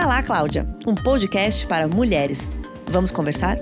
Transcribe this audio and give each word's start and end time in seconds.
Pra 0.00 0.08
lá, 0.08 0.22
Cláudia, 0.22 0.66
um 0.86 0.94
podcast 0.94 1.66
para 1.66 1.86
mulheres. 1.86 2.50
Vamos 2.90 3.10
conversar? 3.10 3.58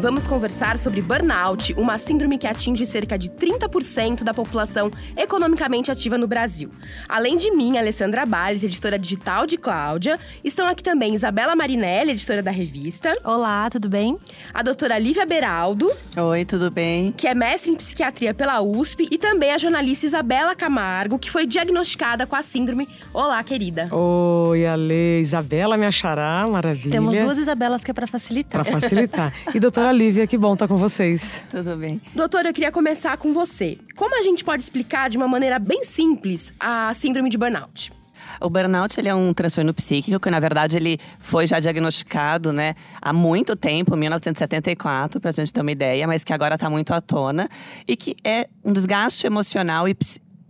Vamos 0.00 0.26
conversar 0.26 0.78
sobre 0.78 1.02
burnout, 1.02 1.74
uma 1.74 1.98
síndrome 1.98 2.38
que 2.38 2.46
atinge 2.46 2.86
cerca 2.86 3.18
de 3.18 3.28
30% 3.28 4.24
da 4.24 4.32
população 4.32 4.90
economicamente 5.14 5.90
ativa 5.90 6.16
no 6.16 6.26
Brasil. 6.26 6.70
Além 7.06 7.36
de 7.36 7.50
mim, 7.50 7.76
Alessandra 7.76 8.24
Bales, 8.24 8.64
editora 8.64 8.98
digital 8.98 9.46
de 9.46 9.58
Cláudia, 9.58 10.18
estão 10.42 10.66
aqui 10.66 10.82
também 10.82 11.14
Isabela 11.14 11.54
Marinelli, 11.54 12.12
editora 12.12 12.42
da 12.42 12.50
revista. 12.50 13.12
Olá, 13.22 13.68
tudo 13.68 13.90
bem? 13.90 14.16
A 14.54 14.62
doutora 14.62 14.98
Lívia 14.98 15.26
Beraldo. 15.26 15.92
Oi, 16.16 16.46
tudo 16.46 16.70
bem? 16.70 17.12
Que 17.12 17.28
é 17.28 17.34
mestre 17.34 17.70
em 17.70 17.76
psiquiatria 17.76 18.32
pela 18.32 18.62
USP 18.62 19.06
e 19.10 19.18
também 19.18 19.52
a 19.52 19.58
jornalista 19.58 20.06
Isabela 20.06 20.54
Camargo, 20.56 21.18
que 21.18 21.30
foi 21.30 21.46
diagnosticada 21.46 22.26
com 22.26 22.34
a 22.34 22.40
síndrome. 22.40 22.88
Olá, 23.12 23.44
querida. 23.44 23.86
Oi, 23.94 24.66
Ale. 24.66 25.20
Isabela 25.20 25.76
me 25.76 25.84
achará, 25.84 26.46
maravilha. 26.46 26.90
Temos 26.90 27.14
duas 27.18 27.36
Isabelas 27.36 27.84
que 27.84 27.90
é 27.90 27.94
para 27.94 28.06
facilitar. 28.06 28.64
Para 28.64 28.80
facilitar. 28.80 29.30
E 29.54 29.58
doutora 29.58 29.89
Doutora 29.90 30.04
Lívia, 30.04 30.26
que 30.26 30.38
bom 30.38 30.52
estar 30.52 30.68
com 30.68 30.76
vocês. 30.76 31.44
Tudo 31.50 31.76
bem. 31.76 32.00
Doutora, 32.14 32.50
eu 32.50 32.52
queria 32.52 32.70
começar 32.70 33.16
com 33.16 33.32
você. 33.32 33.76
Como 33.96 34.16
a 34.16 34.22
gente 34.22 34.44
pode 34.44 34.62
explicar 34.62 35.10
de 35.10 35.16
uma 35.16 35.26
maneira 35.26 35.58
bem 35.58 35.84
simples 35.84 36.52
a 36.60 36.94
síndrome 36.94 37.28
de 37.28 37.36
burnout? 37.36 37.90
O 38.40 38.48
burnout 38.48 39.00
ele 39.00 39.08
é 39.08 39.14
um 39.14 39.34
transtorno 39.34 39.74
psíquico 39.74 40.20
que, 40.20 40.30
na 40.30 40.38
verdade, 40.38 40.76
ele 40.76 40.96
foi 41.18 41.44
já 41.44 41.58
diagnosticado 41.58 42.52
né, 42.52 42.76
há 43.02 43.12
muito 43.12 43.56
tempo, 43.56 43.96
1974, 43.96 45.20
para 45.20 45.30
a 45.30 45.32
gente 45.32 45.52
ter 45.52 45.60
uma 45.60 45.72
ideia, 45.72 46.06
mas 46.06 46.22
que 46.22 46.32
agora 46.32 46.54
está 46.54 46.70
muito 46.70 46.94
à 46.94 47.00
tona. 47.00 47.48
E 47.88 47.96
que 47.96 48.14
é 48.22 48.48
um 48.64 48.72
desgaste 48.72 49.26
emocional 49.26 49.88
e 49.88 49.96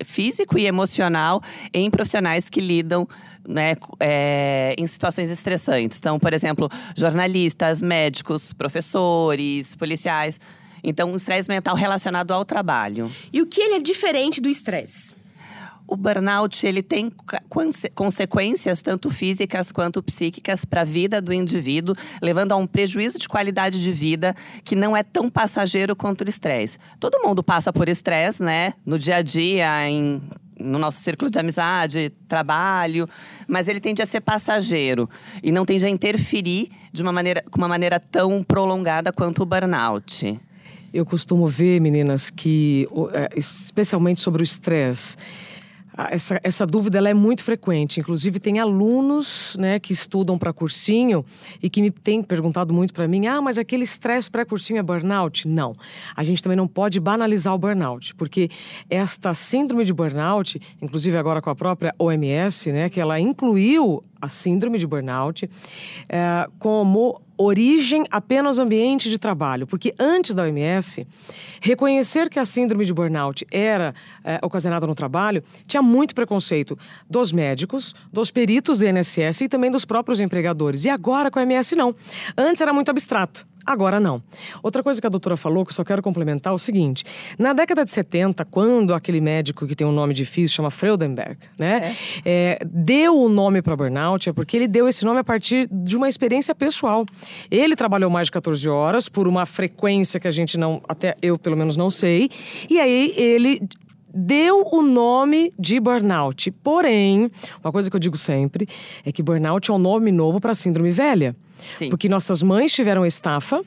físico 0.04 0.58
e 0.58 0.66
emocional 0.66 1.42
em 1.72 1.90
profissionais 1.90 2.50
que 2.50 2.60
lidam 2.60 3.08
né, 3.50 3.74
é, 3.98 4.74
em 4.78 4.86
situações 4.86 5.30
estressantes. 5.30 5.98
Então, 5.98 6.18
por 6.18 6.32
exemplo, 6.32 6.68
jornalistas, 6.96 7.80
médicos, 7.80 8.52
professores, 8.52 9.74
policiais. 9.74 10.40
Então, 10.82 11.12
um 11.12 11.16
estresse 11.16 11.48
mental 11.48 11.74
relacionado 11.74 12.32
ao 12.32 12.44
trabalho. 12.44 13.10
E 13.32 13.42
o 13.42 13.46
que 13.46 13.60
ele 13.60 13.74
é 13.74 13.80
diferente 13.80 14.40
do 14.40 14.48
estresse? 14.48 15.20
O 15.90 15.96
burnout 15.96 16.64
ele 16.64 16.84
tem 16.84 17.12
consequências 17.94 18.80
tanto 18.80 19.10
físicas 19.10 19.72
quanto 19.72 20.00
psíquicas 20.00 20.64
para 20.64 20.82
a 20.82 20.84
vida 20.84 21.20
do 21.20 21.32
indivíduo, 21.32 21.96
levando 22.22 22.52
a 22.52 22.56
um 22.56 22.64
prejuízo 22.64 23.18
de 23.18 23.28
qualidade 23.28 23.82
de 23.82 23.90
vida 23.90 24.32
que 24.62 24.76
não 24.76 24.96
é 24.96 25.02
tão 25.02 25.28
passageiro 25.28 25.96
quanto 25.96 26.20
o 26.20 26.28
estresse. 26.28 26.78
Todo 27.00 27.20
mundo 27.24 27.42
passa 27.42 27.72
por 27.72 27.88
estresse, 27.88 28.40
né? 28.40 28.74
No 28.86 29.00
dia 29.00 29.16
a 29.16 29.22
dia, 29.22 29.88
em 29.88 30.22
no 30.60 30.78
nosso 30.78 30.98
círculo 30.98 31.30
de 31.30 31.38
amizade, 31.38 32.12
trabalho, 32.28 33.08
mas 33.48 33.68
ele 33.68 33.80
tende 33.80 34.02
a 34.02 34.06
ser 34.06 34.20
passageiro 34.20 35.08
e 35.42 35.50
não 35.50 35.64
tende 35.64 35.86
a 35.86 35.88
interferir 35.88 36.68
de 36.92 37.02
uma 37.02 37.12
maneira, 37.12 37.42
com 37.50 37.58
uma 37.58 37.68
maneira 37.68 37.98
tão 37.98 38.42
prolongada 38.42 39.12
quanto 39.12 39.42
o 39.42 39.46
burnout. 39.46 40.38
Eu 40.92 41.06
costumo 41.06 41.46
ver, 41.46 41.80
meninas, 41.80 42.30
que 42.30 42.86
é, 43.12 43.30
especialmente 43.36 44.20
sobre 44.20 44.42
o 44.42 44.44
estresse, 44.44 45.16
essa, 46.10 46.40
essa 46.42 46.66
dúvida 46.66 46.98
ela 46.98 47.08
é 47.08 47.14
muito 47.14 47.42
frequente. 47.42 48.00
Inclusive, 48.00 48.38
tem 48.38 48.58
alunos 48.58 49.56
né, 49.58 49.78
que 49.78 49.92
estudam 49.92 50.38
para 50.38 50.52
cursinho 50.52 51.24
e 51.62 51.68
que 51.68 51.82
me 51.82 51.90
têm 51.90 52.22
perguntado 52.22 52.72
muito 52.72 52.94
para 52.94 53.06
mim: 53.08 53.26
ah, 53.26 53.40
mas 53.40 53.58
aquele 53.58 53.84
estresse 53.84 54.30
pré-cursinho 54.30 54.78
é 54.78 54.82
burnout? 54.82 55.46
Não. 55.46 55.72
A 56.14 56.24
gente 56.24 56.42
também 56.42 56.56
não 56.56 56.68
pode 56.68 57.00
banalizar 57.00 57.54
o 57.54 57.58
burnout, 57.58 58.14
porque 58.14 58.48
esta 58.88 59.34
síndrome 59.34 59.84
de 59.84 59.92
burnout, 59.92 60.60
inclusive 60.80 61.16
agora 61.16 61.42
com 61.42 61.50
a 61.50 61.54
própria 61.54 61.94
OMS, 61.98 62.72
né, 62.72 62.88
que 62.88 63.00
ela 63.00 63.18
incluiu 63.18 64.02
a 64.20 64.28
síndrome 64.28 64.78
de 64.78 64.86
burnout 64.86 65.48
é, 66.08 66.46
como 66.58 67.20
origem 67.42 68.04
apenas 68.10 68.58
ambiente 68.58 69.08
de 69.08 69.18
trabalho, 69.18 69.66
porque 69.66 69.94
antes 69.98 70.34
da 70.34 70.42
OMS, 70.42 71.06
reconhecer 71.60 72.28
que 72.28 72.38
a 72.38 72.44
síndrome 72.44 72.84
de 72.84 72.92
burnout 72.92 73.46
era 73.50 73.94
é, 74.22 74.38
ocasionada 74.42 74.86
no 74.86 74.94
trabalho 74.94 75.42
tinha 75.66 75.82
muito 75.82 76.14
preconceito 76.14 76.78
dos 77.08 77.32
médicos, 77.32 77.94
dos 78.12 78.30
peritos 78.30 78.78
do 78.78 78.86
INSS 78.86 79.42
e 79.42 79.48
também 79.48 79.70
dos 79.70 79.86
próprios 79.86 80.20
empregadores. 80.20 80.84
E 80.84 80.90
agora 80.90 81.30
com 81.30 81.38
a 81.38 81.42
OMS 81.42 81.74
não. 81.74 81.94
Antes 82.36 82.60
era 82.60 82.74
muito 82.74 82.90
abstrato. 82.90 83.46
Agora 83.64 84.00
não. 84.00 84.22
Outra 84.62 84.82
coisa 84.82 85.00
que 85.00 85.06
a 85.06 85.10
doutora 85.10 85.36
falou, 85.36 85.64
que 85.64 85.70
eu 85.70 85.74
só 85.74 85.84
quero 85.84 86.02
complementar, 86.02 86.52
é 86.52 86.54
o 86.54 86.58
seguinte: 86.58 87.04
na 87.38 87.52
década 87.52 87.84
de 87.84 87.90
70, 87.90 88.44
quando 88.46 88.94
aquele 88.94 89.20
médico 89.20 89.66
que 89.66 89.74
tem 89.74 89.86
um 89.86 89.92
nome 89.92 90.14
difícil, 90.14 90.56
chama 90.56 90.70
Freudenberg, 90.70 91.38
né, 91.58 91.94
é. 92.24 92.30
É, 92.32 92.58
deu 92.64 93.16
o 93.16 93.28
nome 93.28 93.62
para 93.62 93.76
burnout, 93.76 94.28
é 94.28 94.32
porque 94.32 94.56
ele 94.56 94.68
deu 94.68 94.88
esse 94.88 95.04
nome 95.04 95.20
a 95.20 95.24
partir 95.24 95.68
de 95.70 95.96
uma 95.96 96.08
experiência 96.08 96.54
pessoal. 96.54 97.04
Ele 97.50 97.76
trabalhou 97.76 98.10
mais 98.10 98.26
de 98.26 98.32
14 98.32 98.68
horas 98.68 99.08
por 99.08 99.28
uma 99.28 99.46
frequência 99.46 100.18
que 100.18 100.28
a 100.28 100.30
gente 100.30 100.56
não, 100.58 100.80
até 100.88 101.16
eu 101.22 101.38
pelo 101.38 101.56
menos 101.56 101.76
não 101.76 101.90
sei, 101.90 102.30
e 102.68 102.80
aí 102.80 103.12
ele 103.16 103.60
deu 104.12 104.64
o 104.72 104.82
nome 104.82 105.52
de 105.58 105.80
burnout. 105.80 106.50
Porém, 106.50 107.30
uma 107.62 107.72
coisa 107.72 107.90
que 107.90 107.96
eu 107.96 108.00
digo 108.00 108.16
sempre 108.16 108.68
é 109.04 109.12
que 109.12 109.22
burnout 109.22 109.70
é 109.70 109.74
um 109.74 109.78
nome 109.78 110.12
novo 110.12 110.40
para 110.40 110.54
síndrome 110.54 110.90
velha. 110.90 111.34
Sim. 111.76 111.90
Porque 111.90 112.08
nossas 112.08 112.42
mães 112.42 112.72
tiveram 112.72 113.04
estafa, 113.04 113.62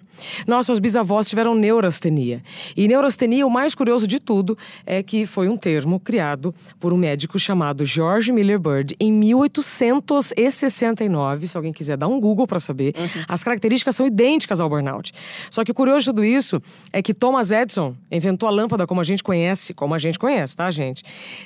nossas 0.48 0.80
bisavós 0.80 1.30
tiveram 1.30 1.54
neurastenia. 1.56 2.42
E 2.76 2.86
neurastenia, 2.88 3.46
o 3.46 3.50
mais 3.50 3.76
curioso 3.76 4.08
de 4.08 4.20
tudo, 4.20 4.58
é 4.86 5.02
que 5.04 5.26
foi 5.26 5.48
um 5.48 5.56
termo 5.58 6.00
criado 6.00 6.54
por 6.80 6.94
um 6.94 6.98
médico 6.98 7.40
chamado 7.40 7.84
George 7.86 8.32
Miller 8.32 8.60
Bird 8.60 8.96
em 9.00 9.12
1869. 9.12 11.48
Se 11.48 11.58
alguém 11.58 11.74
quiser 11.74 11.98
dar 11.98 12.08
um 12.08 12.20
Google 12.20 12.46
para 12.48 12.60
saber, 12.60 12.94
uhum. 12.98 13.08
as 13.28 13.44
características 13.44 13.96
são 13.96 14.08
idênticas 14.08 14.60
ao 14.60 14.68
burnout. 14.70 15.12
Só 15.50 15.64
que 15.64 15.72
o 15.72 15.76
curioso 15.76 16.02
de 16.02 16.06
tudo 16.06 16.24
isso 16.24 16.62
é 16.92 17.02
que 17.02 17.12
Thomas 17.14 17.52
Edison 17.52 17.96
inventou 18.12 18.50
a 18.50 18.52
lâmpada 18.52 18.86
como 18.88 19.02
a 19.02 19.04
gente 19.04 19.24
conhece, 19.24 19.74
como 19.74 19.94
a 19.94 20.00
gente 20.00 20.20
conhece, 20.20 20.33
tá, 20.56 20.70
gente? 20.72 21.04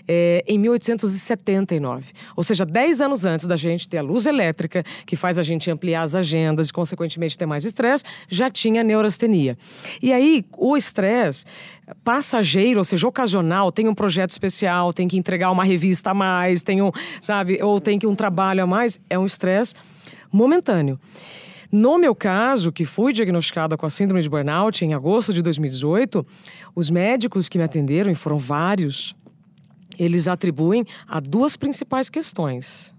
É, 0.08 0.44
em 0.48 0.58
1879. 0.58 2.12
Ou 2.36 2.44
seja, 2.44 2.66
10 2.66 3.02
anos 3.02 3.26
antes 3.26 3.46
da 3.46 3.56
gente 3.56 3.88
ter 3.88 3.98
a 3.98 4.02
luz 4.02 4.26
elétrica, 4.26 4.84
que 5.06 5.16
faz 5.16 5.38
a 5.38 5.44
gente 5.44 5.70
ampliar 5.70 6.04
as 6.04 6.16
agendas 6.16 6.70
e, 6.70 6.74
consequentemente, 6.74 7.38
ter 7.38 7.46
mais 7.46 7.66
estresse, 7.66 8.04
já 8.30 8.50
tinha 8.50 8.84
neurastenia. 8.84 9.58
E 10.02 10.12
aí, 10.14 10.46
o 10.58 10.76
estresse 10.78 11.46
passageiro, 12.04 12.80
ou 12.80 12.84
seja, 12.84 13.08
ocasional, 13.08 13.72
tem 13.72 13.88
um 13.88 13.94
projeto 13.94 14.32
especial, 14.32 14.92
tem 14.92 15.08
que 15.08 15.18
entregar 15.18 15.52
uma 15.52 15.64
revista 15.64 16.12
a 16.12 16.14
mais, 16.14 16.62
tem 16.62 16.82
um, 16.82 16.92
sabe, 17.22 17.60
ou 17.62 17.80
tem 17.80 17.98
que 17.98 18.08
um 18.08 18.16
trabalho 18.16 18.64
a 18.64 18.68
mais, 18.68 19.00
é 19.10 19.18
um 19.18 19.26
estresse 19.26 19.74
momentâneo. 20.32 21.00
No 21.72 21.98
meu 21.98 22.16
caso, 22.16 22.72
que 22.72 22.86
fui 22.86 23.12
diagnosticada 23.12 23.76
com 23.78 23.86
a 23.86 23.90
síndrome 23.90 24.22
de 24.22 24.30
burnout 24.30 24.84
em 24.86 24.94
agosto 24.94 25.34
de 25.34 25.42
2018, 25.42 26.26
os 26.76 26.90
médicos 26.90 27.50
que 27.50 27.58
me 27.58 27.64
atenderam, 27.64 28.12
e 28.12 28.16
foram 28.16 28.38
vários, 28.38 29.16
eles 30.00 30.28
atribuem 30.28 30.86
a 31.08 31.20
duas 31.20 31.58
principais 31.58 32.10
questões 32.10 32.96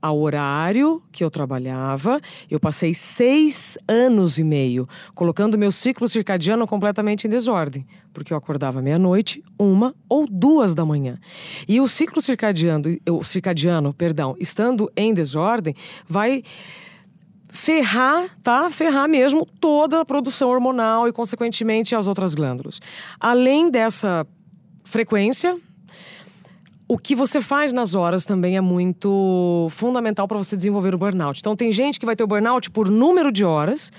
ao 0.00 0.18
horário 0.18 1.02
que 1.12 1.22
eu 1.22 1.30
trabalhava. 1.30 2.20
Eu 2.50 2.58
passei 2.58 2.94
seis 2.94 3.76
anos 3.86 4.38
e 4.38 4.44
meio 4.44 4.88
colocando 5.14 5.58
meu 5.58 5.70
ciclo 5.70 6.08
circadiano 6.08 6.66
completamente 6.66 7.26
em 7.26 7.30
desordem, 7.30 7.86
porque 8.12 8.32
eu 8.32 8.36
acordava 8.36 8.80
meia-noite, 8.80 9.42
uma 9.58 9.94
ou 10.08 10.26
duas 10.26 10.74
da 10.74 10.84
manhã. 10.84 11.18
E 11.68 11.80
o 11.80 11.88
ciclo 11.88 12.20
circadiano, 12.22 12.84
o 13.08 13.22
circadiano, 13.22 13.92
perdão, 13.92 14.34
estando 14.40 14.90
em 14.96 15.12
desordem, 15.12 15.74
vai 16.08 16.42
ferrar, 17.52 18.28
tá? 18.42 18.70
Ferrar 18.70 19.08
mesmo 19.08 19.46
toda 19.46 20.00
a 20.00 20.04
produção 20.04 20.48
hormonal 20.48 21.08
e, 21.08 21.12
consequentemente, 21.12 21.94
as 21.94 22.08
outras 22.08 22.34
glândulas. 22.34 22.80
Além 23.18 23.70
dessa 23.70 24.26
frequência, 24.84 25.58
o 26.90 26.98
que 26.98 27.14
você 27.14 27.40
faz 27.40 27.72
nas 27.72 27.94
horas 27.94 28.24
também 28.24 28.56
é 28.56 28.60
muito 28.60 29.68
fundamental 29.70 30.26
para 30.26 30.36
você 30.36 30.56
desenvolver 30.56 30.92
o 30.92 30.98
burnout. 30.98 31.38
Então, 31.38 31.54
tem 31.54 31.70
gente 31.70 32.00
que 32.00 32.04
vai 32.04 32.16
ter 32.16 32.24
o 32.24 32.26
burnout 32.26 32.68
por 32.68 32.90
número 32.90 33.30
de 33.30 33.44
horas, 33.44 33.92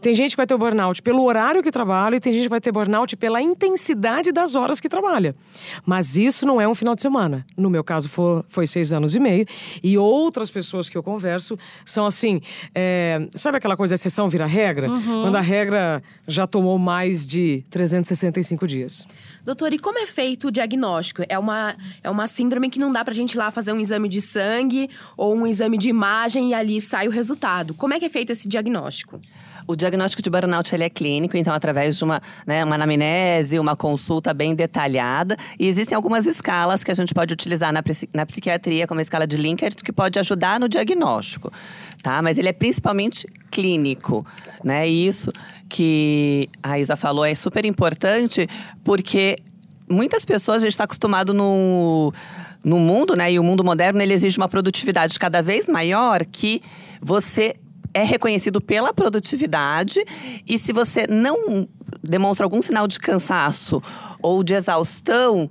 tem 0.00 0.14
gente 0.14 0.30
que 0.30 0.38
vai 0.38 0.46
ter 0.46 0.54
o 0.54 0.58
burnout 0.58 1.02
pelo 1.02 1.22
horário 1.24 1.62
que 1.62 1.70
trabalha 1.70 2.16
e 2.16 2.20
tem 2.20 2.32
gente 2.32 2.44
que 2.44 2.48
vai 2.48 2.58
ter 2.58 2.72
burnout 2.72 3.14
pela 3.18 3.42
intensidade 3.42 4.32
das 4.32 4.54
horas 4.54 4.80
que 4.80 4.88
trabalha. 4.88 5.36
Mas 5.84 6.16
isso 6.16 6.46
não 6.46 6.58
é 6.58 6.66
um 6.66 6.74
final 6.74 6.94
de 6.94 7.02
semana. 7.02 7.44
No 7.54 7.68
meu 7.68 7.84
caso, 7.84 8.08
foi, 8.08 8.42
foi 8.48 8.66
seis 8.66 8.94
anos 8.94 9.14
e 9.14 9.20
meio. 9.20 9.44
E 9.82 9.98
outras 9.98 10.50
pessoas 10.50 10.88
que 10.88 10.96
eu 10.96 11.02
converso 11.02 11.58
são 11.84 12.06
assim: 12.06 12.40
é, 12.74 13.28
sabe 13.34 13.58
aquela 13.58 13.76
coisa, 13.76 13.94
exceção 13.94 14.26
vira 14.26 14.46
regra? 14.46 14.90
Uhum. 14.90 15.22
Quando 15.24 15.36
a 15.36 15.42
regra 15.42 16.02
já 16.26 16.46
tomou 16.46 16.78
mais 16.78 17.26
de 17.26 17.62
365 17.68 18.66
dias. 18.66 19.06
Doutor, 19.44 19.72
e 19.72 19.78
como 19.78 19.98
é 19.98 20.06
feito 20.06 20.48
o 20.48 20.50
diagnóstico? 20.50 21.22
É 21.28 21.38
uma, 21.38 21.76
é 22.02 22.10
uma 22.10 22.26
síndrome 22.26 22.70
que 22.70 22.78
não 22.78 22.90
dá 22.90 23.04
pra 23.04 23.14
gente 23.14 23.32
ir 23.32 23.38
lá 23.38 23.50
fazer 23.50 23.72
um 23.72 23.80
exame 23.80 24.08
de 24.08 24.20
sangue 24.20 24.90
ou 25.16 25.34
um 25.34 25.46
exame 25.46 25.78
de 25.78 25.88
imagem 25.88 26.50
e 26.50 26.54
ali 26.54 26.80
sai 26.80 27.08
o 27.08 27.10
resultado. 27.10 27.74
Como 27.74 27.94
é 27.94 27.98
que 27.98 28.04
é 28.04 28.08
feito 28.08 28.30
esse 28.30 28.48
diagnóstico? 28.48 29.20
O 29.68 29.76
diagnóstico 29.76 30.22
de 30.22 30.30
burnout 30.30 30.74
ele 30.74 30.82
é 30.82 30.88
clínico, 30.88 31.36
então 31.36 31.52
através 31.52 31.98
de 31.98 32.02
uma, 32.02 32.22
né, 32.46 32.64
uma 32.64 32.76
anamnese, 32.76 33.58
uma 33.58 33.76
consulta 33.76 34.32
bem 34.32 34.54
detalhada. 34.54 35.36
E 35.60 35.68
existem 35.68 35.94
algumas 35.94 36.24
escalas 36.24 36.82
que 36.82 36.90
a 36.90 36.94
gente 36.94 37.12
pode 37.12 37.34
utilizar 37.34 37.70
na, 37.70 37.82
na 38.14 38.24
psiquiatria, 38.24 38.86
como 38.86 38.98
a 38.98 39.02
escala 39.02 39.26
de 39.26 39.36
Likert, 39.36 39.76
que 39.84 39.92
pode 39.92 40.18
ajudar 40.18 40.58
no 40.58 40.70
diagnóstico, 40.70 41.52
tá? 42.02 42.22
Mas 42.22 42.38
ele 42.38 42.48
é 42.48 42.52
principalmente 42.54 43.28
clínico, 43.50 44.24
né? 44.64 44.88
E 44.88 45.06
isso 45.06 45.30
que 45.68 46.48
a 46.62 46.78
Isa 46.78 46.96
falou 46.96 47.26
é 47.26 47.34
super 47.34 47.66
importante, 47.66 48.48
porque 48.82 49.36
muitas 49.86 50.24
pessoas 50.24 50.58
a 50.58 50.60
gente 50.60 50.72
está 50.72 50.84
acostumado 50.84 51.34
no 51.34 52.10
no 52.64 52.78
mundo, 52.78 53.14
né? 53.14 53.32
E 53.32 53.38
o 53.38 53.44
mundo 53.44 53.62
moderno 53.62 54.02
ele 54.02 54.12
exige 54.14 54.36
uma 54.38 54.48
produtividade 54.48 55.16
cada 55.18 55.42
vez 55.42 55.68
maior 55.68 56.24
que 56.24 56.60
você 57.00 57.54
é 57.92 58.02
reconhecido 58.02 58.60
pela 58.60 58.92
produtividade 58.92 60.04
e 60.46 60.58
se 60.58 60.72
você 60.72 61.06
não 61.06 61.68
demonstra 62.02 62.44
algum 62.44 62.60
sinal 62.60 62.86
de 62.86 62.98
cansaço 62.98 63.82
ou 64.22 64.42
de 64.42 64.54
exaustão, 64.54 65.50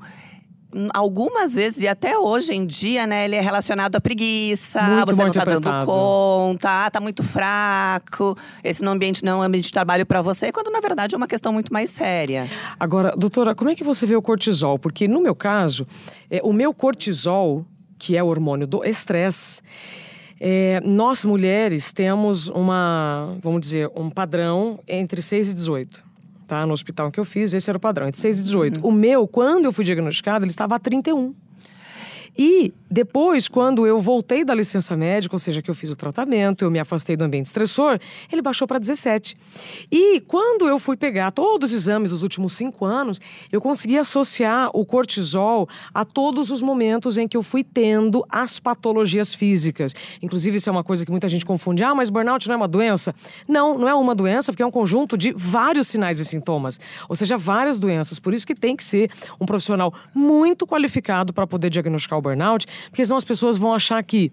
algumas 0.93 1.55
vezes, 1.55 1.81
e 1.81 1.87
até 1.87 2.17
hoje 2.17 2.53
em 2.53 2.65
dia, 2.65 3.07
né, 3.07 3.25
ele 3.25 3.35
é 3.35 3.41
relacionado 3.41 3.95
à 3.95 4.01
preguiça, 4.01 4.81
muito 4.81 5.15
você 5.15 5.23
não 5.23 5.31
tá 5.31 5.45
dando 5.45 5.85
conta, 5.85 6.91
tá 6.91 6.99
muito 6.99 7.23
fraco, 7.23 8.37
esse 8.63 8.83
não 8.83 8.91
ambiente 8.91 9.23
não 9.23 9.33
é 9.33 9.35
um 9.37 9.41
ambiente 9.43 9.65
de 9.65 9.71
trabalho 9.71 10.05
para 10.05 10.21
você, 10.21 10.51
quando 10.51 10.69
na 10.69 10.79
verdade 10.79 11.15
é 11.15 11.17
uma 11.17 11.27
questão 11.27 11.53
muito 11.53 11.71
mais 11.71 11.89
séria. 11.89 12.47
Agora, 12.79 13.13
doutora, 13.17 13.55
como 13.55 13.69
é 13.69 13.75
que 13.75 13.83
você 13.83 14.05
vê 14.05 14.15
o 14.15 14.21
cortisol? 14.21 14.77
Porque 14.77 15.07
no 15.07 15.21
meu 15.21 15.35
caso, 15.35 15.87
é, 16.29 16.41
o 16.43 16.51
meu 16.51 16.73
cortisol, 16.73 17.65
que 17.97 18.15
é 18.15 18.21
o 18.21 18.27
hormônio 18.27 18.67
do 18.67 18.83
estresse, 18.83 19.61
é, 20.39 20.81
nós 20.83 21.25
mulheres 21.25 21.91
temos 21.91 22.49
uma, 22.49 23.37
vamos 23.41 23.61
dizer, 23.61 23.89
um 23.95 24.09
padrão 24.09 24.79
entre 24.87 25.21
6 25.21 25.51
e 25.51 25.53
18 25.53 26.07
tá? 26.47 26.65
No 26.65 26.73
hospital 26.73 27.11
que 27.11 27.19
eu 27.19 27.25
fiz, 27.25 27.53
esse 27.53 27.69
era 27.69 27.77
o 27.77 27.79
padrão, 27.79 28.07
entre 28.07 28.19
6 28.19 28.39
e 28.39 28.43
18. 28.43 28.79
Uhum. 28.79 28.89
O 28.89 28.91
meu, 28.91 29.27
quando 29.27 29.65
eu 29.65 29.73
fui 29.73 29.83
diagnosticada, 29.83 30.45
ele 30.45 30.49
estava 30.49 30.75
a 30.75 30.79
31. 30.79 31.35
E 32.37 32.73
depois, 32.89 33.49
quando 33.49 33.85
eu 33.85 33.99
voltei 33.99 34.45
da 34.45 34.53
licença 34.53 34.95
médica, 34.95 35.35
ou 35.35 35.39
seja, 35.39 35.61
que 35.61 35.69
eu 35.69 35.75
fiz 35.75 35.89
o 35.89 35.95
tratamento, 35.95 36.63
eu 36.63 36.71
me 36.71 36.79
afastei 36.79 37.17
do 37.17 37.25
ambiente 37.25 37.47
estressor, 37.47 37.99
ele 38.31 38.41
baixou 38.41 38.65
para 38.65 38.79
17. 38.79 39.35
E 39.91 40.21
quando 40.21 40.67
eu 40.67 40.79
fui 40.79 40.95
pegar 40.95 41.31
todos 41.31 41.71
os 41.71 41.75
exames 41.75 42.11
dos 42.11 42.23
últimos 42.23 42.53
cinco 42.53 42.85
anos, 42.85 43.19
eu 43.51 43.59
consegui 43.59 43.97
associar 43.97 44.69
o 44.73 44.85
cortisol 44.85 45.67
a 45.93 46.05
todos 46.05 46.49
os 46.49 46.61
momentos 46.61 47.17
em 47.17 47.27
que 47.27 47.35
eu 47.35 47.43
fui 47.43 47.63
tendo 47.63 48.25
as 48.29 48.59
patologias 48.59 49.33
físicas. 49.33 49.93
Inclusive, 50.21 50.57
isso 50.57 50.69
é 50.69 50.71
uma 50.71 50.83
coisa 50.83 51.03
que 51.03 51.11
muita 51.11 51.27
gente 51.27 51.45
confunde. 51.45 51.83
Ah, 51.83 51.93
mas 51.93 52.09
burnout 52.09 52.47
não 52.47 52.53
é 52.53 52.57
uma 52.57 52.67
doença? 52.67 53.13
Não, 53.47 53.77
não 53.77 53.89
é 53.89 53.95
uma 53.95 54.15
doença, 54.15 54.51
porque 54.51 54.63
é 54.63 54.65
um 54.65 54.71
conjunto 54.71 55.17
de 55.17 55.33
vários 55.35 55.87
sinais 55.87 56.19
e 56.19 56.25
sintomas. 56.25 56.79
Ou 57.09 57.15
seja, 57.15 57.37
várias 57.37 57.79
doenças. 57.79 58.17
Por 58.17 58.33
isso 58.33 58.47
que 58.47 58.55
tem 58.55 58.75
que 58.75 58.83
ser 58.83 59.11
um 59.41 59.45
profissional 59.45 59.93
muito 60.13 60.65
qualificado 60.65 61.33
para 61.33 61.45
poder 61.45 61.69
diagnosticar 61.69 62.17
o 62.17 62.21
burnout 62.27 62.65
porque 62.89 63.05
senão 63.05 63.17
as 63.17 63.23
pessoas 63.23 63.57
vão 63.57 63.73
achar 63.73 64.01
que 64.03 64.31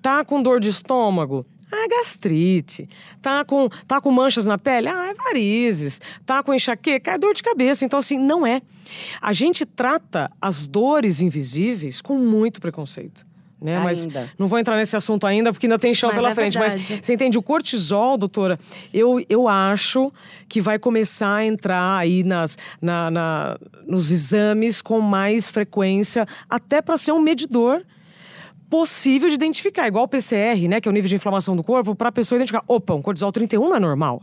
tá 0.00 0.24
com 0.24 0.42
dor 0.42 0.60
de 0.60 0.68
estômago, 0.68 1.44
ah, 1.70 1.84
é 1.84 1.88
gastrite. 1.88 2.88
Tá 3.20 3.44
com, 3.44 3.68
tá 3.86 4.00
com 4.00 4.10
manchas 4.10 4.46
na 4.46 4.56
pele? 4.56 4.88
Ah, 4.88 5.08
é 5.10 5.14
varizes. 5.14 6.00
Tá 6.24 6.42
com 6.42 6.54
enxaqueca? 6.54 7.10
É 7.10 7.18
dor 7.18 7.34
de 7.34 7.42
cabeça. 7.42 7.84
Então, 7.84 7.98
assim, 7.98 8.18
não 8.18 8.46
é. 8.46 8.62
A 9.20 9.34
gente 9.34 9.66
trata 9.66 10.30
as 10.40 10.66
dores 10.66 11.20
invisíveis 11.20 12.00
com 12.00 12.16
muito 12.16 12.58
preconceito. 12.58 13.27
Né? 13.60 13.76
Ainda. 13.76 13.84
Mas 13.84 14.08
não 14.38 14.46
vou 14.46 14.58
entrar 14.58 14.76
nesse 14.76 14.96
assunto 14.96 15.26
ainda, 15.26 15.52
porque 15.52 15.66
ainda 15.66 15.78
tem 15.78 15.92
chão 15.92 16.08
Mas 16.10 16.16
pela 16.16 16.30
é 16.30 16.34
frente. 16.34 16.58
verdade. 16.58 16.84
Mas 16.88 17.00
você 17.04 17.14
entende? 17.14 17.36
O 17.38 17.42
cortisol, 17.42 18.16
doutora, 18.16 18.58
eu, 18.94 19.24
eu 19.28 19.48
acho 19.48 20.12
que 20.48 20.60
vai 20.60 20.78
começar 20.78 21.36
a 21.36 21.44
entrar 21.44 21.98
aí 21.98 22.22
nas, 22.22 22.56
na, 22.80 23.10
na 23.10 23.58
nos 23.86 24.10
exames 24.12 24.80
com 24.80 25.00
mais 25.00 25.50
frequência, 25.50 26.26
até 26.48 26.80
para 26.80 26.96
ser 26.96 27.12
um 27.12 27.20
medidor 27.20 27.82
possível 28.70 29.28
de 29.28 29.34
identificar, 29.34 29.88
igual 29.88 30.04
o 30.04 30.08
PCR, 30.08 30.68
né, 30.68 30.80
que 30.80 30.88
é 30.88 30.90
o 30.90 30.92
nível 30.92 31.08
de 31.08 31.16
inflamação 31.16 31.56
do 31.56 31.64
corpo, 31.64 31.94
para 31.94 32.10
a 32.10 32.12
pessoa 32.12 32.36
identificar, 32.36 32.62
opa, 32.68 32.94
um 32.94 33.02
cortisol 33.02 33.32
31 33.32 33.68
não 33.68 33.76
é 33.76 33.80
normal. 33.80 34.22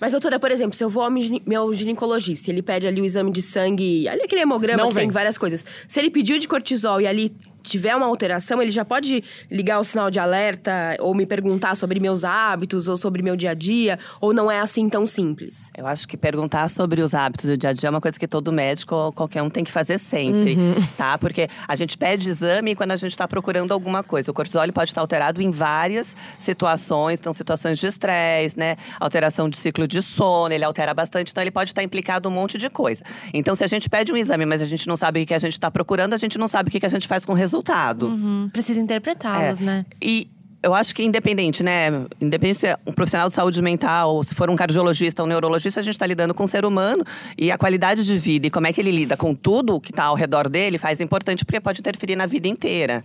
Mas, 0.00 0.12
doutora, 0.12 0.38
por 0.38 0.50
exemplo, 0.50 0.74
se 0.74 0.82
eu 0.82 0.88
vou 0.88 1.02
ao 1.02 1.10
meu 1.10 1.40
meu 1.46 1.72
ginecologista, 1.74 2.50
ele 2.50 2.62
pede 2.62 2.86
ali 2.86 3.00
o 3.02 3.04
exame 3.04 3.30
de 3.30 3.42
sangue, 3.42 4.08
ali 4.08 4.22
aquele 4.22 4.40
hemograma 4.40 4.82
Não 4.82 4.88
que 4.88 4.94
vem. 4.94 5.04
tem 5.04 5.12
várias 5.12 5.36
coisas. 5.36 5.64
Se 5.86 6.00
ele 6.00 6.10
pediu 6.10 6.38
de 6.38 6.48
cortisol 6.48 7.02
e 7.02 7.06
ali 7.06 7.30
tiver 7.62 7.94
uma 7.94 8.06
alteração, 8.06 8.60
ele 8.60 8.70
já 8.70 8.84
pode 8.84 9.22
ligar 9.50 9.78
o 9.78 9.84
sinal 9.84 10.10
de 10.10 10.18
alerta 10.18 10.96
ou 11.00 11.14
me 11.14 11.26
perguntar 11.26 11.74
sobre 11.74 12.00
meus 12.00 12.24
hábitos 12.24 12.88
ou 12.88 12.96
sobre 12.96 13.22
meu 13.22 13.36
dia 13.36 13.50
a 13.50 13.54
dia, 13.54 13.98
ou 14.20 14.32
não 14.32 14.50
é 14.50 14.60
assim 14.60 14.88
tão 14.88 15.06
simples? 15.06 15.70
Eu 15.76 15.86
acho 15.86 16.06
que 16.06 16.16
perguntar 16.16 16.68
sobre 16.68 17.02
os 17.02 17.14
hábitos 17.14 17.46
do 17.46 17.56
dia 17.56 17.70
a 17.70 17.72
dia 17.72 17.88
é 17.88 17.90
uma 17.90 18.00
coisa 18.00 18.18
que 18.18 18.26
todo 18.26 18.52
médico 18.52 18.94
ou 18.94 19.12
qualquer 19.12 19.42
um 19.42 19.50
tem 19.50 19.64
que 19.64 19.72
fazer 19.72 19.98
sempre, 19.98 20.56
tá? 20.96 21.18
Porque 21.18 21.48
a 21.66 21.74
gente 21.74 21.96
pede 21.96 22.28
exame 22.28 22.74
quando 22.74 22.92
a 22.92 22.96
gente 22.96 23.12
está 23.12 23.26
procurando 23.26 23.72
alguma 23.72 24.02
coisa. 24.02 24.30
O 24.30 24.34
cortisol 24.34 24.62
ele 24.62 24.72
pode 24.72 24.90
estar 24.90 25.00
alterado 25.00 25.40
em 25.42 25.50
várias 25.50 26.16
situações, 26.38 27.20
então 27.20 27.32
situações 27.32 27.78
de 27.78 27.86
estresse, 27.86 28.58
né? 28.58 28.76
Alteração 28.98 29.48
de 29.48 29.56
ciclo 29.56 29.86
de 29.86 30.02
sono, 30.02 30.54
ele 30.54 30.64
altera 30.64 30.94
bastante, 30.94 31.30
então 31.30 31.42
ele 31.42 31.50
pode 31.50 31.70
estar 31.70 31.82
implicado 31.82 32.28
em 32.28 32.32
um 32.32 32.34
monte 32.34 32.58
de 32.58 32.68
coisa. 32.70 33.04
Então, 33.32 33.54
se 33.54 33.64
a 33.64 33.66
gente 33.66 33.88
pede 33.88 34.12
um 34.12 34.16
exame, 34.16 34.46
mas 34.46 34.62
a 34.62 34.64
gente 34.64 34.86
não 34.86 34.96
sabe 34.96 35.22
o 35.22 35.26
que 35.26 35.34
a 35.34 35.38
gente 35.38 35.52
está 35.52 35.70
procurando, 35.70 36.14
a 36.14 36.18
gente 36.18 36.38
não 36.38 36.48
sabe 36.48 36.68
o 36.68 36.70
que 36.72 36.84
a 36.84 36.88
gente 36.88 37.06
faz 37.06 37.24
com 37.24 37.32
o 37.32 37.36
resultado. 37.50 38.06
Uhum, 38.08 38.48
precisa 38.52 38.80
interpretá-los, 38.80 39.60
É. 39.60 39.64
né? 39.64 39.86
E 40.02 40.28
eu 40.62 40.74
acho 40.74 40.94
que 40.94 41.02
independente, 41.02 41.62
né? 41.62 41.86
Independente 42.20 42.58
se 42.60 42.66
é 42.66 42.76
um 42.86 42.92
profissional 42.92 43.28
de 43.28 43.34
saúde 43.34 43.60
mental, 43.62 44.14
ou 44.14 44.22
se 44.22 44.34
for 44.34 44.48
um 44.50 44.56
cardiologista 44.56 45.22
ou 45.22 45.26
um 45.26 45.28
neurologista, 45.28 45.80
a 45.80 45.82
gente 45.82 45.94
está 45.94 46.06
lidando 46.06 46.34
com 46.34 46.44
um 46.44 46.46
ser 46.46 46.64
humano 46.64 47.02
e 47.36 47.50
a 47.50 47.56
qualidade 47.58 48.04
de 48.04 48.18
vida 48.18 48.46
e 48.46 48.50
como 48.50 48.66
é 48.66 48.72
que 48.72 48.80
ele 48.80 48.90
lida 48.92 49.16
com 49.16 49.34
tudo 49.34 49.80
que 49.80 49.90
está 49.90 50.04
ao 50.04 50.14
redor 50.14 50.48
dele 50.48 50.76
faz 50.78 51.00
importante 51.00 51.44
porque 51.44 51.60
pode 51.60 51.80
interferir 51.80 52.14
na 52.16 52.26
vida 52.26 52.46
inteira. 52.46 53.02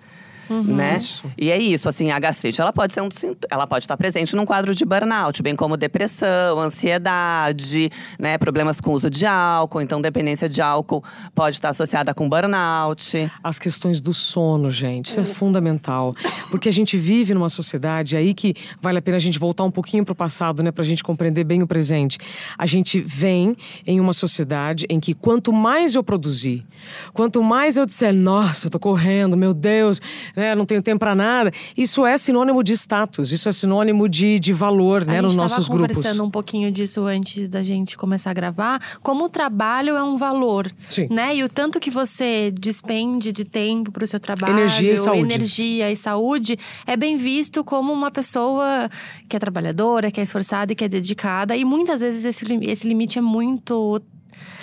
Né? 0.49 0.97
Isso. 0.97 1.31
E 1.37 1.51
é 1.51 1.57
isso, 1.57 1.89
assim, 1.89 2.11
a 2.11 2.19
gastrite, 2.19 2.59
ela 2.61 2.73
pode 2.73 2.93
ser 2.93 3.01
um 3.01 3.09
ela 3.49 3.67
pode 3.67 3.85
estar 3.85 3.97
presente 3.97 4.35
num 4.35 4.45
quadro 4.45 4.73
de 4.73 4.85
burnout, 4.85 5.41
bem 5.41 5.55
como 5.55 5.77
depressão, 5.77 6.59
ansiedade, 6.59 7.89
né, 8.19 8.37
problemas 8.37 8.81
com 8.81 8.91
uso 8.91 9.09
de 9.09 9.25
álcool, 9.25 9.81
então 9.81 10.01
dependência 10.01 10.49
de 10.49 10.61
álcool 10.61 11.03
pode 11.33 11.55
estar 11.55 11.69
associada 11.69 12.13
com 12.13 12.27
burnout. 12.27 13.31
As 13.43 13.59
questões 13.59 14.01
do 14.01 14.13
sono, 14.13 14.69
gente, 14.69 15.07
isso 15.07 15.19
é 15.19 15.23
fundamental. 15.23 16.15
Porque 16.49 16.69
a 16.69 16.73
gente 16.73 16.97
vive 16.97 17.33
numa 17.33 17.49
sociedade 17.49 18.15
aí 18.15 18.33
que 18.33 18.53
vale 18.81 18.99
a 18.99 19.01
pena 19.01 19.17
a 19.17 19.19
gente 19.19 19.39
voltar 19.39 19.63
um 19.63 19.71
pouquinho 19.71 20.05
pro 20.05 20.15
passado, 20.15 20.63
né, 20.63 20.71
pra 20.71 20.83
gente 20.83 21.03
compreender 21.03 21.43
bem 21.43 21.61
o 21.61 21.67
presente. 21.67 22.17
A 22.57 22.65
gente 22.65 23.01
vem 23.01 23.55
em 23.85 23.99
uma 23.99 24.13
sociedade 24.13 24.85
em 24.89 24.99
que 24.99 25.13
quanto 25.13 25.51
mais 25.53 25.95
eu 25.95 26.03
produzir, 26.03 26.65
quanto 27.13 27.41
mais 27.43 27.77
eu 27.77 27.85
disser, 27.85 28.13
nossa, 28.13 28.67
eu 28.67 28.71
tô 28.71 28.79
correndo, 28.79 29.37
meu 29.37 29.53
Deus, 29.53 30.01
né, 30.35 30.55
não 30.55 30.65
tenho 30.65 30.81
tempo 30.81 30.99
pra 30.99 31.15
nada, 31.15 31.51
isso 31.77 32.05
é 32.05 32.17
sinônimo 32.17 32.63
de 32.63 32.73
status, 32.73 33.31
isso 33.31 33.47
é 33.47 33.51
sinônimo 33.51 34.07
de, 34.09 34.39
de 34.39 34.53
valor, 34.53 35.05
né, 35.05 35.19
a 35.19 35.21
nos 35.21 35.33
gente 35.33 35.41
nossos 35.41 35.67
grupos. 35.69 35.95
conversando 35.97 36.23
um 36.23 36.29
pouquinho 36.29 36.71
disso 36.71 37.05
antes 37.05 37.49
da 37.49 37.63
gente 37.63 37.97
começar 37.97 38.31
a 38.31 38.33
gravar, 38.33 38.81
como 39.01 39.25
o 39.25 39.29
trabalho 39.29 39.95
é 39.95 40.03
um 40.03 40.17
valor, 40.17 40.71
Sim. 40.87 41.07
né? 41.09 41.35
E 41.35 41.43
o 41.43 41.49
tanto 41.49 41.79
que 41.79 41.89
você 41.89 42.51
despende 42.51 43.31
de 43.31 43.43
tempo 43.45 43.91
para 43.91 44.03
o 44.03 44.07
seu 44.07 44.19
trabalho, 44.19 44.53
Energia 44.53 44.93
e 44.93 44.97
saúde. 44.97 45.33
energia 45.33 45.91
e 45.91 45.95
saúde, 45.95 46.57
é 46.85 46.95
bem 46.97 47.17
visto 47.17 47.63
como 47.63 47.91
uma 47.91 48.11
pessoa 48.11 48.89
que 49.27 49.35
é 49.35 49.39
trabalhadora, 49.39 50.11
que 50.11 50.19
é 50.19 50.23
esforçada 50.23 50.73
e 50.73 50.75
que 50.75 50.83
é 50.83 50.87
dedicada. 50.87 51.55
E 51.55 51.63
muitas 51.65 52.01
vezes 52.01 52.25
esse, 52.25 52.45
esse 52.63 52.87
limite 52.87 53.17
é 53.17 53.21
muito 53.21 54.01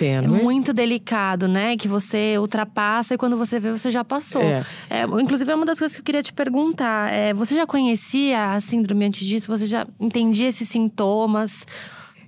é 0.01 0.21
muito 0.21 0.73
delicado, 0.73 1.47
né? 1.47 1.77
Que 1.77 1.89
você 1.89 2.37
ultrapassa 2.39 3.15
e 3.15 3.19
quando 3.19 3.37
você 3.37 3.61
vê, 3.61 3.71
você 3.71 3.91
já 3.91 4.05
passou. 4.05 4.43
É. 4.43 4.65
É, 4.89 5.03
inclusive, 5.21 5.51
é 5.51 5.55
uma 5.55 5.67
das 5.67 5.79
coisas 5.79 5.95
que 5.95 6.01
eu 6.01 6.05
queria 6.05 6.23
te 6.23 6.33
perguntar. 6.33 7.13
É, 7.13 7.33
você 7.33 7.55
já 7.55 7.67
conhecia 7.67 8.53
a 8.53 8.61
síndrome 8.61 9.05
antes 9.05 9.27
disso? 9.27 9.49
Você 9.49 9.67
já 9.67 9.87
entendia 10.01 10.49
esses 10.49 10.69
sintomas? 10.69 11.67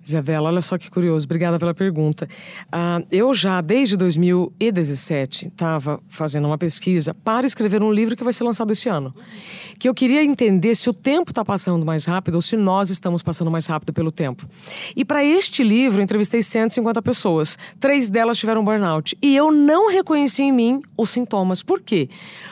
Isabela, 0.05 0.49
olha 0.49 0.61
só 0.61 0.77
que 0.77 0.91
curioso, 0.91 1.25
obrigada 1.25 1.59
pela 1.59 1.73
pergunta. 1.73 2.29
Ah, 2.71 3.03
eu 3.11 3.33
já, 3.33 3.61
desde 3.61 3.97
2017, 3.97 5.49
estava 5.49 6.01
fazendo 6.09 6.47
uma 6.47 6.59
pesquisa 6.59 7.15
para 7.15 7.47
escrever 7.47 7.83
um 7.83 7.93
livro 7.93 8.15
que 8.15 8.23
vai 8.23 8.33
ser 8.33 8.45
lançado 8.45 8.71
esse 8.73 8.89
ano. 8.89 9.15
Que 9.79 9.89
eu 9.89 9.95
queria 9.95 10.23
entender 10.23 10.75
se 10.75 10.91
o 10.91 10.95
tempo 10.95 11.31
está 11.31 11.45
passando 11.45 11.85
mais 11.87 12.05
rápido 12.05 12.37
ou 12.37 12.43
se 12.43 12.57
nós 12.57 12.91
estamos 12.91 13.23
passando 13.23 13.51
mais 13.51 13.67
rápido 13.67 13.93
pelo 13.93 14.13
tempo. 14.13 14.47
E 14.95 15.05
para 15.05 15.25
este 15.25 15.63
livro, 15.65 16.01
eu 16.01 16.05
entrevistei 16.05 16.43
150 16.43 17.01
pessoas. 17.03 17.57
Três 17.81 18.09
delas 18.09 18.39
tiveram 18.39 18.63
burnout. 18.63 19.17
E 19.23 19.35
eu 19.35 19.51
não 19.51 19.91
reconheci 19.91 20.43
em 20.43 20.53
mim 20.53 20.83
os 20.97 21.11
sintomas. 21.11 21.63
Por 21.63 21.81
quê? 21.81 22.09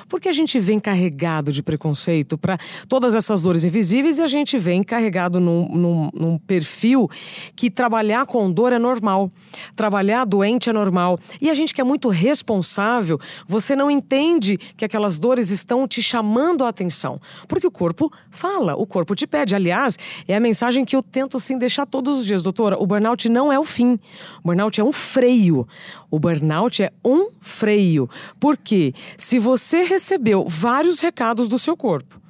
Porque 0.08 0.28
a 0.28 0.32
gente 0.32 0.58
vem 0.58 0.80
carregado 0.80 1.52
de 1.52 1.62
preconceito 1.62 2.38
para 2.38 2.58
todas 2.88 3.14
essas 3.14 3.42
dores 3.42 3.64
invisíveis 3.64 4.18
e 4.18 4.22
a 4.22 4.26
gente 4.26 4.56
vem 4.58 4.82
carregado 4.82 5.40
num, 5.40 5.68
num, 5.68 6.10
num 6.12 6.38
perfil 6.38 7.08
que 7.54 7.70
trabalhar 7.70 8.26
com 8.26 8.50
dor 8.50 8.72
é 8.72 8.78
normal, 8.78 9.30
trabalhar 9.74 10.24
doente 10.24 10.70
é 10.70 10.72
normal. 10.72 11.18
E 11.40 11.50
a 11.50 11.54
gente 11.54 11.74
que 11.74 11.80
é 11.80 11.84
muito 11.84 12.08
responsável, 12.08 13.18
você 13.46 13.74
não 13.76 13.90
entende 13.90 14.56
que 14.76 14.84
aquelas 14.84 15.18
dores 15.18 15.50
estão 15.50 15.86
te 15.86 16.02
chamando 16.02 16.64
a 16.64 16.68
atenção, 16.68 17.20
porque 17.48 17.66
o 17.66 17.70
corpo 17.70 18.12
fala, 18.30 18.74
o 18.74 18.86
corpo 18.86 19.14
te 19.14 19.26
pede. 19.26 19.54
Aliás, 19.54 19.98
é 20.26 20.36
a 20.36 20.40
mensagem 20.40 20.84
que 20.84 20.94
eu 20.94 21.02
tento 21.02 21.36
assim 21.36 21.58
deixar 21.58 21.86
todos 21.86 22.18
os 22.18 22.26
dias, 22.26 22.42
doutora. 22.42 22.76
O 22.78 22.86
burnout 22.86 23.28
não 23.28 23.52
é 23.52 23.58
o 23.58 23.64
fim. 23.64 23.98
O 24.42 24.46
burnout 24.46 24.80
é 24.80 24.84
um 24.84 24.92
freio. 24.92 25.66
O 26.10 26.18
burnout 26.18 26.82
é 26.82 26.92
um 27.04 27.30
freio. 27.40 28.08
Porque 28.38 28.94
se 29.16 29.38
você 29.38 29.82
recebeu 29.82 30.46
vários 30.48 31.00
recados 31.00 31.48
do 31.48 31.58
seu 31.58 31.76
corpo, 31.76 32.21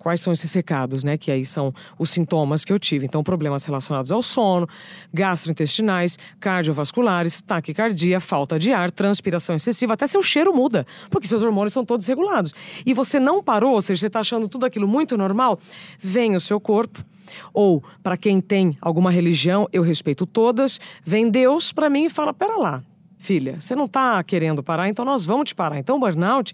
quais 0.00 0.20
são 0.20 0.32
esses 0.32 0.52
recados, 0.54 1.04
né? 1.04 1.16
Que 1.16 1.30
aí 1.30 1.44
são 1.44 1.72
os 1.98 2.10
sintomas 2.10 2.64
que 2.64 2.72
eu 2.72 2.78
tive. 2.78 3.04
Então, 3.04 3.22
problemas 3.22 3.64
relacionados 3.64 4.10
ao 4.10 4.22
sono, 4.22 4.66
gastrointestinais, 5.12 6.18
cardiovasculares, 6.40 7.42
taquicardia, 7.42 8.18
falta 8.18 8.58
de 8.58 8.72
ar, 8.72 8.90
transpiração 8.90 9.54
excessiva, 9.54 9.92
até 9.92 10.06
seu 10.06 10.22
cheiro 10.22 10.52
muda, 10.54 10.86
porque 11.10 11.28
seus 11.28 11.42
hormônios 11.42 11.74
são 11.74 11.84
todos 11.84 12.06
regulados. 12.06 12.52
E 12.84 12.94
você 12.94 13.20
não 13.20 13.42
parou, 13.42 13.74
ou 13.74 13.82
seja, 13.82 14.00
você 14.00 14.06
está 14.06 14.20
achando 14.20 14.48
tudo 14.48 14.64
aquilo 14.64 14.88
muito 14.88 15.16
normal, 15.18 15.58
vem 16.00 16.34
o 16.34 16.40
seu 16.40 16.58
corpo. 16.58 17.04
Ou, 17.52 17.84
para 18.02 18.16
quem 18.16 18.40
tem 18.40 18.76
alguma 18.80 19.10
religião, 19.10 19.68
eu 19.72 19.82
respeito 19.82 20.24
todas, 20.26 20.80
vem 21.04 21.30
Deus 21.30 21.72
para 21.72 21.90
mim 21.90 22.06
e 22.06 22.10
fala: 22.10 22.32
pera 22.32 22.56
lá, 22.56 22.82
filha, 23.18 23.60
você 23.60 23.76
não 23.76 23.84
está 23.84 24.20
querendo 24.24 24.62
parar, 24.62 24.88
então 24.88 25.04
nós 25.04 25.24
vamos 25.24 25.50
te 25.50 25.54
parar. 25.54 25.78
Então, 25.78 25.96
o 25.96 26.00
burnout, 26.00 26.52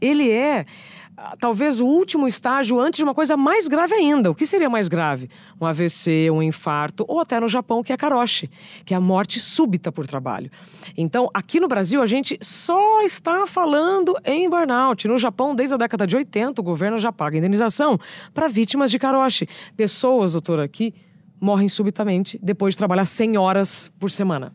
ele 0.00 0.30
é 0.30 0.66
talvez 1.38 1.80
o 1.80 1.86
último 1.86 2.26
estágio 2.26 2.80
antes 2.80 2.98
de 2.98 3.04
uma 3.04 3.14
coisa 3.14 3.36
mais 3.36 3.68
grave 3.68 3.94
ainda. 3.94 4.30
O 4.30 4.34
que 4.34 4.46
seria 4.46 4.68
mais 4.68 4.88
grave? 4.88 5.28
Um 5.60 5.66
AVC, 5.66 6.30
um 6.30 6.42
infarto, 6.42 7.04
ou 7.08 7.20
até 7.20 7.38
no 7.38 7.48
Japão, 7.48 7.82
que 7.82 7.92
é 7.92 7.94
a 7.94 7.98
karoshi, 7.98 8.50
que 8.84 8.94
é 8.94 8.96
a 8.96 9.00
morte 9.00 9.40
súbita 9.40 9.90
por 9.92 10.06
trabalho. 10.06 10.50
Então, 10.96 11.28
aqui 11.32 11.60
no 11.60 11.68
Brasil, 11.68 12.02
a 12.02 12.06
gente 12.06 12.38
só 12.40 13.02
está 13.02 13.46
falando 13.46 14.14
em 14.24 14.48
burnout. 14.48 15.06
No 15.08 15.16
Japão, 15.16 15.54
desde 15.54 15.74
a 15.74 15.78
década 15.78 16.06
de 16.06 16.16
80, 16.16 16.60
o 16.60 16.64
governo 16.64 16.98
já 16.98 17.12
paga 17.12 17.38
indenização 17.38 17.98
para 18.32 18.48
vítimas 18.48 18.90
de 18.90 18.98
karoshi. 18.98 19.46
Pessoas, 19.76 20.32
doutora, 20.32 20.66
que 20.68 20.94
morrem 21.40 21.68
subitamente 21.68 22.38
depois 22.42 22.74
de 22.74 22.78
trabalhar 22.78 23.04
100 23.04 23.36
horas 23.36 23.92
por 23.98 24.10
semana. 24.10 24.52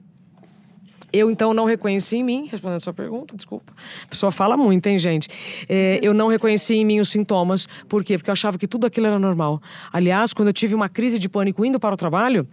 Eu, 1.14 1.32
então, 1.32 1.54
não 1.54 1.64
reconheci 1.66 2.18
em 2.18 2.24
mim, 2.24 2.48
respondendo 2.52 2.78
a 2.78 2.80
sua 2.82 2.94
pergunta, 2.94 3.36
desculpa. 3.36 3.72
A 4.04 4.08
pessoa 4.08 4.32
fala 4.32 4.58
muito, 4.58 4.88
hein, 4.88 4.98
gente? 4.98 5.30
É, 5.70 6.00
eu 6.04 6.14
não 6.14 6.28
reconheci 6.28 6.76
em 6.76 6.86
mim 6.86 7.00
os 7.00 7.10
sintomas. 7.10 7.66
Por 7.88 8.04
quê? 8.04 8.18
Porque 8.18 8.30
eu 8.30 8.34
achava 8.34 8.58
que 8.58 8.68
tudo 8.68 8.86
aquilo 8.86 9.08
era 9.08 9.18
normal. 9.18 9.62
Aliás, 9.92 10.34
quando 10.34 10.50
eu 10.50 10.54
tive 10.54 10.76
uma 10.76 10.90
crise 10.90 11.18
de 11.18 11.30
pânico 11.30 11.64
indo 11.64 11.80
para 11.80 11.94
o 11.94 11.98
trabalho, 11.98 12.46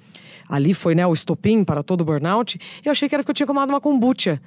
ali 0.48 0.72
foi 0.72 0.94
né, 0.94 1.04
o 1.06 1.12
estopim 1.12 1.64
para 1.64 1.82
todo 1.82 2.02
o 2.02 2.04
burnout, 2.04 2.58
eu 2.84 2.92
achei 2.92 3.08
que 3.08 3.14
era 3.14 3.22
porque 3.22 3.32
eu 3.32 3.34
tinha 3.34 3.46
tomado 3.46 3.70
uma 3.70 3.80
kombucha. 3.80 4.40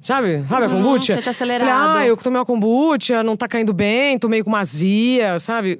Sabe? 0.00 0.42
Sabe 0.48 0.64
a 0.64 0.68
Uhum, 0.68 0.76
kombucha? 0.82 1.12
tinha 1.12 1.22
te 1.22 1.28
acelerado. 1.28 1.68
Falei, 1.92 2.04
ah, 2.04 2.06
eu 2.08 2.16
tomei 2.16 2.38
uma 2.38 2.46
kombucha, 2.46 3.22
não 3.22 3.36
tá 3.36 3.46
caindo 3.46 3.74
bem, 3.74 4.18
tomei 4.18 4.42
com 4.42 4.48
uma 4.48 4.60
azia, 4.60 5.38
sabe? 5.38 5.78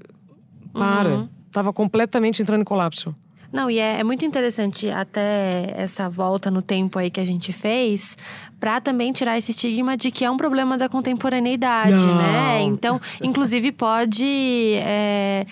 Para. 0.74 1.08
Uhum. 1.08 1.28
Tava 1.50 1.72
completamente 1.72 2.42
entrando 2.42 2.60
em 2.60 2.64
colapso. 2.64 3.16
Não, 3.52 3.70
e 3.70 3.78
é, 3.78 3.98
é 4.00 4.04
muito 4.04 4.24
interessante 4.24 4.88
até 4.90 5.72
essa 5.76 6.08
volta 6.08 6.50
no 6.50 6.62
tempo 6.62 6.98
aí 6.98 7.10
que 7.10 7.20
a 7.20 7.24
gente 7.24 7.52
fez, 7.52 8.16
pra 8.60 8.80
também 8.80 9.12
tirar 9.12 9.36
esse 9.38 9.50
estigma 9.50 9.96
de 9.96 10.10
que 10.10 10.24
é 10.24 10.30
um 10.30 10.36
problema 10.36 10.78
da 10.78 10.88
contemporaneidade, 10.88 11.92
Não. 11.94 12.16
né? 12.16 12.62
Então, 12.62 13.00
inclusive 13.20 13.72
pode. 13.72 14.24
é, 14.76 15.46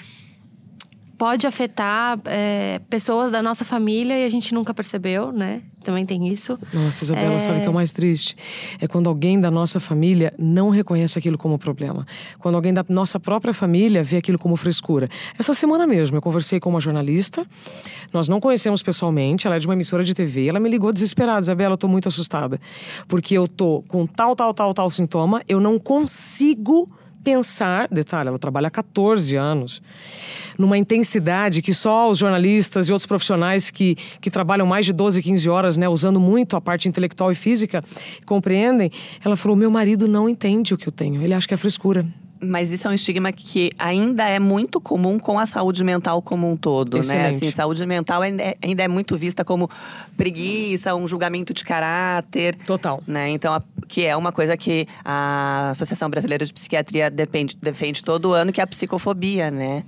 Pode 1.19 1.49
afetar 1.49 2.17
é, 2.27 2.81
pessoas 2.89 3.33
da 3.33 3.43
nossa 3.43 3.65
família 3.65 4.17
e 4.17 4.25
a 4.25 4.29
gente 4.29 4.55
nunca 4.55 4.73
percebeu, 4.73 5.33
né? 5.33 5.63
Também 5.83 6.07
tem 6.07 6.29
isso. 6.29 6.57
Nossa, 6.73 7.03
Isabela, 7.03 7.41
sabe 7.41 7.59
o 7.59 7.61
que 7.61 7.67
é 7.67 7.71
o 7.71 7.75
mais 7.75 7.91
triste? 7.91 8.37
É 8.81 8.87
quando 8.87 9.09
alguém 9.09 9.41
da 9.41 9.51
nossa 9.51 9.81
família 9.81 10.33
não 10.39 10.71
reconhece 10.71 11.19
aquilo 11.19 11.37
como 11.37 11.59
problema. 11.59 12.07
Quando 12.39 12.55
alguém 12.55 12.73
da 12.73 12.85
nossa 12.89 13.19
própria 13.19 13.53
família 13.53 14.01
vê 14.03 14.19
aquilo 14.19 14.39
como 14.39 14.55
frescura. 14.55 15.09
Essa 15.37 15.53
semana 15.53 15.89
mesmo, 15.89 16.17
eu 16.17 16.23
conversei 16.23 16.61
com 16.61 16.71
uma 16.71 16.81
jornalista. 16.81 17.45
Nós 18.13 18.29
não 18.29 18.39
conhecemos 18.39 18.81
pessoalmente, 18.81 19.45
ela 19.47 19.57
é 19.57 19.59
de 19.59 19.67
uma 19.67 19.75
emissora 19.75 20.05
de 20.05 20.15
TV. 20.15 20.47
Ela 20.47 20.61
me 20.61 20.69
ligou 20.69 20.93
desesperada, 20.93 21.41
Isabela, 21.41 21.73
eu 21.75 21.79
tô 21.79 21.89
muito 21.89 22.07
assustada. 22.07 22.61
Porque 23.09 23.37
eu 23.37 23.49
tô 23.49 23.83
com 23.89 24.07
tal, 24.07 24.37
tal, 24.37 24.55
tal, 24.55 24.73
tal 24.73 24.89
sintoma, 24.89 25.43
eu 25.49 25.59
não 25.59 25.81
consigo 25.81 26.87
pensar, 27.23 27.89
detalhe, 27.91 28.29
ela 28.29 28.39
trabalha 28.39 28.69
há 28.69 28.71
14 28.71 29.37
anos, 29.37 29.83
numa 30.59 30.79
intensidade 30.79 31.63
que 31.63 31.75
só 31.75 32.11
os 32.11 32.19
jornalistas 32.19 32.89
e 32.89 32.93
outros 32.93 33.07
profissionais 33.07 33.71
que, 33.71 33.97
que 34.21 34.31
trabalham 34.31 34.67
mais 34.67 34.87
de 34.87 34.93
12, 34.93 35.23
15 35.23 35.49
horas, 35.49 35.77
né, 35.77 35.89
usando 35.89 36.21
muito 36.21 36.57
a 36.57 36.61
parte 36.61 36.89
intelectual 36.89 37.31
e 37.33 37.35
física, 37.35 37.83
compreendem. 38.25 38.91
Ela 39.25 39.37
falou: 39.37 39.57
meu 39.57 39.71
marido 39.71 40.09
não 40.09 40.29
entende 40.29 40.75
o 40.75 40.79
que 40.79 40.89
eu 40.89 40.93
tenho, 40.93 41.23
ele 41.23 41.35
acha 41.35 41.47
que 41.47 41.55
é 41.55 41.57
frescura. 41.57 42.07
Mas 42.41 42.71
isso 42.71 42.87
é 42.87 42.91
um 42.91 42.95
estigma 42.95 43.33
que 43.33 43.71
ainda 43.79 44.25
é 44.29 44.39
muito 44.39 44.81
comum 44.81 45.19
com 45.19 45.39
a 45.39 45.47
saúde 45.47 45.83
mental 45.83 46.23
como 46.23 46.51
um 46.51 46.57
todo, 46.57 46.95
né? 46.95 47.01
Excelente. 47.01 47.37
Assim, 47.37 47.51
saúde 47.51 47.85
mental 47.87 48.23
ainda 48.23 48.43
é, 48.43 48.57
ainda 48.63 48.83
é 48.83 48.89
muito 48.89 49.17
vista 49.19 49.45
como 49.45 49.69
preguiça, 50.17 50.95
um 50.95 51.07
julgamento 51.07 51.53
de 51.55 51.65
caráter. 51.65 52.55
Total. 52.67 53.03
Né? 53.07 53.31
Então, 53.31 53.53
a- 53.55 53.63
que 53.87 54.05
é 54.05 54.15
uma 54.17 54.31
coisa 54.33 54.57
que 54.57 54.87
a 55.05 55.71
Associação 55.71 56.11
Brasileira 56.11 56.45
de 56.45 56.53
Psiquiatria 56.53 57.11
depende, 57.11 57.57
defende 57.61 58.05
todo 58.05 58.33
ano, 58.35 58.53
que 58.53 58.61
é 58.61 58.65
a 58.65 58.67
psicofobia, 58.67 59.51
né? 59.51 59.83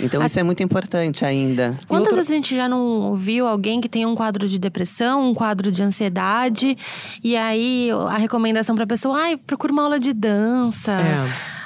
Então, 0.00 0.24
isso 0.24 0.38
é 0.38 0.42
muito 0.42 0.62
importante 0.62 1.24
ainda. 1.24 1.76
Quantas 1.88 2.08
outra- 2.12 2.16
vezes 2.16 2.30
a 2.30 2.34
gente 2.34 2.54
já 2.54 2.68
não 2.68 3.16
viu 3.16 3.46
alguém 3.46 3.80
que 3.80 3.88
tem 3.88 4.06
um 4.06 4.14
quadro 4.14 4.48
de 4.48 4.58
depressão, 4.58 5.30
um 5.30 5.34
quadro 5.34 5.72
de 5.72 5.82
ansiedade, 5.82 6.76
e 7.22 7.36
aí 7.36 7.88
a 8.08 8.16
recomendação 8.16 8.76
pra 8.76 8.86
pessoa, 8.86 9.18
ai, 9.18 9.36
procura 9.36 9.72
uma 9.72 9.82
aula 9.82 9.98
de 9.98 10.12
dança. 10.12 10.92
É. 10.92 11.65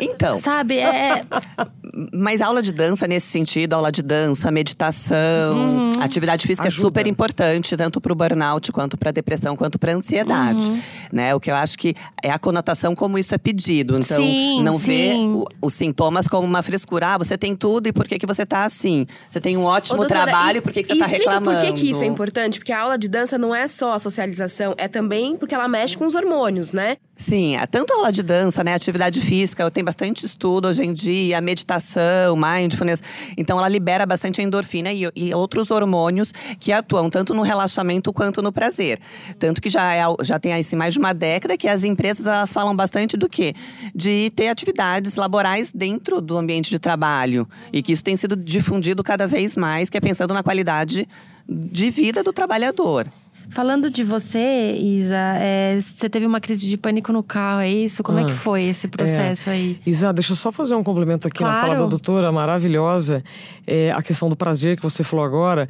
Então, 0.00 0.36
Sabe? 0.38 0.78
É, 0.78 1.22
Mas 2.12 2.40
aula 2.40 2.62
de 2.62 2.72
dança 2.72 3.06
nesse 3.06 3.26
sentido, 3.28 3.74
aula 3.74 3.90
de 3.92 4.02
dança, 4.02 4.50
meditação, 4.50 5.92
atividade 6.00 6.46
física 6.46 6.68
Ajuda. 6.68 6.82
é 6.82 6.86
super 6.86 7.06
importante, 7.06 7.76
tanto 7.76 8.00
para 8.00 8.12
o 8.12 8.16
burnout, 8.16 8.70
quanto 8.72 8.96
para 8.96 9.10
depressão, 9.10 9.56
quanto 9.56 9.78
para 9.78 9.92
ansiedade. 9.92 10.70
Né? 11.12 11.34
O 11.34 11.40
que 11.40 11.50
eu 11.50 11.54
acho 11.54 11.76
que 11.78 11.94
é 12.22 12.30
a 12.30 12.38
conotação 12.38 12.94
como 12.94 13.18
isso 13.18 13.34
é 13.34 13.38
pedido. 13.38 13.98
Então, 13.98 14.16
Sim, 14.22 14.62
não 14.62 14.76
ver 14.76 15.12
sim. 15.12 15.32
o- 15.34 15.46
os 15.62 15.74
sintomas 15.74 16.28
como 16.28 16.46
uma 16.46 16.62
frescura. 16.62 17.14
Ah, 17.14 17.18
você 17.18 17.36
tem 17.36 17.54
tudo 17.56 17.88
e 17.88 17.92
por 17.92 18.06
que, 18.06 18.18
que 18.18 18.26
você 18.26 18.46
tá 18.46 18.64
assim? 18.64 19.06
Você 19.28 19.40
tem 19.40 19.56
um 19.56 19.62
Ô, 19.64 19.66
ótimo 19.66 19.98
doutora, 19.98 20.22
trabalho, 20.24 20.58
e- 20.58 20.60
por 20.60 20.72
que, 20.72 20.82
que 20.82 20.88
você 20.88 20.98
tá 20.98 21.04
explica 21.06 21.30
reclamando? 21.30 21.60
por 21.66 21.66
que, 21.74 21.80
que 21.80 21.90
isso 21.90 22.02
é 22.02 22.06
importante? 22.06 22.58
Porque 22.58 22.72
a 22.72 22.80
aula 22.80 22.96
de 22.98 23.08
dança 23.08 23.36
não 23.38 23.54
é 23.54 23.66
só 23.66 23.94
a 23.94 23.98
socialização, 23.98 24.74
é 24.78 24.88
também 24.88 25.36
porque 25.36 25.54
ela 25.54 25.68
mexe 25.68 25.96
com 25.96 26.06
os 26.06 26.14
hormônios, 26.14 26.72
né? 26.72 26.96
Sim, 27.16 27.56
é 27.56 27.66
tanto 27.66 27.92
aula 27.92 28.10
de 28.10 28.22
dança, 28.22 28.64
né? 28.64 28.74
Atividade 28.74 29.20
física, 29.20 29.70
tem 29.70 29.84
bastante 29.90 30.24
estudo 30.24 30.68
hoje 30.68 30.84
em 30.84 30.92
dia, 30.92 31.40
meditação, 31.40 32.36
mindfulness. 32.36 33.02
Então 33.36 33.58
ela 33.58 33.68
libera 33.68 34.06
bastante 34.06 34.40
endorfina 34.40 34.92
e, 34.92 35.10
e 35.16 35.34
outros 35.34 35.68
hormônios 35.72 36.32
que 36.60 36.70
atuam 36.70 37.10
tanto 37.10 37.34
no 37.34 37.42
relaxamento 37.42 38.12
quanto 38.12 38.40
no 38.40 38.52
prazer. 38.52 39.00
Tanto 39.36 39.60
que 39.60 39.68
já, 39.68 39.92
é, 39.92 40.02
já 40.22 40.38
tem 40.38 40.54
assim, 40.54 40.76
mais 40.76 40.94
de 40.94 41.00
uma 41.00 41.12
década 41.12 41.56
que 41.56 41.66
as 41.66 41.82
empresas 41.82 42.28
elas 42.28 42.52
falam 42.52 42.74
bastante 42.76 43.16
do 43.16 43.28
quê? 43.28 43.52
De 43.92 44.30
ter 44.36 44.46
atividades 44.46 45.16
laborais 45.16 45.72
dentro 45.72 46.20
do 46.20 46.38
ambiente 46.38 46.70
de 46.70 46.78
trabalho. 46.78 47.48
E 47.72 47.82
que 47.82 47.90
isso 47.90 48.04
tem 48.04 48.16
sido 48.16 48.36
difundido 48.36 49.02
cada 49.02 49.26
vez 49.26 49.56
mais, 49.56 49.90
que 49.90 49.98
é 49.98 50.00
pensando 50.00 50.32
na 50.32 50.44
qualidade 50.44 51.08
de 51.48 51.90
vida 51.90 52.22
do 52.22 52.32
trabalhador. 52.32 53.08
Falando 53.50 53.90
de 53.90 54.04
você, 54.04 54.76
Isa, 54.80 55.16
é, 55.40 55.78
você 55.80 56.08
teve 56.08 56.24
uma 56.24 56.40
crise 56.40 56.68
de 56.68 56.76
pânico 56.78 57.12
no 57.12 57.22
carro, 57.22 57.60
é 57.60 57.68
isso? 57.68 58.02
Como 58.02 58.18
é 58.18 58.24
que 58.24 58.30
Ah, 58.30 58.34
foi 58.34 58.62
esse 58.64 58.86
processo 58.86 59.50
aí? 59.50 59.78
Isa, 59.84 60.12
deixa 60.12 60.32
eu 60.32 60.36
só 60.36 60.52
fazer 60.52 60.74
um 60.76 60.84
complemento 60.84 61.26
aqui 61.26 61.42
na 61.42 61.50
Claro. 61.50 61.66
fala 61.66 61.78
da 61.80 61.86
doutora, 61.86 62.30
maravilhosa. 62.30 63.24
É, 63.66 63.90
a 63.90 64.00
questão 64.02 64.28
do 64.28 64.36
prazer 64.36 64.76
que 64.76 64.82
você 64.82 65.02
falou 65.02 65.24
agora. 65.24 65.68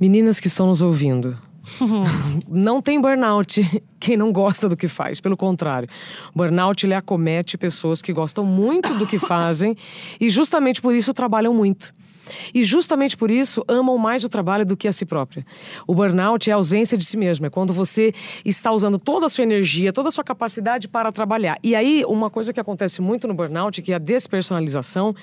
Meninas 0.00 0.40
que 0.40 0.48
estão 0.48 0.66
nos 0.66 0.82
ouvindo. 0.82 1.38
não 2.48 2.82
tem 2.82 3.00
burnout 3.00 3.62
quem 4.00 4.16
não 4.16 4.32
gosta 4.32 4.68
do 4.68 4.76
que 4.76 4.88
faz, 4.88 5.20
pelo 5.20 5.36
contrário. 5.36 5.88
Burnout 6.34 6.84
ele 6.84 6.94
acomete 6.94 7.56
pessoas 7.56 8.02
que 8.02 8.12
gostam 8.12 8.44
muito 8.44 8.92
do 8.94 9.06
que 9.06 9.16
fazem 9.20 9.76
e 10.20 10.28
justamente 10.28 10.80
por 10.82 10.92
isso 10.92 11.14
trabalham 11.14 11.54
muito. 11.54 11.92
E 12.54 12.62
justamente 12.62 13.16
por 13.16 13.30
isso 13.30 13.64
amam 13.68 13.98
mais 13.98 14.24
o 14.24 14.28
trabalho 14.28 14.64
do 14.64 14.76
que 14.76 14.88
a 14.88 14.92
si 14.92 15.04
própria. 15.04 15.44
O 15.86 15.94
burnout 15.94 16.48
é 16.48 16.52
a 16.52 16.56
ausência 16.56 16.96
de 16.96 17.04
si 17.04 17.16
mesmo, 17.16 17.46
é 17.46 17.50
quando 17.50 17.72
você 17.72 18.12
está 18.44 18.72
usando 18.72 18.98
toda 18.98 19.26
a 19.26 19.28
sua 19.28 19.42
energia, 19.42 19.92
toda 19.92 20.08
a 20.08 20.12
sua 20.12 20.24
capacidade 20.24 20.88
para 20.88 21.10
trabalhar. 21.12 21.58
E 21.62 21.74
aí, 21.74 22.04
uma 22.06 22.30
coisa 22.30 22.52
que 22.52 22.60
acontece 22.60 23.00
muito 23.00 23.26
no 23.26 23.34
burnout, 23.34 23.80
que 23.82 23.92
é 23.92 23.96
a 23.96 23.98
despersonalização, 23.98 25.14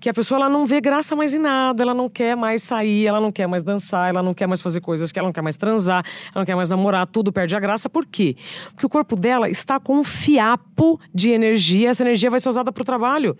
que 0.00 0.08
a 0.08 0.14
pessoa 0.14 0.40
ela 0.40 0.48
não 0.48 0.66
vê 0.66 0.80
graça 0.80 1.14
mais 1.16 1.34
em 1.34 1.38
nada, 1.38 1.82
ela 1.82 1.94
não 1.94 2.08
quer 2.08 2.36
mais 2.36 2.62
sair, 2.62 3.06
ela 3.06 3.20
não 3.20 3.32
quer 3.32 3.46
mais 3.46 3.62
dançar, 3.62 4.08
ela 4.08 4.22
não 4.22 4.34
quer 4.34 4.46
mais 4.46 4.60
fazer 4.60 4.80
coisas 4.80 5.12
que 5.12 5.18
ela 5.18 5.28
não 5.28 5.32
quer 5.32 5.42
mais 5.42 5.56
transar, 5.56 6.04
ela 6.32 6.40
não 6.40 6.44
quer 6.44 6.56
mais 6.56 6.68
namorar, 6.68 7.06
tudo 7.06 7.32
perde 7.32 7.56
a 7.56 7.60
graça. 7.60 7.88
Por 7.88 8.06
quê? 8.06 8.36
Porque 8.70 8.86
o 8.86 8.88
corpo 8.88 9.16
dela 9.16 9.48
está 9.48 9.78
com 9.78 9.98
um 9.98 10.04
fiapo 10.04 11.00
de 11.14 11.30
energia, 11.30 11.90
essa 11.90 12.02
energia 12.02 12.30
vai 12.30 12.40
ser 12.40 12.48
usada 12.48 12.72
para 12.72 12.82
o 12.82 12.84
trabalho. 12.84 13.36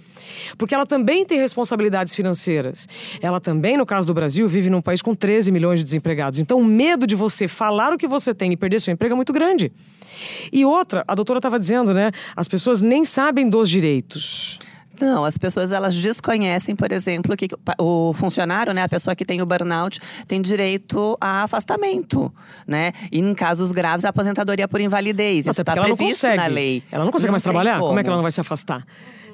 Porque 0.56 0.75
ela 0.75 0.87
também 0.87 1.25
tem 1.25 1.38
responsabilidades 1.38 2.14
financeiras. 2.14 2.88
Ela 3.20 3.40
também, 3.40 3.76
no 3.76 3.86
caso 3.86 4.06
do 4.06 4.14
Brasil, 4.14 4.48
vive 4.48 4.70
num 4.70 4.82
país 4.82 5.02
com 5.02 5.14
13 5.14 5.50
milhões 5.52 5.80
de 5.80 5.84
desempregados. 5.84 6.38
Então, 6.38 6.60
o 6.60 6.64
medo 6.64 7.06
de 7.06 7.14
você 7.14 7.48
falar 7.48 7.92
o 7.92 7.98
que 7.98 8.08
você 8.08 8.34
tem 8.34 8.52
e 8.52 8.56
perder 8.56 8.80
seu 8.80 8.92
emprego 8.92 9.14
é 9.14 9.16
muito 9.16 9.32
grande. 9.32 9.72
E 10.52 10.64
outra, 10.64 11.04
a 11.06 11.14
doutora 11.14 11.38
estava 11.38 11.58
dizendo, 11.58 11.92
né? 11.92 12.10
As 12.34 12.48
pessoas 12.48 12.82
nem 12.82 13.04
sabem 13.04 13.48
dos 13.48 13.68
direitos. 13.68 14.58
Não, 15.00 15.25
as 15.25 15.36
pessoas 15.36 15.72
elas 15.72 15.94
desconhecem, 15.94 16.75
por 16.75 16.90
exemplo, 16.90 17.36
que 17.36 17.48
o 17.78 18.14
funcionário, 18.14 18.72
né, 18.72 18.82
a 18.82 18.88
pessoa 18.88 19.14
que 19.14 19.25
tem 19.25 19.42
o 19.42 19.46
burnout, 19.46 20.00
tem 20.26 20.40
direito 20.40 21.16
a 21.20 21.42
afastamento, 21.42 22.32
né? 22.66 22.92
E 23.12 23.18
em 23.18 23.34
casos 23.34 23.72
graves, 23.72 24.04
a 24.04 24.08
aposentadoria 24.08 24.66
por 24.66 24.80
invalidez. 24.80 25.46
Isso 25.46 25.60
está 25.60 25.75
previsto 25.75 26.26
na 26.34 26.46
lei. 26.46 26.82
Ela 26.90 27.04
não 27.04 27.12
consegue 27.12 27.28
não 27.28 27.32
mais 27.32 27.42
trabalhar. 27.42 27.75
Como. 27.75 27.88
como. 27.88 28.00
é 28.00 28.02
que 28.02 28.08
ela 28.08 28.16
não 28.16 28.22
vai 28.22 28.32
se 28.32 28.40
afastar, 28.40 28.86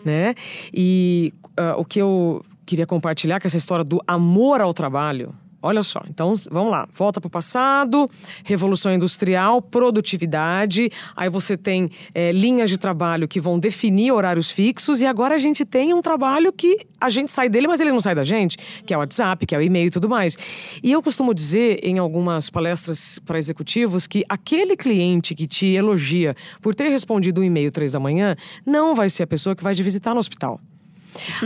né? 0.05 0.35
E 0.75 1.33
uh, 1.59 1.79
o 1.81 1.85
que 1.85 2.01
eu 2.01 2.45
queria 2.73 2.87
compartilhar 2.87 3.39
com 3.39 3.47
essa 3.47 3.59
história 3.59 3.85
do 3.85 4.01
amor 4.07 4.63
ao 4.63 4.73
trabalho 4.73 5.35
Olha 5.65 5.85
só, 5.85 6.03
então 6.09 6.35
vamos 6.51 6.73
lá. 6.73 6.89
Volta 6.93 7.21
para 7.21 7.29
o 7.29 7.31
passado, 7.31 8.09
revolução 8.45 8.93
industrial, 8.93 9.63
produtividade. 9.63 10.91
Aí 11.15 11.31
você 11.31 11.57
tem 11.57 11.89
é, 12.13 12.33
linhas 12.33 12.69
de 12.69 12.77
trabalho 12.77 13.29
que 13.29 13.41
vão 13.41 13.61
definir 13.61 14.11
horários 14.11 14.51
fixos. 14.51 15.01
E 15.01 15.07
agora 15.07 15.37
a 15.37 15.39
gente 15.39 15.65
tem 15.65 15.95
um 15.95 16.03
trabalho 16.03 16.53
que 16.53 16.79
a 17.01 17.09
gente 17.09 17.31
sai 17.31 17.49
dele, 17.49 17.69
mas 17.69 17.79
ele 17.79 17.93
não 17.93 18.01
sai 18.01 18.13
da 18.13 18.25
gente, 18.25 18.59
que 18.85 18.93
é 18.93 18.97
o 18.97 19.01
WhatsApp, 19.01 19.47
que 19.47 19.55
é 19.55 19.59
o 19.59 19.63
e-mail 19.63 19.87
e 19.87 19.91
tudo 19.91 20.09
mais. 20.09 20.37
E 20.83 20.91
eu 20.91 21.01
costumo 21.01 21.33
dizer 21.33 21.79
em 21.85 21.97
algumas 21.97 22.51
palestras 22.51 23.21
para 23.21 23.39
executivos 23.39 24.09
que 24.09 24.25
aquele 24.29 24.77
cliente 24.77 25.33
que 25.33 25.47
te 25.47 25.69
elogia 25.69 26.35
por 26.61 26.75
ter 26.75 26.89
respondido 26.89 27.41
um 27.41 27.45
e-mail 27.45 27.71
três 27.71 27.93
da 27.93 28.01
manhã 28.01 28.35
não 28.67 28.97
vai 28.97 29.09
ser 29.09 29.23
a 29.23 29.27
pessoa 29.29 29.55
que 29.55 29.63
vai 29.63 29.77
te 29.77 29.83
visitar 29.85 30.13
no 30.13 30.19
hospital. 30.19 30.61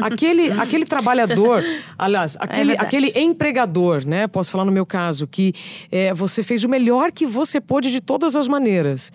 Aquele, 0.01 0.51
aquele 0.53 0.85
trabalhador, 0.85 1.63
aliás, 1.99 2.37
é 2.37 2.39
aquele, 2.41 2.73
é 2.73 2.81
aquele 2.81 3.13
empregador, 3.17 4.07
né? 4.07 4.27
Posso 4.27 4.51
falar 4.51 4.65
no 4.65 4.73
meu 4.73 4.87
caso, 4.87 5.27
que 5.27 5.53
é, 5.91 6.13
você 6.15 6.43
fez 6.43 6.65
o 6.65 6.69
melhor 6.69 7.13
que 7.13 7.27
você 7.27 7.61
pôde 7.61 7.91
de 7.91 8.01
todas 8.01 8.37
as 8.37 8.49
maneiras. 8.49 9.13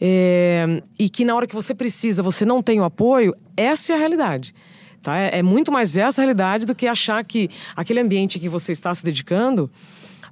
É, 0.00 0.82
e 0.98 1.08
que 1.08 1.24
na 1.24 1.34
hora 1.34 1.46
que 1.46 1.54
você 1.54 1.74
precisa, 1.74 2.22
você 2.22 2.44
não 2.44 2.62
tem 2.62 2.80
o 2.80 2.84
apoio, 2.84 3.34
essa 3.56 3.92
é 3.92 3.96
a 3.96 3.98
realidade. 3.98 4.54
Tá? 5.02 5.16
É, 5.16 5.38
é 5.38 5.42
muito 5.42 5.70
mais 5.70 5.96
essa 5.96 6.20
a 6.20 6.22
realidade 6.22 6.64
do 6.64 6.74
que 6.74 6.86
achar 6.86 7.22
que 7.24 7.48
aquele 7.76 8.00
ambiente 8.00 8.38
que 8.38 8.48
você 8.48 8.72
está 8.72 8.94
se 8.94 9.04
dedicando 9.04 9.70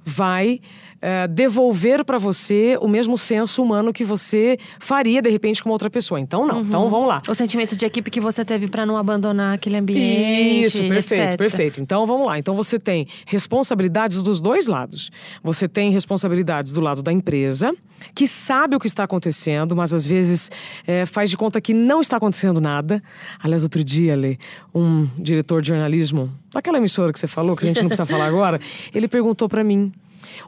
vai 0.05 0.59
é, 1.01 1.27
devolver 1.27 2.03
para 2.03 2.17
você 2.17 2.77
o 2.81 2.87
mesmo 2.87 3.17
senso 3.17 3.63
humano 3.63 3.93
que 3.93 4.03
você 4.03 4.57
faria 4.79 5.21
de 5.21 5.29
repente 5.29 5.63
com 5.63 5.69
outra 5.69 5.89
pessoa. 5.89 6.19
Então 6.19 6.45
não. 6.45 6.57
Uhum. 6.57 6.61
Então 6.61 6.89
vamos 6.89 7.07
lá. 7.07 7.21
O 7.27 7.35
sentimento 7.35 7.75
de 7.75 7.85
equipe 7.85 8.11
que 8.11 8.19
você 8.19 8.43
teve 8.43 8.67
para 8.67 8.85
não 8.85 8.97
abandonar 8.97 9.55
aquele 9.55 9.77
ambiente. 9.77 10.65
Isso, 10.65 10.83
perfeito, 10.87 11.23
etc. 11.23 11.37
perfeito. 11.37 11.81
Então 11.81 12.05
vamos 12.05 12.27
lá. 12.27 12.37
Então 12.37 12.55
você 12.55 12.77
tem 12.77 13.07
responsabilidades 13.25 14.21
dos 14.21 14.41
dois 14.41 14.67
lados. 14.67 15.11
Você 15.43 15.67
tem 15.67 15.91
responsabilidades 15.91 16.71
do 16.71 16.81
lado 16.81 17.01
da 17.01 17.11
empresa 17.11 17.73
que 18.15 18.25
sabe 18.27 18.75
o 18.75 18.79
que 18.79 18.87
está 18.87 19.03
acontecendo, 19.03 19.75
mas 19.75 19.93
às 19.93 20.05
vezes 20.05 20.49
é, 20.87 21.05
faz 21.05 21.29
de 21.29 21.37
conta 21.37 21.59
que 21.59 21.73
não 21.73 22.01
está 22.01 22.17
acontecendo 22.17 22.61
nada. 22.61 23.01
Aliás, 23.41 23.63
outro 23.63 23.83
dia, 23.83 24.15
Lê, 24.15 24.37
um 24.73 25.07
diretor 25.17 25.61
de 25.61 25.69
jornalismo 25.69 26.31
daquela 26.51 26.77
emissora 26.77 27.11
que 27.11 27.19
você 27.19 27.27
falou, 27.27 27.55
que 27.55 27.65
a 27.65 27.67
gente 27.67 27.81
não 27.81 27.89
precisa 27.89 28.05
falar 28.05 28.25
agora, 28.25 28.59
ele 28.93 29.07
perguntou 29.07 29.47
para 29.49 29.63
mim 29.63 29.91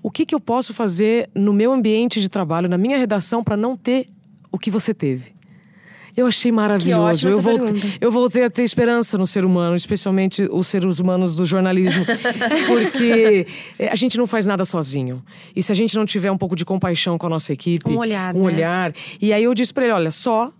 o 0.01 0.11
que, 0.11 0.25
que 0.25 0.35
eu 0.35 0.39
posso 0.39 0.73
fazer 0.73 1.29
no 1.35 1.53
meu 1.53 1.71
ambiente 1.71 2.19
de 2.19 2.29
trabalho, 2.29 2.69
na 2.69 2.77
minha 2.77 2.97
redação, 2.97 3.43
para 3.43 3.57
não 3.57 3.75
ter 3.75 4.07
o 4.51 4.57
que 4.57 4.69
você 4.69 4.93
teve? 4.93 5.33
Eu 6.15 6.27
achei 6.27 6.51
maravilhoso. 6.51 7.29
Eu, 7.29 7.39
voltei, 7.39 7.93
eu 8.01 8.11
voltei 8.11 8.43
a 8.43 8.49
ter 8.49 8.63
esperança 8.63 9.17
no 9.17 9.25
ser 9.25 9.45
humano, 9.45 9.75
especialmente 9.75 10.47
os 10.51 10.67
seres 10.67 10.99
humanos 10.99 11.35
do 11.35 11.45
jornalismo. 11.45 12.05
porque 12.67 13.47
eh, 13.79 13.89
a 13.89 13.95
gente 13.95 14.17
não 14.17 14.27
faz 14.27 14.45
nada 14.45 14.65
sozinho. 14.65 15.23
E 15.55 15.63
se 15.63 15.71
a 15.71 15.75
gente 15.75 15.95
não 15.95 16.05
tiver 16.05 16.31
um 16.31 16.37
pouco 16.37 16.55
de 16.55 16.65
compaixão 16.65 17.17
com 17.17 17.27
a 17.27 17.29
nossa 17.29 17.53
equipe. 17.53 17.89
Um 17.89 17.97
olhar. 17.97 18.35
Um 18.35 18.39
né? 18.39 18.45
olhar. 18.45 18.93
E 19.21 19.31
aí 19.31 19.43
eu 19.43 19.53
disse 19.53 19.73
para 19.73 19.85
ele: 19.85 19.93
olha, 19.93 20.11
só 20.11 20.51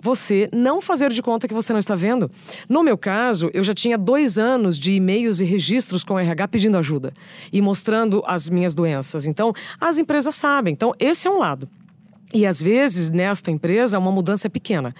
você 0.00 0.48
não 0.52 0.80
fazer 0.80 1.12
de 1.12 1.22
conta 1.22 1.48
que 1.48 1.54
você 1.54 1.72
não 1.72 1.80
está 1.80 1.94
vendo. 1.94 2.30
No 2.68 2.82
meu 2.82 2.96
caso, 2.96 3.50
eu 3.52 3.64
já 3.64 3.74
tinha 3.74 3.98
dois 3.98 4.38
anos 4.38 4.78
de 4.78 4.92
e-mails 4.92 5.40
e 5.40 5.44
registros 5.44 6.04
com 6.04 6.14
o 6.14 6.18
RH 6.18 6.48
pedindo 6.48 6.78
ajuda 6.78 7.12
e 7.52 7.60
mostrando 7.60 8.22
as 8.26 8.48
minhas 8.48 8.74
doenças. 8.74 9.26
Então, 9.26 9.52
as 9.80 9.98
empresas 9.98 10.34
sabem. 10.34 10.72
Então, 10.72 10.92
esse 10.98 11.26
é 11.26 11.30
um 11.30 11.38
lado. 11.38 11.68
E 12.34 12.44
às 12.44 12.60
vezes, 12.60 13.10
nesta 13.10 13.50
empresa, 13.50 13.98
uma 13.98 14.10
mudança 14.10 14.48
é 14.48 14.50
pequena. 14.50 14.94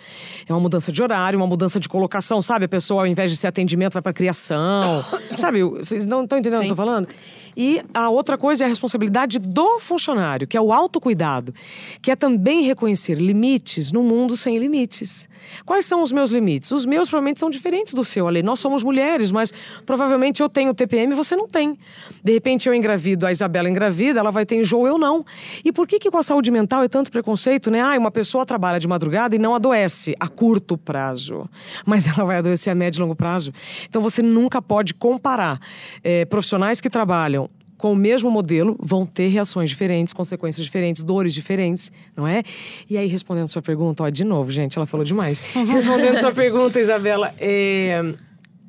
É 0.48 0.52
uma 0.52 0.60
mudança 0.60 0.92
de 0.92 1.02
horário, 1.02 1.38
uma 1.38 1.46
mudança 1.46 1.80
de 1.80 1.88
colocação, 1.88 2.40
sabe? 2.40 2.66
A 2.66 2.68
pessoa, 2.68 3.02
ao 3.02 3.06
invés 3.06 3.30
de 3.30 3.36
ser 3.36 3.48
atendimento, 3.48 3.94
vai 3.94 4.02
para 4.02 4.12
criação. 4.12 5.04
sabe? 5.36 5.62
Vocês 5.62 6.06
não 6.06 6.22
estão 6.22 6.38
entendendo 6.38 6.60
o 6.60 6.62
que 6.62 6.68
eu 6.68 6.72
estou 6.72 6.86
falando? 6.86 7.08
E 7.56 7.80
a 7.94 8.10
outra 8.10 8.36
coisa 8.36 8.64
é 8.64 8.66
a 8.66 8.68
responsabilidade 8.68 9.38
do 9.38 9.78
funcionário, 9.80 10.46
que 10.46 10.56
é 10.56 10.60
o 10.60 10.72
autocuidado, 10.72 11.54
que 12.02 12.10
é 12.10 12.16
também 12.16 12.62
reconhecer 12.62 13.14
limites 13.14 13.90
no 13.90 14.02
mundo 14.02 14.36
sem 14.36 14.58
limites. 14.58 15.28
Quais 15.64 15.86
são 15.86 16.02
os 16.02 16.12
meus 16.12 16.30
limites? 16.30 16.70
Os 16.70 16.84
meus 16.84 17.08
provavelmente 17.08 17.40
são 17.40 17.48
diferentes 17.48 17.94
do 17.94 18.04
seu, 18.04 18.28
Ale. 18.28 18.42
Nós 18.42 18.58
somos 18.58 18.82
mulheres, 18.82 19.32
mas 19.32 19.52
provavelmente 19.86 20.42
eu 20.42 20.48
tenho 20.48 20.74
TPM 20.74 21.12
e 21.12 21.16
você 21.16 21.34
não 21.34 21.48
tem. 21.48 21.78
De 22.22 22.32
repente 22.32 22.68
eu 22.68 22.74
engravido, 22.74 23.26
a 23.26 23.32
Isabela 23.32 23.70
engravida, 23.70 24.20
ela 24.20 24.30
vai 24.30 24.44
ter 24.44 24.56
enjoo, 24.56 24.86
eu 24.86 24.98
não. 24.98 25.24
E 25.64 25.72
por 25.72 25.86
que 25.86 25.98
que 25.98 26.10
com 26.10 26.18
a 26.18 26.22
saúde 26.22 26.50
mental 26.50 26.82
é 26.82 26.88
tanto 26.88 27.10
preconceito, 27.10 27.70
né? 27.70 27.80
Ah, 27.80 27.96
uma 27.98 28.10
pessoa 28.10 28.44
trabalha 28.44 28.78
de 28.78 28.86
madrugada 28.86 29.34
e 29.34 29.38
não 29.38 29.54
adoece 29.54 30.14
a 30.20 30.28
curto 30.28 30.76
prazo, 30.76 31.48
mas 31.86 32.06
ela 32.06 32.26
vai 32.26 32.38
adoecer 32.38 32.70
a 32.70 32.74
médio 32.74 32.98
e 32.98 33.02
longo 33.02 33.16
prazo. 33.16 33.52
Então 33.88 34.02
você 34.02 34.20
nunca 34.20 34.60
pode 34.60 34.92
comparar 34.92 35.58
é, 36.04 36.24
profissionais 36.26 36.80
que 36.80 36.90
trabalham 36.90 37.45
com 37.76 37.92
o 37.92 37.96
mesmo 37.96 38.30
modelo 38.30 38.76
vão 38.80 39.04
ter 39.04 39.28
reações 39.28 39.70
diferentes, 39.70 40.12
consequências 40.12 40.64
diferentes, 40.64 41.02
dores 41.02 41.34
diferentes, 41.34 41.92
não 42.16 42.26
é? 42.26 42.42
E 42.88 42.96
aí, 42.96 43.06
respondendo 43.06 43.48
sua 43.48 43.62
pergunta, 43.62 44.02
ó, 44.02 44.08
de 44.08 44.24
novo, 44.24 44.50
gente, 44.50 44.76
ela 44.76 44.86
falou 44.86 45.04
demais. 45.04 45.40
respondendo 45.54 46.18
sua 46.18 46.32
pergunta, 46.32 46.80
Isabela, 46.80 47.34
é, 47.38 48.00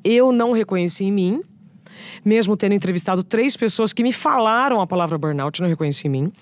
eu 0.04 0.32
não 0.32 0.52
reconheci 0.52 1.04
em 1.04 1.12
mim, 1.12 1.42
mesmo 2.24 2.56
tendo 2.56 2.74
entrevistado 2.74 3.22
três 3.22 3.56
pessoas 3.56 3.92
que 3.92 4.02
me 4.02 4.12
falaram 4.12 4.80
a 4.80 4.86
palavra 4.86 5.16
burnout, 5.16 5.60
não 5.60 5.68
reconheci 5.68 6.06
em 6.06 6.10
mim. 6.10 6.32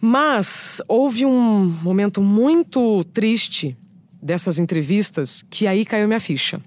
Mas 0.00 0.82
houve 0.86 1.24
um 1.24 1.64
momento 1.82 2.20
muito 2.20 3.02
triste 3.04 3.76
dessas 4.22 4.58
entrevistas 4.58 5.44
que 5.48 5.66
aí 5.66 5.84
caiu 5.84 6.06
minha 6.06 6.20
ficha 6.20 6.60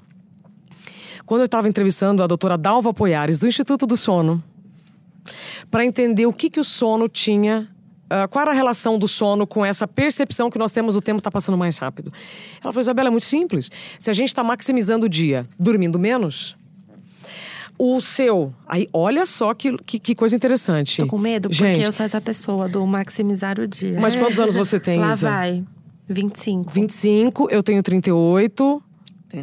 quando 1.27 1.41
eu 1.41 1.45
estava 1.45 1.67
entrevistando 1.67 2.23
a 2.23 2.27
doutora 2.27 2.57
Dalva 2.57 2.93
Poiares, 2.93 3.37
do 3.37 3.47
Instituto 3.47 3.85
do 3.85 3.97
Sono, 3.97 4.41
para 5.69 5.85
entender 5.85 6.25
o 6.25 6.33
que, 6.33 6.49
que 6.49 6.59
o 6.59 6.63
sono 6.63 7.07
tinha 7.07 7.69
Uh, 8.07 8.25
qual 8.29 8.43
era 8.43 8.51
a 8.51 8.53
relação 8.53 8.97
do 8.97 9.05
sono 9.05 9.45
com 9.45 9.65
essa 9.65 9.85
percepção 9.85 10.49
que 10.49 10.57
nós 10.57 10.71
temos 10.71 10.95
o 10.95 11.01
tempo 11.01 11.17
está 11.17 11.29
passando 11.29 11.57
mais 11.57 11.77
rápido? 11.77 12.09
Ela 12.63 12.71
falou, 12.71 12.79
Isabela, 12.79 13.09
é 13.09 13.11
muito 13.11 13.25
simples. 13.25 13.69
Se 13.99 14.09
a 14.09 14.13
gente 14.13 14.29
está 14.29 14.41
maximizando 14.41 15.07
o 15.07 15.09
dia 15.09 15.45
dormindo 15.59 15.99
menos, 15.99 16.55
o 17.77 17.99
seu. 17.99 18.53
Aí, 18.65 18.87
olha 18.93 19.25
só 19.25 19.53
que, 19.53 19.75
que, 19.79 19.99
que 19.99 20.15
coisa 20.15 20.37
interessante. 20.37 21.01
Tô 21.01 21.07
com 21.07 21.17
medo, 21.17 21.49
porque 21.49 21.65
gente, 21.65 21.83
eu 21.83 21.91
sou 21.91 22.05
essa 22.05 22.21
pessoa 22.21 22.69
do 22.69 22.87
maximizar 22.87 23.59
o 23.59 23.67
dia. 23.67 23.99
Mas 23.99 24.15
quantos 24.15 24.39
anos 24.39 24.55
você 24.55 24.79
tem, 24.79 25.01
Lá 25.01 25.13
Isa? 25.13 25.29
vai. 25.29 25.65
25. 26.07 26.71
25, 26.71 27.49
eu 27.51 27.61
tenho 27.61 27.83
38. 27.83 28.83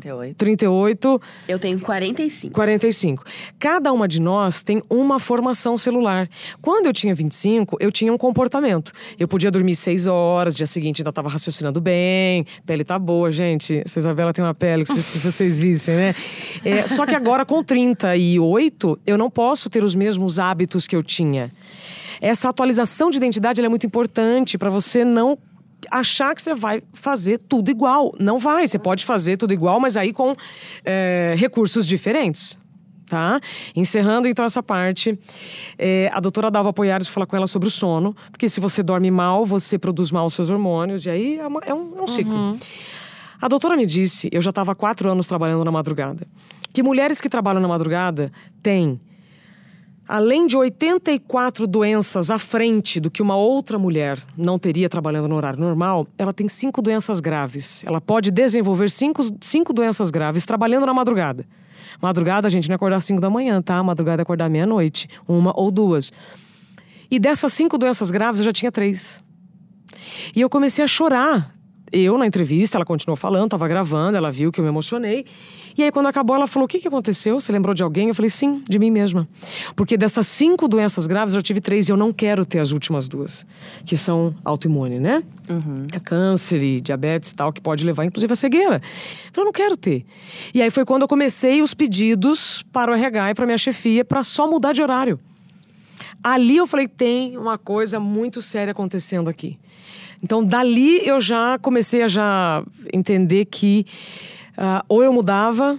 38. 0.00 0.36
38. 0.36 1.22
Eu 1.48 1.58
tenho 1.58 1.80
45. 1.80 2.54
45. 2.54 3.24
Cada 3.58 3.92
uma 3.92 4.08
de 4.08 4.20
nós 4.20 4.62
tem 4.62 4.82
uma 4.88 5.18
formação 5.18 5.76
celular. 5.78 6.28
Quando 6.60 6.86
eu 6.86 6.92
tinha 6.92 7.14
25, 7.14 7.76
eu 7.80 7.92
tinha 7.92 8.12
um 8.12 8.18
comportamento. 8.18 8.92
Eu 9.18 9.28
podia 9.28 9.50
dormir 9.50 9.74
6 9.74 10.06
horas, 10.06 10.54
dia 10.54 10.66
seguinte 10.66 11.02
ainda 11.02 11.10
estava 11.10 11.28
raciocinando 11.28 11.80
bem, 11.80 12.46
pele 12.66 12.84
tá 12.84 12.98
boa, 12.98 13.30
gente. 13.30 13.78
A 13.78 13.98
Isabela 13.98 14.32
tem 14.32 14.44
uma 14.44 14.54
pele, 14.54 14.84
se 14.86 15.18
vocês 15.18 15.58
vissem, 15.58 15.94
né? 15.94 16.14
É, 16.64 16.86
só 16.86 17.06
que 17.06 17.14
agora, 17.14 17.44
com 17.44 17.62
38, 17.62 18.98
eu 19.06 19.18
não 19.18 19.30
posso 19.30 19.68
ter 19.70 19.84
os 19.84 19.94
mesmos 19.94 20.38
hábitos 20.38 20.86
que 20.86 20.96
eu 20.96 21.02
tinha. 21.02 21.50
Essa 22.20 22.48
atualização 22.48 23.10
de 23.10 23.16
identidade 23.16 23.62
é 23.62 23.68
muito 23.68 23.86
importante 23.86 24.56
para 24.56 24.70
você 24.70 25.04
não 25.04 25.38
achar 25.90 26.34
que 26.34 26.42
você 26.42 26.54
vai 26.54 26.82
fazer 26.92 27.38
tudo 27.38 27.70
igual. 27.70 28.12
Não 28.18 28.38
vai. 28.38 28.66
Você 28.66 28.78
pode 28.78 29.04
fazer 29.04 29.36
tudo 29.36 29.52
igual, 29.52 29.80
mas 29.80 29.96
aí 29.96 30.12
com 30.12 30.34
é, 30.84 31.34
recursos 31.36 31.86
diferentes. 31.86 32.58
Tá? 33.06 33.38
Encerrando 33.76 34.26
então 34.26 34.44
essa 34.46 34.62
parte, 34.62 35.16
é, 35.78 36.10
a 36.12 36.20
doutora 36.20 36.50
Dalva 36.50 36.70
Apoiares 36.70 37.06
falar 37.06 37.26
com 37.26 37.36
ela 37.36 37.46
sobre 37.46 37.68
o 37.68 37.70
sono, 37.70 38.16
porque 38.30 38.48
se 38.48 38.60
você 38.60 38.82
dorme 38.82 39.10
mal, 39.10 39.44
você 39.44 39.78
produz 39.78 40.10
mal 40.10 40.24
os 40.24 40.32
seus 40.32 40.50
hormônios, 40.50 41.04
e 41.04 41.10
aí 41.10 41.38
é, 41.38 41.46
uma, 41.46 41.60
é 41.66 41.74
um, 41.74 41.98
é 41.98 42.02
um 42.02 42.06
ciclo. 42.06 42.34
Uhum. 42.34 42.58
A 43.40 43.46
doutora 43.46 43.76
me 43.76 43.84
disse, 43.84 44.30
eu 44.32 44.40
já 44.40 44.48
estava 44.48 44.72
há 44.72 44.74
quatro 44.74 45.10
anos 45.10 45.26
trabalhando 45.26 45.62
na 45.62 45.70
madrugada, 45.70 46.26
que 46.72 46.82
mulheres 46.82 47.20
que 47.20 47.28
trabalham 47.28 47.60
na 47.60 47.68
madrugada 47.68 48.32
têm 48.62 48.98
Além 50.06 50.46
de 50.46 50.56
84 50.56 51.66
doenças 51.66 52.30
à 52.30 52.38
frente 52.38 53.00
do 53.00 53.10
que 53.10 53.22
uma 53.22 53.36
outra 53.36 53.78
mulher 53.78 54.18
não 54.36 54.58
teria 54.58 54.88
trabalhando 54.88 55.28
no 55.28 55.34
horário 55.34 55.58
normal, 55.58 56.06
ela 56.18 56.32
tem 56.32 56.46
cinco 56.46 56.82
doenças 56.82 57.20
graves. 57.20 57.82
Ela 57.86 58.00
pode 58.00 58.30
desenvolver 58.30 58.90
cinco, 58.90 59.22
cinco 59.40 59.72
doenças 59.72 60.10
graves 60.10 60.44
trabalhando 60.44 60.84
na 60.84 60.92
madrugada. 60.92 61.46
Madrugada, 62.02 62.50
gente, 62.50 62.68
não 62.68 62.74
é 62.74 62.76
acordar 62.76 62.96
às 62.96 63.04
5 63.04 63.20
da 63.20 63.30
manhã, 63.30 63.62
tá? 63.62 63.82
Madrugada 63.82 64.20
é 64.20 64.24
acordar 64.24 64.50
meia-noite, 64.50 65.08
uma 65.26 65.58
ou 65.58 65.70
duas. 65.70 66.12
E 67.10 67.18
dessas 67.18 67.52
cinco 67.52 67.78
doenças 67.78 68.10
graves, 68.10 68.40
eu 68.40 68.46
já 68.46 68.52
tinha 68.52 68.72
três. 68.72 69.22
E 70.34 70.40
eu 70.40 70.50
comecei 70.50 70.84
a 70.84 70.88
chorar. 70.88 71.54
Eu, 71.94 72.18
na 72.18 72.26
entrevista, 72.26 72.76
ela 72.76 72.84
continuou 72.84 73.16
falando, 73.16 73.50
tava 73.50 73.68
gravando, 73.68 74.16
ela 74.16 74.28
viu 74.28 74.50
que 74.50 74.58
eu 74.58 74.64
me 74.64 74.68
emocionei. 74.68 75.24
E 75.78 75.82
aí, 75.84 75.92
quando 75.92 76.06
acabou, 76.06 76.34
ela 76.34 76.48
falou: 76.48 76.64
O 76.64 76.68
que, 76.68 76.80
que 76.80 76.88
aconteceu? 76.88 77.38
Você 77.38 77.52
lembrou 77.52 77.72
de 77.72 77.84
alguém? 77.84 78.08
Eu 78.08 78.14
falei: 78.14 78.28
Sim, 78.28 78.64
de 78.68 78.80
mim 78.80 78.90
mesma. 78.90 79.28
Porque 79.76 79.96
dessas 79.96 80.26
cinco 80.26 80.66
doenças 80.66 81.06
graves, 81.06 81.36
eu 81.36 81.42
tive 81.42 81.60
três 81.60 81.88
e 81.88 81.92
eu 81.92 81.96
não 81.96 82.12
quero 82.12 82.44
ter 82.44 82.58
as 82.58 82.72
últimas 82.72 83.06
duas, 83.06 83.46
que 83.86 83.96
são 83.96 84.34
autoimune, 84.44 84.98
né? 84.98 85.22
Uhum. 85.48 85.86
É 85.92 86.00
câncer 86.00 86.60
e 86.60 86.80
diabetes 86.80 87.30
e 87.30 87.34
tal, 87.36 87.52
que 87.52 87.60
pode 87.60 87.84
levar, 87.86 88.04
inclusive, 88.04 88.32
a 88.32 88.36
cegueira. 88.36 88.82
Eu 89.36 89.44
não 89.44 89.52
quero 89.52 89.76
ter. 89.76 90.04
E 90.52 90.60
aí 90.60 90.70
foi 90.70 90.84
quando 90.84 91.02
eu 91.02 91.08
comecei 91.08 91.62
os 91.62 91.74
pedidos 91.74 92.64
para 92.72 92.90
o 92.90 92.94
RH 92.94 93.30
e 93.30 93.34
para 93.34 93.46
minha 93.46 93.58
chefia 93.58 94.04
para 94.04 94.24
só 94.24 94.50
mudar 94.50 94.72
de 94.72 94.82
horário. 94.82 95.20
Ali 96.24 96.56
eu 96.56 96.66
falei: 96.66 96.88
tem 96.88 97.38
uma 97.38 97.56
coisa 97.56 98.00
muito 98.00 98.42
séria 98.42 98.72
acontecendo 98.72 99.30
aqui. 99.30 99.58
Então, 100.24 100.42
dali 100.42 101.06
eu 101.06 101.20
já 101.20 101.58
comecei 101.58 102.02
a 102.02 102.08
já 102.08 102.64
entender 102.90 103.44
que 103.44 103.84
uh, 104.56 104.82
ou 104.88 105.04
eu 105.04 105.12
mudava, 105.12 105.78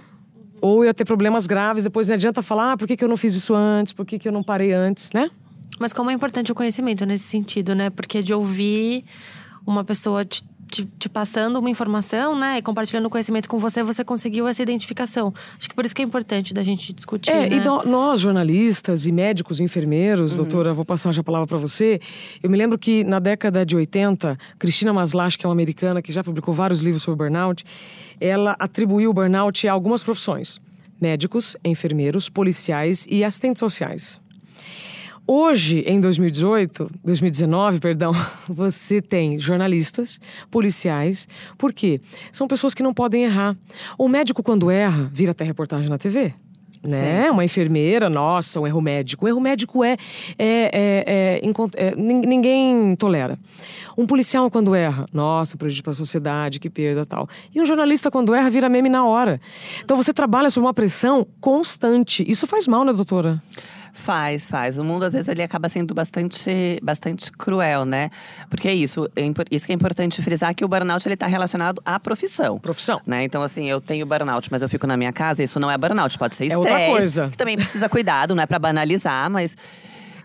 ou 0.60 0.84
eu 0.84 0.86
ia 0.86 0.94
ter 0.94 1.04
problemas 1.04 1.48
graves. 1.48 1.82
Depois 1.82 2.06
não 2.06 2.14
adianta 2.14 2.40
falar, 2.42 2.72
ah, 2.72 2.76
por 2.76 2.86
que, 2.86 2.96
que 2.96 3.02
eu 3.02 3.08
não 3.08 3.16
fiz 3.16 3.34
isso 3.34 3.52
antes? 3.52 3.92
Por 3.92 4.06
que, 4.06 4.20
que 4.20 4.28
eu 4.28 4.30
não 4.30 4.44
parei 4.44 4.72
antes, 4.72 5.10
né? 5.12 5.28
Mas 5.80 5.92
como 5.92 6.12
é 6.12 6.14
importante 6.14 6.52
o 6.52 6.54
conhecimento 6.54 7.04
nesse 7.04 7.24
sentido, 7.24 7.74
né? 7.74 7.90
Porque 7.90 8.22
de 8.22 8.32
ouvir 8.32 9.04
uma 9.66 9.82
pessoa 9.82 10.24
te 10.24 10.44
te, 10.70 10.84
te, 10.98 11.08
passando 11.08 11.58
uma 11.58 11.70
informação, 11.70 12.38
né? 12.38 12.58
E 12.58 12.62
compartilhando 12.62 13.08
conhecimento 13.08 13.48
com 13.48 13.58
você, 13.58 13.82
você 13.82 14.04
conseguiu 14.04 14.46
essa 14.48 14.62
identificação. 14.62 15.32
Acho 15.58 15.68
que 15.68 15.74
por 15.74 15.84
isso 15.84 15.94
que 15.94 16.02
é 16.02 16.04
importante 16.04 16.52
da 16.52 16.62
gente 16.62 16.92
discutir. 16.92 17.30
É, 17.30 17.48
né? 17.48 17.56
e 17.56 17.60
no, 17.60 17.84
nós, 17.84 18.20
jornalistas 18.20 19.06
e 19.06 19.12
médicos, 19.12 19.60
enfermeiros, 19.60 20.32
uhum. 20.32 20.38
doutora, 20.38 20.72
vou 20.72 20.84
passar 20.84 21.12
já 21.12 21.20
a 21.20 21.24
palavra 21.24 21.46
para 21.46 21.58
você. 21.58 22.00
Eu 22.42 22.50
me 22.50 22.56
lembro 22.56 22.78
que 22.78 23.04
na 23.04 23.18
década 23.18 23.64
de 23.64 23.76
80, 23.76 24.36
Cristina 24.58 24.92
Maslach, 24.92 25.38
que 25.38 25.46
é 25.46 25.48
uma 25.48 25.54
americana 25.54 26.02
que 26.02 26.12
já 26.12 26.22
publicou 26.22 26.52
vários 26.52 26.80
livros 26.80 27.02
sobre 27.02 27.18
burnout, 27.18 27.64
ela 28.20 28.56
atribuiu 28.58 29.10
o 29.10 29.14
burnout 29.14 29.66
a 29.68 29.72
algumas 29.72 30.02
profissões: 30.02 30.60
médicos, 31.00 31.56
enfermeiros, 31.64 32.28
policiais 32.28 33.06
e 33.08 33.24
assistentes 33.24 33.60
sociais. 33.60 34.20
Hoje, 35.26 35.80
em 35.86 35.98
2018, 35.98 36.88
2019, 37.04 37.80
perdão, 37.80 38.12
você 38.48 39.02
tem 39.02 39.38
jornalistas, 39.40 40.20
policiais. 40.50 41.28
Por 41.58 41.72
quê? 41.72 42.00
São 42.30 42.46
pessoas 42.46 42.74
que 42.74 42.82
não 42.82 42.94
podem 42.94 43.24
errar. 43.24 43.56
O 43.98 44.08
médico, 44.08 44.42
quando 44.42 44.70
erra, 44.70 45.10
vira 45.12 45.32
até 45.32 45.44
reportagem 45.44 45.88
na 45.88 45.98
TV 45.98 46.32
né? 46.86 47.24
Sim. 47.24 47.30
Uma 47.30 47.44
enfermeira, 47.44 48.08
nossa, 48.08 48.60
um 48.60 48.66
erro 48.66 48.80
médico. 48.80 49.24
O 49.24 49.28
erro 49.28 49.40
médico 49.40 49.84
é, 49.84 49.96
é, 50.38 50.70
é, 50.72 51.40
é, 51.42 51.86
é 51.86 51.94
ninguém 51.96 52.94
tolera. 52.96 53.38
Um 53.96 54.06
policial 54.06 54.50
quando 54.50 54.74
erra, 54.74 55.06
nossa, 55.12 55.56
prejuízo 55.56 55.82
para 55.82 55.92
a 55.92 55.94
sociedade, 55.94 56.60
que 56.60 56.70
perda 56.70 57.04
tal. 57.04 57.28
E 57.54 57.60
um 57.60 57.66
jornalista 57.66 58.10
quando 58.10 58.34
erra 58.34 58.50
vira 58.50 58.68
meme 58.68 58.88
na 58.88 59.04
hora. 59.04 59.40
Então 59.82 59.96
você 59.96 60.12
trabalha 60.12 60.50
sob 60.50 60.66
uma 60.66 60.74
pressão 60.74 61.26
constante. 61.40 62.24
Isso 62.28 62.46
faz 62.46 62.66
mal, 62.66 62.84
né, 62.84 62.92
doutora? 62.92 63.42
Faz, 63.96 64.50
faz. 64.50 64.76
O 64.76 64.84
mundo, 64.84 65.04
às 65.04 65.14
vezes, 65.14 65.26
ele 65.26 65.42
acaba 65.42 65.70
sendo 65.70 65.94
bastante, 65.94 66.78
bastante 66.82 67.32
cruel, 67.32 67.86
né? 67.86 68.10
Porque 68.50 68.68
é 68.68 68.74
isso. 68.74 69.10
É 69.16 69.22
isso 69.50 69.64
que 69.64 69.72
é 69.72 69.74
importante 69.74 70.20
frisar, 70.20 70.54
que 70.54 70.64
o 70.64 70.68
burnout, 70.68 71.08
ele 71.08 71.14
está 71.14 71.26
relacionado 71.26 71.80
à 71.84 71.98
profissão. 71.98 72.58
Profissão. 72.58 73.00
Né? 73.06 73.24
Então, 73.24 73.42
assim, 73.42 73.68
eu 73.70 73.80
tenho 73.80 74.04
burnout, 74.04 74.48
mas 74.50 74.60
eu 74.60 74.68
fico 74.68 74.86
na 74.86 74.98
minha 74.98 75.12
casa, 75.12 75.42
isso 75.42 75.58
não 75.58 75.70
é 75.70 75.78
burnout. 75.78 76.16
Pode 76.18 76.36
ser 76.36 76.44
estresse. 76.44 76.68
É 76.68 76.74
outra 76.74 76.86
coisa. 76.86 77.28
Que 77.30 77.38
também 77.38 77.56
precisa 77.56 77.88
cuidado, 77.88 78.34
não 78.34 78.42
é 78.42 78.46
para 78.46 78.58
banalizar, 78.58 79.30
mas… 79.30 79.56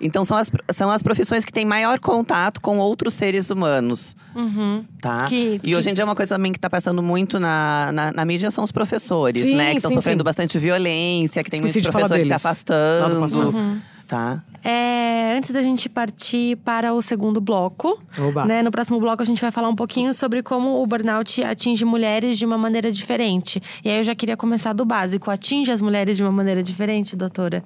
Então 0.01 0.25
são 0.25 0.35
as, 0.35 0.51
são 0.71 0.89
as 0.89 1.03
profissões 1.03 1.45
que 1.45 1.51
têm 1.51 1.63
maior 1.63 1.99
contato 1.99 2.59
com 2.59 2.79
outros 2.79 3.13
seres 3.13 3.49
humanos. 3.49 4.15
Uhum. 4.35 4.83
Tá? 4.99 5.25
Que, 5.25 5.59
e 5.63 5.75
hoje 5.75 5.89
em 5.89 5.93
dia 5.93 6.03
uma 6.03 6.15
coisa 6.15 6.35
também 6.35 6.51
que 6.51 6.57
está 6.57 6.69
passando 6.69 7.03
muito 7.03 7.39
na, 7.39 7.91
na, 7.93 8.11
na, 8.11 8.25
mídia 8.25 8.49
são 8.49 8.63
os 8.63 8.71
professores, 8.71 9.43
sim, 9.43 9.55
né? 9.55 9.71
Que 9.71 9.77
estão 9.77 9.91
sofrendo 9.91 10.21
sim. 10.21 10.25
bastante 10.25 10.57
violência, 10.57 11.43
que 11.43 11.51
tem 11.51 11.59
Esqueci 11.59 11.79
muitos 11.79 11.91
professores 11.91 12.25
se 12.25 12.33
afastando. 12.33 13.19
Uhum. 13.55 13.79
Tá. 14.07 14.43
É, 14.61 15.35
antes 15.37 15.51
da 15.51 15.61
gente 15.61 15.87
partir 15.87 16.57
para 16.57 16.93
o 16.93 17.01
segundo 17.01 17.39
bloco, 17.39 17.97
né, 18.45 18.61
no 18.61 18.69
próximo 18.69 18.99
bloco 18.99 19.23
a 19.23 19.25
gente 19.25 19.39
vai 19.39 19.51
falar 19.51 19.69
um 19.69 19.75
pouquinho 19.75 20.13
sobre 20.13 20.43
como 20.43 20.83
o 20.83 20.85
burnout 20.85 21.41
atinge 21.41 21.85
mulheres 21.85 22.37
de 22.37 22.45
uma 22.45 22.57
maneira 22.57 22.91
diferente. 22.91 23.61
E 23.85 23.89
aí 23.89 23.99
eu 23.99 24.03
já 24.03 24.13
queria 24.13 24.35
começar 24.35 24.73
do 24.73 24.83
básico. 24.83 25.31
Atinge 25.31 25.71
as 25.71 25.79
mulheres 25.79 26.17
de 26.17 26.23
uma 26.23 26.31
maneira 26.31 26.61
diferente, 26.61 27.15
doutora? 27.15 27.63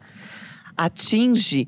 Atinge 0.78 1.65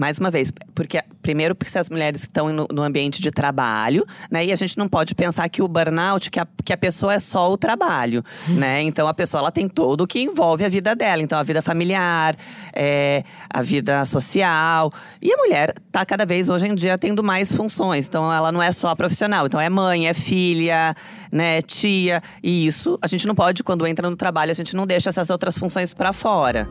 mais 0.00 0.16
uma 0.16 0.30
vez, 0.30 0.50
porque 0.74 0.98
primeiro 1.20 1.54
porque 1.54 1.76
as 1.76 1.90
mulheres 1.90 2.22
estão 2.22 2.50
no, 2.50 2.66
no, 2.72 2.82
ambiente 2.82 3.20
de 3.20 3.30
trabalho, 3.30 4.02
né? 4.30 4.46
E 4.46 4.50
a 4.50 4.56
gente 4.56 4.78
não 4.78 4.88
pode 4.88 5.14
pensar 5.14 5.46
que 5.50 5.60
o 5.60 5.68
burnout, 5.68 6.30
que 6.30 6.40
a, 6.40 6.46
que 6.64 6.72
a 6.72 6.76
pessoa 6.76 7.12
é 7.12 7.18
só 7.18 7.52
o 7.52 7.58
trabalho, 7.58 8.24
né? 8.48 8.80
Então 8.82 9.06
a 9.06 9.12
pessoa 9.12 9.42
ela 9.42 9.52
tem 9.52 9.68
todo 9.68 10.00
o 10.00 10.06
que 10.06 10.18
envolve 10.18 10.64
a 10.64 10.70
vida 10.70 10.96
dela, 10.96 11.20
então 11.20 11.38
a 11.38 11.42
vida 11.42 11.60
familiar, 11.60 12.34
é, 12.72 13.22
a 13.50 13.60
vida 13.60 14.02
social. 14.06 14.90
E 15.20 15.30
a 15.30 15.36
mulher 15.36 15.74
está 15.86 16.06
cada 16.06 16.24
vez 16.24 16.48
hoje 16.48 16.66
em 16.66 16.74
dia 16.74 16.96
tendo 16.96 17.22
mais 17.22 17.52
funções, 17.52 18.06
então 18.06 18.32
ela 18.32 18.50
não 18.50 18.62
é 18.62 18.72
só 18.72 18.94
profissional, 18.94 19.44
então 19.44 19.60
é 19.60 19.68
mãe, 19.68 20.08
é 20.08 20.14
filha, 20.14 20.94
né, 21.30 21.60
tia. 21.60 22.22
E 22.42 22.66
isso 22.66 22.98
a 23.02 23.06
gente 23.06 23.26
não 23.26 23.34
pode 23.34 23.62
quando 23.62 23.86
entra 23.86 24.08
no 24.08 24.16
trabalho, 24.16 24.50
a 24.50 24.54
gente 24.54 24.74
não 24.74 24.86
deixa 24.86 25.10
essas 25.10 25.28
outras 25.28 25.58
funções 25.58 25.92
para 25.92 26.10
fora. 26.14 26.66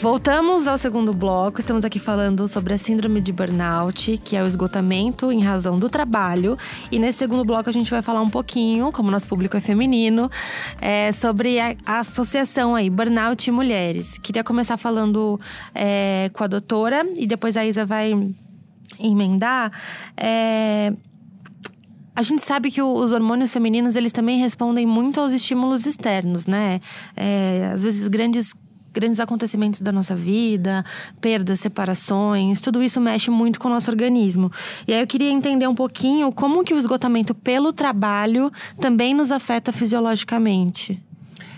Voltamos 0.00 0.68
ao 0.68 0.78
segundo 0.78 1.12
bloco. 1.12 1.58
Estamos 1.58 1.84
aqui 1.84 1.98
falando 1.98 2.46
sobre 2.46 2.72
a 2.72 2.78
síndrome 2.78 3.20
de 3.20 3.32
burnout, 3.32 4.16
que 4.22 4.36
é 4.36 4.42
o 4.42 4.46
esgotamento 4.46 5.32
em 5.32 5.42
razão 5.42 5.76
do 5.76 5.90
trabalho. 5.90 6.56
E 6.92 7.00
nesse 7.00 7.18
segundo 7.18 7.44
bloco 7.44 7.68
a 7.68 7.72
gente 7.72 7.90
vai 7.90 8.00
falar 8.00 8.22
um 8.22 8.30
pouquinho, 8.30 8.92
como 8.92 9.10
nosso 9.10 9.26
público 9.26 9.56
é 9.56 9.60
feminino, 9.60 10.30
é, 10.80 11.10
sobre 11.10 11.58
a, 11.58 11.74
a, 11.84 11.98
associação 11.98 12.76
aí, 12.76 12.88
burnout 12.88 13.50
e 13.50 13.52
mulheres. 13.52 14.18
Queria 14.18 14.44
começar 14.44 14.76
falando 14.76 15.40
é, 15.74 16.30
com 16.32 16.44
a 16.44 16.46
doutora 16.46 17.04
e 17.16 17.26
depois 17.26 17.56
a 17.56 17.66
Isa 17.66 17.84
vai 17.84 18.12
emendar. 19.00 19.72
É, 20.16 20.92
a 22.14 22.22
gente 22.22 22.42
sabe 22.42 22.70
que 22.70 22.80
os 22.80 23.10
hormônios 23.10 23.52
femininos 23.52 23.96
eles 23.96 24.12
também 24.12 24.38
respondem 24.38 24.86
muito 24.86 25.20
aos 25.20 25.32
estímulos 25.32 25.86
externos, 25.86 26.46
né? 26.46 26.80
É, 27.16 27.72
às 27.74 27.82
vezes 27.82 28.06
grandes 28.06 28.54
grandes 28.92 29.20
acontecimentos 29.20 29.80
da 29.80 29.92
nossa 29.92 30.14
vida, 30.14 30.84
perdas, 31.20 31.60
separações, 31.60 32.60
tudo 32.60 32.82
isso 32.82 33.00
mexe 33.00 33.30
muito 33.30 33.60
com 33.60 33.68
o 33.68 33.70
nosso 33.70 33.90
organismo. 33.90 34.50
E 34.86 34.92
aí 34.92 35.00
eu 35.00 35.06
queria 35.06 35.30
entender 35.30 35.66
um 35.66 35.74
pouquinho 35.74 36.32
como 36.32 36.64
que 36.64 36.74
o 36.74 36.78
esgotamento 36.78 37.34
pelo 37.34 37.72
trabalho 37.72 38.50
também 38.80 39.14
nos 39.14 39.32
afeta 39.32 39.72
fisiologicamente. 39.72 41.02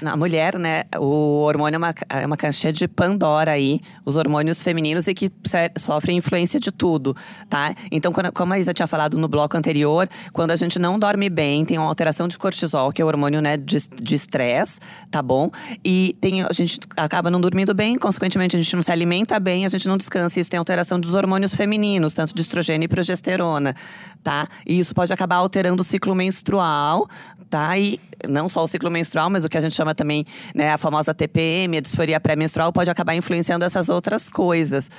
Na 0.00 0.16
mulher, 0.16 0.58
né, 0.58 0.84
o 0.96 1.42
hormônio 1.42 1.76
é 1.76 1.78
uma, 1.78 1.94
é 2.08 2.26
uma 2.26 2.36
caixinha 2.36 2.72
de 2.72 2.88
Pandora 2.88 3.52
aí, 3.52 3.80
os 4.04 4.16
hormônios 4.16 4.62
femininos 4.62 5.06
e 5.06 5.14
que 5.14 5.30
sofrem 5.78 6.16
influência 6.16 6.58
de 6.58 6.70
tudo, 6.70 7.14
tá? 7.48 7.74
Então, 7.90 8.12
quando, 8.12 8.32
como 8.32 8.52
a 8.54 8.58
Isa 8.58 8.72
tinha 8.72 8.86
falado 8.86 9.18
no 9.18 9.28
bloco 9.28 9.56
anterior, 9.56 10.08
quando 10.32 10.52
a 10.52 10.56
gente 10.56 10.78
não 10.78 10.98
dorme 10.98 11.28
bem, 11.28 11.64
tem 11.64 11.76
uma 11.76 11.86
alteração 11.86 12.26
de 12.28 12.38
cortisol, 12.38 12.92
que 12.92 13.02
é 13.02 13.04
o 13.04 13.08
hormônio, 13.08 13.42
né, 13.42 13.56
de 13.56 14.14
estresse, 14.14 14.80
tá 15.10 15.20
bom? 15.20 15.50
E 15.84 16.16
tem, 16.20 16.42
a 16.42 16.52
gente 16.52 16.80
acaba 16.96 17.30
não 17.30 17.40
dormindo 17.40 17.74
bem, 17.74 17.98
consequentemente 17.98 18.56
a 18.56 18.60
gente 18.60 18.74
não 18.74 18.82
se 18.82 18.90
alimenta 18.90 19.38
bem, 19.38 19.66
a 19.66 19.68
gente 19.68 19.86
não 19.86 19.98
descansa. 19.98 20.40
Isso 20.40 20.50
tem 20.50 20.58
alteração 20.58 20.98
dos 20.98 21.14
hormônios 21.14 21.54
femininos, 21.54 22.14
tanto 22.14 22.34
de 22.34 22.40
estrogênio 22.40 22.86
e 22.86 22.88
progesterona, 22.88 23.74
tá? 24.22 24.48
E 24.66 24.78
isso 24.78 24.94
pode 24.94 25.12
acabar 25.12 25.36
alterando 25.36 25.82
o 25.82 25.84
ciclo 25.84 26.14
menstrual, 26.14 27.08
tá? 27.48 27.76
E 27.76 28.00
não 28.28 28.48
só 28.48 28.62
o 28.62 28.68
ciclo 28.68 28.90
menstrual, 28.90 29.30
mas 29.30 29.44
o 29.44 29.48
que 29.48 29.58
a 29.58 29.60
gente 29.60 29.74
chama 29.74 29.89
chama 29.90 29.94
também, 29.94 30.24
né, 30.54 30.72
a 30.72 30.78
famosa 30.78 31.12
TPM, 31.12 31.76
a 31.76 31.80
disforia 31.80 32.20
pré-menstrual, 32.20 32.72
pode 32.72 32.90
acabar 32.90 33.14
influenciando 33.14 33.64
essas 33.64 33.88
outras 33.88 34.30
coisas, 34.30 34.90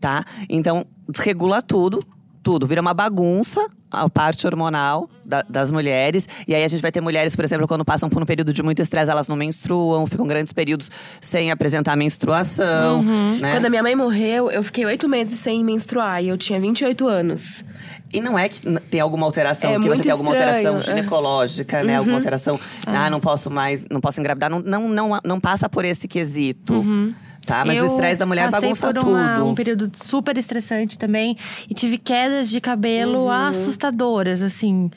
tá? 0.00 0.24
Então, 0.48 0.84
desregula 1.08 1.62
tudo, 1.62 2.02
tudo, 2.42 2.66
vira 2.66 2.80
uma 2.80 2.94
bagunça 2.94 3.68
a 3.90 4.08
parte 4.08 4.46
hormonal 4.46 5.08
da, 5.24 5.42
das 5.48 5.70
mulheres. 5.70 6.28
E 6.46 6.54
aí 6.54 6.62
a 6.62 6.68
gente 6.68 6.80
vai 6.80 6.92
ter 6.92 7.00
mulheres, 7.00 7.34
por 7.34 7.44
exemplo, 7.44 7.66
quando 7.66 7.84
passam 7.84 8.08
por 8.08 8.22
um 8.22 8.26
período 8.26 8.52
de 8.52 8.62
muito 8.62 8.82
estresse, 8.82 9.10
elas 9.10 9.28
não 9.28 9.36
menstruam, 9.36 10.06
ficam 10.06 10.26
grandes 10.26 10.52
períodos 10.52 10.90
sem 11.20 11.50
apresentar 11.50 11.96
menstruação. 11.96 13.00
Uhum. 13.00 13.38
Né? 13.38 13.52
Quando 13.52 13.66
a 13.66 13.70
minha 13.70 13.82
mãe 13.82 13.94
morreu, 13.94 14.50
eu 14.50 14.62
fiquei 14.62 14.84
oito 14.84 15.08
meses 15.08 15.38
sem 15.38 15.64
menstruar 15.64 16.22
e 16.22 16.28
eu 16.28 16.36
tinha 16.36 16.60
28 16.60 17.06
anos. 17.06 17.64
E 18.12 18.20
não 18.20 18.38
é 18.38 18.48
que 18.48 18.60
tem 18.90 19.00
alguma 19.00 19.26
alteração, 19.26 19.70
é 19.70 19.78
que 19.78 19.88
você 19.88 20.02
tem 20.02 20.12
alguma 20.12 20.30
alteração 20.30 20.76
é. 20.76 20.80
ginecológica, 20.80 21.82
né? 21.82 21.92
Uhum. 21.92 21.98
Alguma 21.98 22.16
alteração, 22.16 22.60
ah. 22.86 23.06
ah, 23.06 23.10
não 23.10 23.20
posso 23.20 23.50
mais, 23.50 23.86
não 23.90 24.00
posso 24.00 24.18
engravidar. 24.18 24.48
Não, 24.48 24.60
não, 24.60 24.88
não, 24.88 25.20
não 25.22 25.40
passa 25.40 25.68
por 25.68 25.84
esse 25.84 26.08
quesito. 26.08 26.74
Uhum. 26.74 27.14
Tá? 27.48 27.64
Mas 27.64 27.78
eu 27.78 27.82
o 27.84 27.86
estresse 27.86 28.20
da 28.20 28.26
mulher 28.26 28.50
bagunça 28.50 28.92
por 28.92 28.98
uma- 29.08 29.34
tudo. 29.36 29.46
um 29.48 29.54
período 29.54 29.90
super 30.00 30.36
estressante 30.38 30.96
também 30.98 31.36
e 31.68 31.74
tive 31.74 31.98
quedas 31.98 32.48
de 32.48 32.60
cabelo 32.60 33.24
Uhum. 33.24 33.30
assustadoras, 33.30 34.42
assim. 34.42 34.90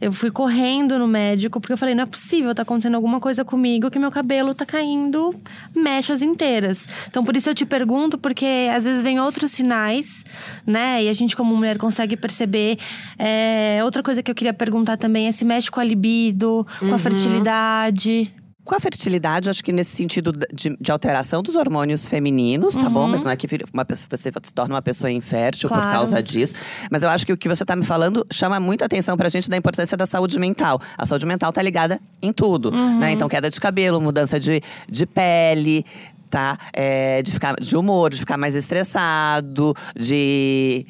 Eu 0.00 0.12
fui 0.12 0.32
correndo 0.32 0.98
no 0.98 1.06
médico 1.06 1.60
porque 1.60 1.72
eu 1.72 1.78
falei, 1.78 1.94
não 1.94 2.02
é 2.02 2.06
possível, 2.06 2.52
tá 2.52 2.62
acontecendo 2.62 2.96
alguma 2.96 3.20
coisa 3.20 3.44
comigo 3.44 3.88
que 3.88 4.00
meu 4.00 4.10
cabelo 4.10 4.52
tá 4.52 4.66
caindo 4.66 5.32
mechas 5.72 6.22
inteiras. 6.22 6.88
Então 7.08 7.22
por 7.24 7.36
isso 7.36 7.48
eu 7.48 7.54
te 7.54 7.64
pergunto, 7.64 8.18
porque 8.18 8.68
às 8.74 8.82
vezes 8.84 9.00
vem 9.04 9.20
outros 9.20 9.52
sinais, 9.52 10.24
né? 10.66 11.04
E 11.04 11.08
a 11.08 11.12
gente 11.12 11.36
como 11.36 11.54
mulher 11.56 11.78
consegue 11.78 12.16
perceber. 12.16 12.78
É, 13.16 13.78
outra 13.84 14.02
coisa 14.02 14.24
que 14.24 14.28
eu 14.30 14.34
queria 14.34 14.52
perguntar 14.52 14.96
também 14.96 15.28
é 15.28 15.32
se 15.32 15.44
mexe 15.44 15.70
com 15.70 15.78
a 15.78 15.84
libido, 15.84 16.66
com 16.80 16.86
Uhum. 16.86 16.94
a 16.94 16.98
fertilidade. 16.98 18.34
Com 18.64 18.76
a 18.76 18.80
fertilidade, 18.80 19.50
acho 19.50 19.62
que 19.64 19.72
nesse 19.72 19.96
sentido 19.96 20.30
de, 20.30 20.76
de 20.80 20.92
alteração 20.92 21.42
dos 21.42 21.56
hormônios 21.56 22.06
femininos, 22.06 22.74
tá 22.74 22.88
bom? 22.88 23.08
Mas 23.08 23.22
não 23.24 23.30
é 23.32 23.36
que 23.36 23.48
uma 23.74 23.84
pessoa, 23.84 24.06
você 24.16 24.30
se 24.42 24.54
torna 24.54 24.76
uma 24.76 24.82
pessoa 24.82 25.10
infértil 25.10 25.68
por 25.68 25.74
Claro. 25.74 25.92
causa 25.92 26.22
disso. 26.22 26.54
Mas 26.88 27.02
eu 27.02 27.10
acho 27.10 27.26
que 27.26 27.32
o 27.32 27.36
que 27.36 27.48
você 27.48 27.64
tá 27.64 27.74
me 27.74 27.84
falando 27.84 28.24
chama 28.30 28.60
muita 28.60 28.84
atenção 28.84 29.16
pra 29.16 29.28
gente 29.28 29.50
da 29.50 29.56
importância 29.56 29.96
da 29.96 30.06
saúde 30.06 30.38
mental. 30.38 30.80
A 30.96 31.04
saúde 31.04 31.26
mental 31.26 31.52
tá 31.52 31.60
ligada 31.60 32.00
em 32.22 32.32
tudo, 32.32 32.70
né? 32.70 33.10
Então, 33.10 33.28
queda 33.28 33.50
de 33.50 33.60
cabelo, 33.60 34.00
mudança 34.00 34.38
de, 34.38 34.62
de 34.88 35.06
pele, 35.06 35.84
tá? 36.30 36.56
É, 36.72 37.20
de 37.20 37.32
ficar 37.32 37.56
de 37.60 37.76
humor, 37.76 38.10
de 38.10 38.18
ficar 38.20 38.36
mais 38.38 38.54
estressado, 38.54 39.74
de 39.98 40.86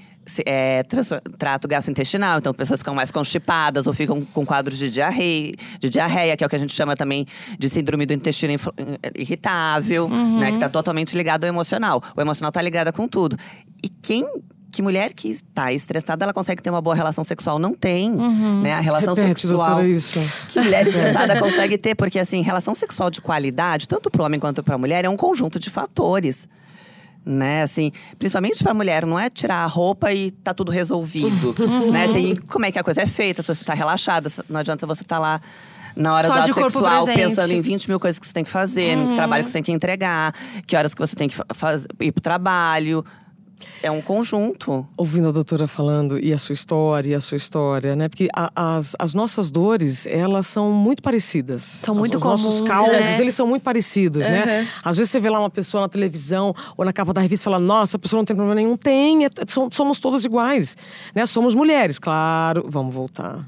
é, 0.47 0.83
trato 1.38 1.68
gastrointestinal, 1.68 2.38
então 2.38 2.53
pessoas 2.55 2.81
ficam 2.81 2.95
mais 2.95 3.11
constipadas 3.11 3.87
ou 3.87 3.92
ficam 3.92 4.25
com 4.25 4.45
quadros 4.47 4.79
de 4.79 4.90
diarreia, 4.90 5.53
de 5.79 5.90
diarreia, 5.90 6.37
que 6.37 6.45
é 6.45 6.47
o 6.47 6.51
que 6.51 6.57
a 6.57 6.59
gente 6.59 6.75
chama 6.75 6.97
também 6.97 7.27
de 7.59 7.68
síndrome 7.68 8.07
do 8.07 8.12
intestino 8.12 8.55
irritável, 9.16 10.09
né, 10.09 10.53
que 10.53 10.59
tá 10.59 10.68
totalmente 10.68 11.16
ligado 11.16 11.45
ao 11.45 11.49
emocional. 11.49 12.03
O 12.16 12.21
emocional 12.21 12.53
tá 12.53 12.62
ligado 12.62 12.92
com 12.92 13.09
tudo. 13.09 13.37
E 13.83 13.88
quem 13.88 14.27
que 14.73 14.81
mulher 14.81 15.12
que 15.12 15.29
está 15.29 15.71
estressada, 15.71 16.25
ela 16.25 16.33
consegue 16.33 16.62
ter 16.62 16.71
uma 16.71 16.81
boa 16.81 16.97
relação 16.97 17.23
sexual? 17.23 17.59
Não 17.59 17.75
tem, 17.75 18.11
né? 18.62 18.73
A 18.73 18.81
relação 18.81 19.12
Repete, 19.12 19.42
sexual. 19.42 19.66
doutora, 19.66 19.87
isso. 19.87 20.18
Que 20.49 20.61
mulher 20.61 20.87
estressada 20.88 21.38
consegue 21.38 21.77
ter, 21.77 21.95
porque 21.95 22.18
assim, 22.18 22.40
relação 22.40 22.75
sexual 22.75 23.11
de 23.11 23.21
qualidade, 23.21 23.87
tanto 23.87 24.11
para 24.11 24.23
o 24.23 24.25
homem 24.25 24.40
quanto 24.40 24.62
para 24.62 24.75
a 24.75 24.79
mulher, 24.79 25.05
é 25.05 25.09
um 25.11 25.16
conjunto 25.16 25.59
de 25.59 25.68
fatores. 25.68 26.49
Né, 27.24 27.62
assim, 27.62 27.92
principalmente 28.18 28.64
pra 28.64 28.74
mulher, 28.74 29.06
não 29.06 29.16
é 29.16 29.30
tirar 29.30 29.58
a 29.58 29.66
roupa 29.66 30.12
e 30.12 30.32
tá 30.32 30.52
tudo 30.52 30.72
resolvido. 30.72 31.54
né? 31.92 32.08
Tem 32.12 32.35
como 32.35 32.66
é 32.66 32.72
que 32.72 32.78
a 32.80 32.82
coisa 32.82 33.02
é 33.02 33.06
feita, 33.06 33.42
se 33.42 33.54
você 33.54 33.64
tá 33.64 33.74
relaxada, 33.74 34.28
não 34.48 34.58
adianta 34.58 34.88
você 34.88 35.04
tá 35.04 35.20
lá 35.20 35.40
na 35.94 36.14
hora 36.14 36.26
Só 36.26 36.35
do 36.35 36.40
ato 36.40 36.54
sexual 36.54 37.04
pensando 37.04 37.52
em 37.52 37.61
20 37.61 37.88
mil 37.88 38.00
coisas 38.00 38.18
que 38.18 38.26
você 38.26 38.32
tem 38.32 38.44
que 38.44 38.50
fazer, 38.50 38.96
no 38.96 39.14
trabalho 39.14 39.44
que 39.44 39.50
você 39.50 39.54
tem 39.54 39.62
que 39.62 39.72
entregar, 39.72 40.35
que 40.66 40.76
horas 40.76 40.94
que 40.94 41.00
você 41.00 41.14
tem 41.14 41.28
que 41.28 41.37
ir 42.00 42.12
pro 42.12 42.20
trabalho. 42.20 43.04
É 43.83 43.90
um 43.90 44.01
conjunto. 44.01 44.87
Ouvindo 44.96 45.29
a 45.29 45.33
doutora 45.33 45.66
falando 45.66 46.18
e 46.18 46.33
a 46.33 46.38
sua 46.38 46.53
história, 46.53 47.11
e 47.11 47.14
a 47.14 47.20
sua 47.20 47.37
história, 47.37 47.96
né? 47.96 48.09
Porque 48.09 48.29
a- 48.35 48.51
as, 48.77 48.94
as 48.98 49.14
nossas 49.14 49.51
dores, 49.51 50.07
elas 50.07 50.46
são 50.46 50.70
muito 50.72 51.03
parecidas. 51.03 51.62
São 51.62 51.94
muito 51.94 52.16
os 52.16 52.22
nossos 52.22 52.61
comuns, 52.61 52.68
causos, 52.68 52.92
né? 52.92 53.18
eles 53.20 53.35
são 53.35 53.46
muito 53.46 53.62
parecidos, 53.62 54.29
né? 54.29 54.68
Às 54.85 54.98
vezes 54.98 55.11
você 55.11 55.18
vê 55.20 55.29
lá 55.31 55.40
uma 55.40 55.51
pessoa 55.51 55.81
na 55.83 55.88
televisão 55.88 56.55
ou 56.77 56.85
na 56.85 56.92
capa 56.92 57.12
da 57.12 57.20
revista 57.20 57.44
e 57.44 57.46
fala, 57.51 57.59
nossa, 57.59 57.96
a 57.96 58.01
pessoa 58.01 58.18
não 58.20 58.25
tem 58.25 58.37
problema 58.37 58.55
nenhum. 58.55 58.77
Tem, 58.77 59.25
é- 59.25 59.31
som- 59.48 59.68
somos 59.72 59.98
todas 59.98 60.25
iguais, 60.25 60.77
né? 61.14 61.27
Somos 61.27 61.55
mulheres, 61.55 61.98
claro. 61.98 62.64
Vamos 62.68 62.94
voltar. 62.94 63.44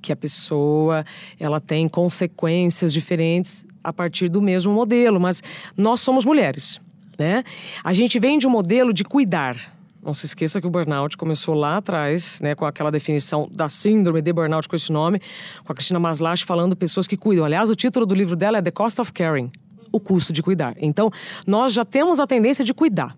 Que 0.00 0.12
a 0.12 0.16
pessoa, 0.16 1.04
ela 1.38 1.60
tem 1.60 1.88
consequências 1.88 2.92
diferentes 2.92 3.64
a 3.84 3.92
partir 3.92 4.28
do 4.28 4.40
mesmo 4.42 4.72
modelo, 4.72 5.20
mas 5.20 5.42
nós 5.76 6.00
somos 6.00 6.24
mulheres, 6.24 6.80
né? 7.18 7.42
A 7.82 7.92
gente 7.92 8.18
vem 8.18 8.38
de 8.38 8.46
um 8.46 8.50
modelo 8.50 8.92
de 8.92 9.04
cuidar. 9.04 9.56
Não 10.02 10.14
se 10.14 10.26
esqueça 10.26 10.60
que 10.60 10.66
o 10.66 10.70
burnout 10.70 11.16
começou 11.16 11.54
lá 11.54 11.78
atrás, 11.78 12.40
né, 12.40 12.54
com 12.54 12.64
aquela 12.64 12.92
definição 12.92 13.48
da 13.50 13.68
síndrome 13.68 14.22
de 14.22 14.32
burnout 14.32 14.68
com 14.68 14.76
esse 14.76 14.92
nome, 14.92 15.20
com 15.64 15.72
a 15.72 15.74
Cristina 15.74 15.98
Maslach 15.98 16.44
falando 16.44 16.76
pessoas 16.76 17.08
que 17.08 17.16
cuidam. 17.16 17.44
Aliás, 17.44 17.68
o 17.70 17.74
título 17.74 18.06
do 18.06 18.14
livro 18.14 18.36
dela 18.36 18.58
é 18.58 18.62
The 18.62 18.70
Cost 18.70 19.00
of 19.00 19.12
Caring, 19.12 19.50
o 19.90 19.98
custo 19.98 20.32
de 20.32 20.44
cuidar. 20.44 20.76
Então, 20.78 21.10
nós 21.44 21.72
já 21.72 21.84
temos 21.84 22.20
a 22.20 22.26
tendência 22.26 22.64
de 22.64 22.72
cuidar. 22.72 23.16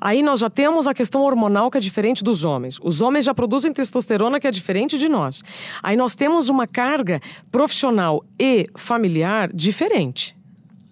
Aí 0.00 0.22
nós 0.22 0.40
já 0.40 0.48
temos 0.48 0.88
a 0.88 0.94
questão 0.94 1.22
hormonal 1.22 1.70
que 1.70 1.76
é 1.76 1.80
diferente 1.80 2.24
dos 2.24 2.46
homens. 2.46 2.78
Os 2.82 3.02
homens 3.02 3.26
já 3.26 3.34
produzem 3.34 3.70
testosterona 3.70 4.40
que 4.40 4.46
é 4.46 4.50
diferente 4.50 4.98
de 4.98 5.06
nós. 5.06 5.42
Aí 5.82 5.96
nós 5.96 6.14
temos 6.14 6.48
uma 6.48 6.66
carga 6.66 7.20
profissional 7.52 8.24
e 8.38 8.66
familiar 8.74 9.50
diferente. 9.52 10.34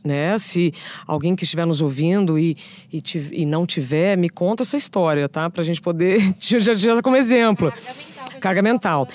Né? 0.04 0.38
Se 0.38 0.72
alguém 1.06 1.34
que 1.34 1.44
estiver 1.44 1.66
nos 1.66 1.80
ouvindo 1.80 2.38
e, 2.38 2.56
e, 2.92 3.02
e 3.32 3.44
não 3.44 3.66
tiver, 3.66 4.16
me 4.16 4.30
conta 4.30 4.62
essa 4.62 4.76
história, 4.76 5.28
tá? 5.28 5.50
Pra 5.50 5.62
gente 5.64 5.80
poder 5.80 6.32
te 6.38 6.58
já 6.60 7.02
como 7.02 7.16
exemplo. 7.16 7.72
Carga 8.40 8.62
mental. 8.62 9.08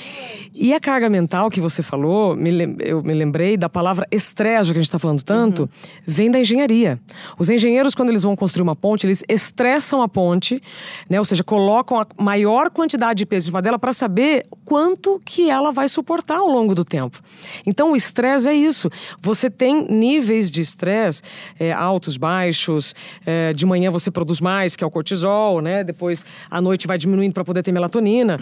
E 0.54 0.74
a 0.74 0.80
carga 0.80 1.10
mental 1.10 1.50
que 1.50 1.60
você 1.60 1.82
falou, 1.82 2.38
eu 2.80 3.02
me 3.02 3.14
lembrei 3.14 3.58
da 3.58 3.68
palavra 3.68 4.08
estresse, 4.12 4.72
que 4.72 4.78
a 4.78 4.82
gente 4.82 4.84
está 4.84 5.00
falando 5.00 5.24
tanto, 5.24 5.68
vem 6.06 6.30
da 6.30 6.40
engenharia. 6.40 7.00
Os 7.40 7.50
engenheiros, 7.50 7.96
quando 7.96 8.10
eles 8.10 8.22
vão 8.22 8.36
construir 8.36 8.62
uma 8.62 8.76
ponte, 8.76 9.08
eles 9.08 9.24
estressam 9.28 10.02
a 10.02 10.08
ponte, 10.08 10.62
né? 11.10 11.18
ou 11.18 11.26
seja, 11.26 11.44
colocam 11.44 12.00
a 12.00 12.08
maior 12.22 12.70
quantidade 12.70 13.18
de 13.18 13.26
peso 13.26 13.46
em 13.46 13.48
cima 13.48 13.62
dela 13.64 13.80
para 13.80 13.92
saber 13.92 14.46
quanto 14.64 15.20
que 15.26 15.50
ela 15.50 15.72
vai 15.72 15.90
suportar 15.90 16.38
ao 16.38 16.48
longo 16.48 16.76
do 16.76 16.86
tempo. 16.86 17.20
Então, 17.66 17.94
o 17.94 17.96
estresse 17.96 18.48
é 18.48 18.54
isso. 18.54 18.90
Você 19.20 19.50
tem 19.50 19.88
níveis 19.90 20.52
de 20.52 20.62
estresse 20.62 21.24
é, 21.60 21.72
altos, 21.72 22.16
baixos. 22.16 22.94
é, 23.26 23.54
de 23.54 23.66
manhã 23.66 23.90
você 23.90 24.12
produz 24.12 24.40
mais, 24.40 24.76
que 24.76 24.84
é 24.84 24.88
o 24.88 24.92
cortisol, 24.92 25.62
né? 25.62 25.84
Depois, 25.84 26.24
à 26.50 26.62
noite 26.62 26.86
vai 26.86 26.98
diminuindo 26.98 27.34
para 27.34 27.44
poder 27.44 27.64
ter 27.64 27.72
melatonina. 27.72 28.40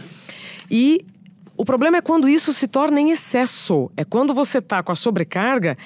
E 0.72 1.06
o 1.58 1.66
problema 1.66 1.98
é 1.98 2.02
quando 2.02 2.30
isso 2.30 2.54
se 2.54 2.66
torna 2.66 3.02
em 3.02 3.12
excesso. 3.12 3.92
É 3.98 4.06
quando 4.06 4.34
você 4.34 4.60
está 4.60 4.82
com 4.82 4.94
a 4.94 4.96
sobrecarga 4.96 5.78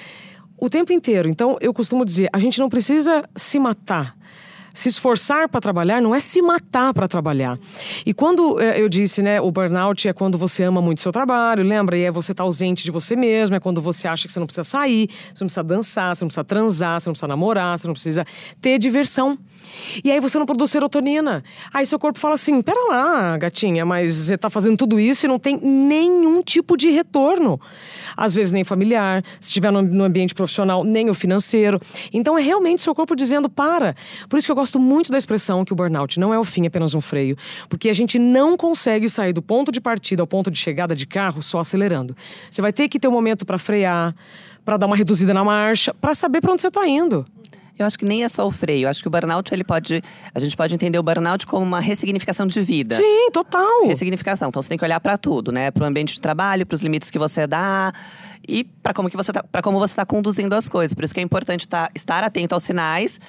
o 0.56 0.70
tempo 0.70 0.92
inteiro. 0.92 1.28
Então, 1.28 1.58
eu 1.60 1.74
costumo 1.74 2.04
dizer, 2.04 2.30
a 2.32 2.38
gente 2.38 2.60
não 2.60 2.68
precisa 2.68 3.28
se 3.34 3.58
matar. 3.58 4.16
Se 4.72 4.90
esforçar 4.90 5.48
para 5.48 5.58
trabalhar 5.60 6.02
não 6.02 6.14
é 6.14 6.20
se 6.20 6.40
matar 6.42 6.92
para 6.92 7.08
trabalhar. 7.08 7.58
E 8.04 8.12
quando 8.12 8.60
eh, 8.60 8.78
eu 8.80 8.90
disse, 8.90 9.22
né, 9.22 9.40
o 9.40 9.50
burnout 9.50 10.06
é 10.06 10.12
quando 10.12 10.36
você 10.36 10.64
ama 10.64 10.82
muito 10.82 11.00
seu 11.00 11.10
trabalho, 11.10 11.64
lembra? 11.64 11.96
E 11.96 12.02
é 12.02 12.10
você 12.10 12.32
estar 12.32 12.44
ausente 12.44 12.84
de 12.84 12.90
você 12.90 13.16
mesmo, 13.16 13.56
é 13.56 13.60
quando 13.60 13.80
você 13.80 14.06
acha 14.06 14.26
que 14.26 14.32
você 14.32 14.38
não 14.38 14.46
precisa 14.46 14.64
sair, 14.64 15.08
você 15.08 15.42
não 15.42 15.46
precisa 15.46 15.64
dançar, 15.64 16.14
você 16.14 16.24
não 16.24 16.28
precisa 16.28 16.44
transar, 16.44 17.00
você 17.00 17.08
não 17.08 17.14
precisa 17.14 17.28
namorar, 17.28 17.78
você 17.78 17.86
não 17.86 17.94
precisa 17.94 18.26
ter 18.60 18.78
diversão. 18.78 19.38
E 20.04 20.10
aí 20.10 20.20
você 20.20 20.38
não 20.38 20.46
produz 20.46 20.70
serotonina. 20.70 21.42
Aí 21.72 21.86
seu 21.86 21.98
corpo 21.98 22.18
fala 22.18 22.34
assim: 22.34 22.60
pera 22.62 22.80
lá, 22.88 23.36
gatinha, 23.36 23.84
mas 23.84 24.14
você 24.14 24.38
tá 24.38 24.50
fazendo 24.50 24.76
tudo 24.76 24.98
isso 24.98 25.26
e 25.26 25.28
não 25.28 25.38
tem 25.38 25.58
nenhum 25.60 26.42
tipo 26.42 26.76
de 26.76 26.90
retorno. 26.90 27.60
Às 28.16 28.34
vezes 28.34 28.52
nem 28.52 28.64
familiar, 28.64 29.22
se 29.40 29.48
estiver 29.48 29.70
no, 29.70 29.82
no 29.82 30.04
ambiente 30.04 30.34
profissional, 30.34 30.84
nem 30.84 31.08
o 31.10 31.14
financeiro. 31.14 31.80
Então 32.12 32.38
é 32.38 32.42
realmente 32.42 32.82
seu 32.82 32.94
corpo 32.94 33.14
dizendo: 33.14 33.48
para. 33.48 33.94
Por 34.28 34.38
isso 34.38 34.46
que 34.46 34.52
eu 34.52 34.56
gosto 34.56 34.78
muito 34.78 35.10
da 35.10 35.18
expressão 35.18 35.64
que 35.64 35.72
o 35.72 35.76
burnout 35.76 36.18
não 36.18 36.32
é 36.32 36.38
o 36.38 36.44
fim, 36.44 36.64
é 36.64 36.66
apenas 36.66 36.94
um 36.94 37.00
freio. 37.00 37.36
Porque 37.68 37.88
a 37.88 37.94
gente 37.94 38.18
não 38.18 38.56
consegue 38.56 39.08
sair 39.08 39.32
do 39.32 39.42
ponto 39.42 39.72
de 39.72 39.80
partida 39.80 40.22
ao 40.22 40.26
ponto 40.26 40.50
de 40.50 40.58
chegada 40.58 40.94
de 40.94 41.06
carro 41.06 41.42
só 41.42 41.60
acelerando. 41.60 42.16
Você 42.50 42.62
vai 42.62 42.72
ter 42.72 42.88
que 42.88 42.98
ter 42.98 43.08
um 43.08 43.12
momento 43.12 43.46
para 43.46 43.58
frear, 43.58 44.14
para 44.64 44.76
dar 44.76 44.86
uma 44.86 44.96
reduzida 44.96 45.32
na 45.32 45.44
marcha, 45.44 45.94
para 45.94 46.14
saber 46.14 46.40
para 46.40 46.52
onde 46.52 46.62
você 46.62 46.70
tá 46.70 46.86
indo. 46.86 47.26
Eu 47.78 47.84
acho 47.84 47.98
que 47.98 48.04
nem 48.04 48.24
é 48.24 48.28
só 48.28 48.46
o 48.46 48.50
freio. 48.50 48.86
Eu 48.86 48.90
acho 48.90 49.02
que 49.02 49.08
o 49.08 49.10
burnout, 49.10 49.52
ele 49.52 49.64
pode. 49.64 50.02
A 50.34 50.40
gente 50.40 50.56
pode 50.56 50.74
entender 50.74 50.98
o 50.98 51.02
burnout 51.02 51.46
como 51.46 51.64
uma 51.64 51.80
ressignificação 51.80 52.46
de 52.46 52.60
vida. 52.62 52.96
Sim, 52.96 53.30
total. 53.32 53.86
Ressignificação. 53.86 54.48
Então 54.48 54.62
você 54.62 54.68
tem 54.68 54.78
que 54.78 54.84
olhar 54.84 54.98
para 55.00 55.18
tudo, 55.18 55.52
né? 55.52 55.70
Para 55.70 55.84
o 55.84 55.86
ambiente 55.86 56.14
de 56.14 56.20
trabalho, 56.20 56.64
para 56.64 56.74
os 56.74 56.82
limites 56.82 57.10
que 57.10 57.18
você 57.18 57.46
dá 57.46 57.92
e 58.48 58.64
para 58.64 58.94
como 58.94 59.10
que 59.10 59.16
você 59.16 59.32
tá, 59.32 59.42
para 59.42 59.60
como 59.60 59.78
você 59.78 59.92
está 59.92 60.06
conduzindo 60.06 60.54
as 60.54 60.68
coisas. 60.68 60.94
Por 60.94 61.04
isso 61.04 61.12
que 61.12 61.20
é 61.20 61.22
importante 61.22 61.68
tá, 61.68 61.90
estar 61.94 62.24
atento 62.24 62.54
aos 62.54 62.62
sinais 62.62 63.20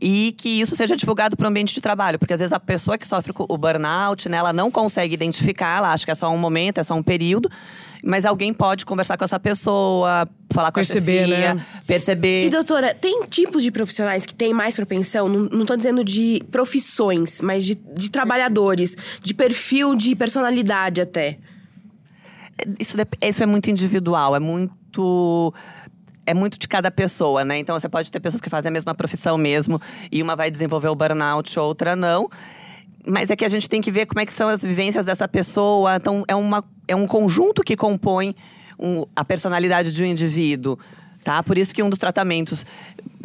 e 0.00 0.34
que 0.36 0.60
isso 0.60 0.76
seja 0.76 0.96
divulgado 0.96 1.36
para 1.36 1.44
o 1.44 1.48
ambiente 1.48 1.72
de 1.74 1.80
trabalho, 1.80 2.18
porque 2.18 2.34
às 2.34 2.40
vezes 2.40 2.52
a 2.52 2.60
pessoa 2.60 2.98
que 2.98 3.08
sofre 3.08 3.32
com 3.32 3.46
o 3.48 3.56
burnout, 3.56 4.28
né, 4.28 4.36
ela 4.36 4.52
não 4.52 4.70
consegue 4.70 5.14
identificar, 5.14 5.78
ela 5.78 5.92
acha 5.92 6.04
que 6.04 6.10
é 6.10 6.14
só 6.14 6.30
um 6.30 6.36
momento, 6.36 6.78
é 6.78 6.84
só 6.84 6.94
um 6.94 7.02
período, 7.02 7.50
mas 8.04 8.26
alguém 8.26 8.52
pode 8.52 8.84
conversar 8.84 9.16
com 9.16 9.24
essa 9.24 9.40
pessoa, 9.40 10.28
falar 10.52 10.70
com 10.70 10.74
Perceber, 10.80 11.22
a 11.24 11.26
chefia, 11.26 11.54
né? 11.54 11.66
perceber. 11.86 12.46
E 12.46 12.50
doutora, 12.50 12.94
tem 12.94 13.24
tipos 13.24 13.62
de 13.62 13.70
profissionais 13.70 14.26
que 14.26 14.34
têm 14.34 14.52
mais 14.52 14.74
propensão? 14.74 15.28
Não, 15.28 15.44
não 15.50 15.64
tô 15.66 15.74
dizendo 15.74 16.04
de 16.04 16.42
profissões, 16.52 17.40
mas 17.40 17.64
de, 17.64 17.74
de 17.74 18.10
trabalhadores, 18.10 18.94
de 19.22 19.32
perfil, 19.32 19.96
de 19.96 20.14
personalidade 20.14 21.00
até. 21.00 21.38
Isso, 22.78 22.96
dep- 22.96 23.16
isso 23.20 23.42
é 23.42 23.46
muito 23.46 23.70
individual, 23.70 24.36
é 24.36 24.40
muito. 24.40 25.52
É 26.26 26.34
muito 26.34 26.58
de 26.58 26.66
cada 26.68 26.90
pessoa, 26.90 27.44
né? 27.44 27.58
Então 27.58 27.78
você 27.78 27.88
pode 27.88 28.10
ter 28.10 28.18
pessoas 28.20 28.40
que 28.40 28.50
fazem 28.50 28.68
a 28.68 28.72
mesma 28.72 28.94
profissão 28.94 29.38
mesmo, 29.38 29.80
e 30.10 30.20
uma 30.22 30.34
vai 30.36 30.50
desenvolver 30.50 30.88
o 30.88 30.94
burnout, 30.94 31.58
outra 31.58 31.94
não. 31.94 32.28
Mas 33.06 33.30
é 33.30 33.36
que 33.36 33.44
a 33.44 33.48
gente 33.48 33.68
tem 33.68 33.80
que 33.80 33.90
ver 33.92 34.06
como 34.06 34.20
é 34.20 34.26
que 34.26 34.32
são 34.32 34.48
as 34.48 34.60
vivências 34.62 35.06
dessa 35.06 35.28
pessoa. 35.28 35.94
Então, 35.94 36.24
é, 36.26 36.34
uma, 36.34 36.64
é 36.88 36.96
um 36.96 37.06
conjunto 37.06 37.62
que 37.62 37.76
compõe 37.76 38.34
um- 38.78 39.04
a 39.14 39.24
personalidade 39.24 39.92
de 39.92 40.02
um 40.02 40.06
indivíduo. 40.06 40.76
Tá? 41.22 41.40
Por 41.42 41.56
isso 41.56 41.72
que 41.74 41.82
um 41.82 41.88
dos 41.90 41.98
tratamentos 42.00 42.66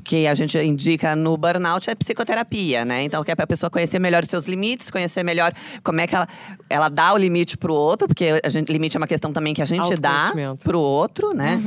que 0.04 0.26
a 0.28 0.34
gente 0.34 0.58
indica 0.58 1.16
no 1.16 1.36
burnout 1.38 1.88
é 1.90 1.94
psicoterapia, 1.96 2.84
né? 2.86 3.04
Então, 3.04 3.24
que 3.24 3.30
é 3.32 3.36
pra 3.36 3.46
pessoa 3.46 3.70
conhecer 3.70 4.00
melhor 4.00 4.24
os 4.24 4.30
seus 4.30 4.46
limites, 4.46 4.90
conhecer 4.90 5.24
melhor 5.24 5.52
como 5.84 6.02
é 6.02 6.08
que 6.08 6.16
ela, 6.16 6.28
ela 6.70 6.90
dá 6.90 7.14
o 7.14 7.18
limite 7.18 7.58
pro 7.58 7.74
outro, 7.74 8.08
porque 8.08 8.40
a 8.44 8.50
gente, 8.50 8.72
limite 8.72 8.98
é 8.98 9.00
uma 9.00 9.06
questão 9.08 9.32
também 9.32 9.54
que 9.54 9.62
a 9.62 9.66
gente 9.66 9.96
dá 9.98 10.10
Autoconhecimento. 10.26 10.64
pro 10.66 10.80
outro, 10.80 11.34
né? 11.34 11.60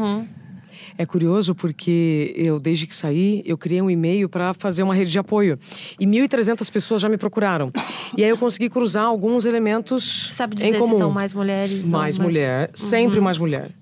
É 0.96 1.04
curioso 1.04 1.54
porque 1.54 2.32
eu, 2.36 2.60
desde 2.60 2.86
que 2.86 2.94
saí, 2.94 3.42
eu 3.44 3.58
criei 3.58 3.82
um 3.82 3.90
e-mail 3.90 4.28
para 4.28 4.54
fazer 4.54 4.82
uma 4.84 4.94
rede 4.94 5.10
de 5.10 5.18
apoio. 5.18 5.58
E 5.98 6.06
1.300 6.06 6.70
pessoas 6.70 7.02
já 7.02 7.08
me 7.08 7.16
procuraram. 7.16 7.72
E 8.16 8.22
aí 8.22 8.30
eu 8.30 8.38
consegui 8.38 8.68
cruzar 8.70 9.04
alguns 9.04 9.44
elementos 9.44 10.30
Sabe 10.32 10.54
em 10.54 10.66
dizer 10.66 10.78
comum. 10.78 10.92
se 10.92 10.98
são 10.98 11.10
mais 11.10 11.34
mulheres? 11.34 11.82
ou 11.82 11.88
Mais 11.90 12.16
mulher, 12.18 12.70
sempre 12.74 13.20
mais 13.20 13.38
mulher. 13.38 13.72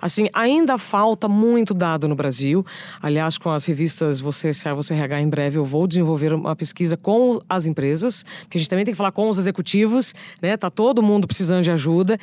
Assim, 0.00 0.28
ainda 0.32 0.78
falta 0.78 1.28
muito 1.28 1.74
dado 1.74 2.08
no 2.08 2.14
Brasil. 2.14 2.64
Aliás, 3.02 3.36
com 3.36 3.50
as 3.50 3.66
revistas 3.66 4.18
Você 4.18 4.52
Se 4.52 4.70
Você 4.74 4.94
RH, 4.94 5.20
em 5.20 5.28
breve 5.28 5.58
eu 5.58 5.64
vou 5.64 5.86
desenvolver 5.86 6.32
uma 6.32 6.56
pesquisa 6.56 6.96
com 6.96 7.40
as 7.48 7.66
empresas, 7.66 8.24
que 8.48 8.56
a 8.56 8.60
gente 8.60 8.68
também 8.70 8.84
tem 8.84 8.92
que 8.92 8.98
falar 8.98 9.12
com 9.12 9.28
os 9.28 9.38
executivos, 9.38 10.14
né? 10.40 10.56
Tá 10.56 10.70
todo 10.70 11.02
mundo 11.02 11.26
precisando 11.26 11.62
de 11.62 11.70
ajuda. 11.70 12.18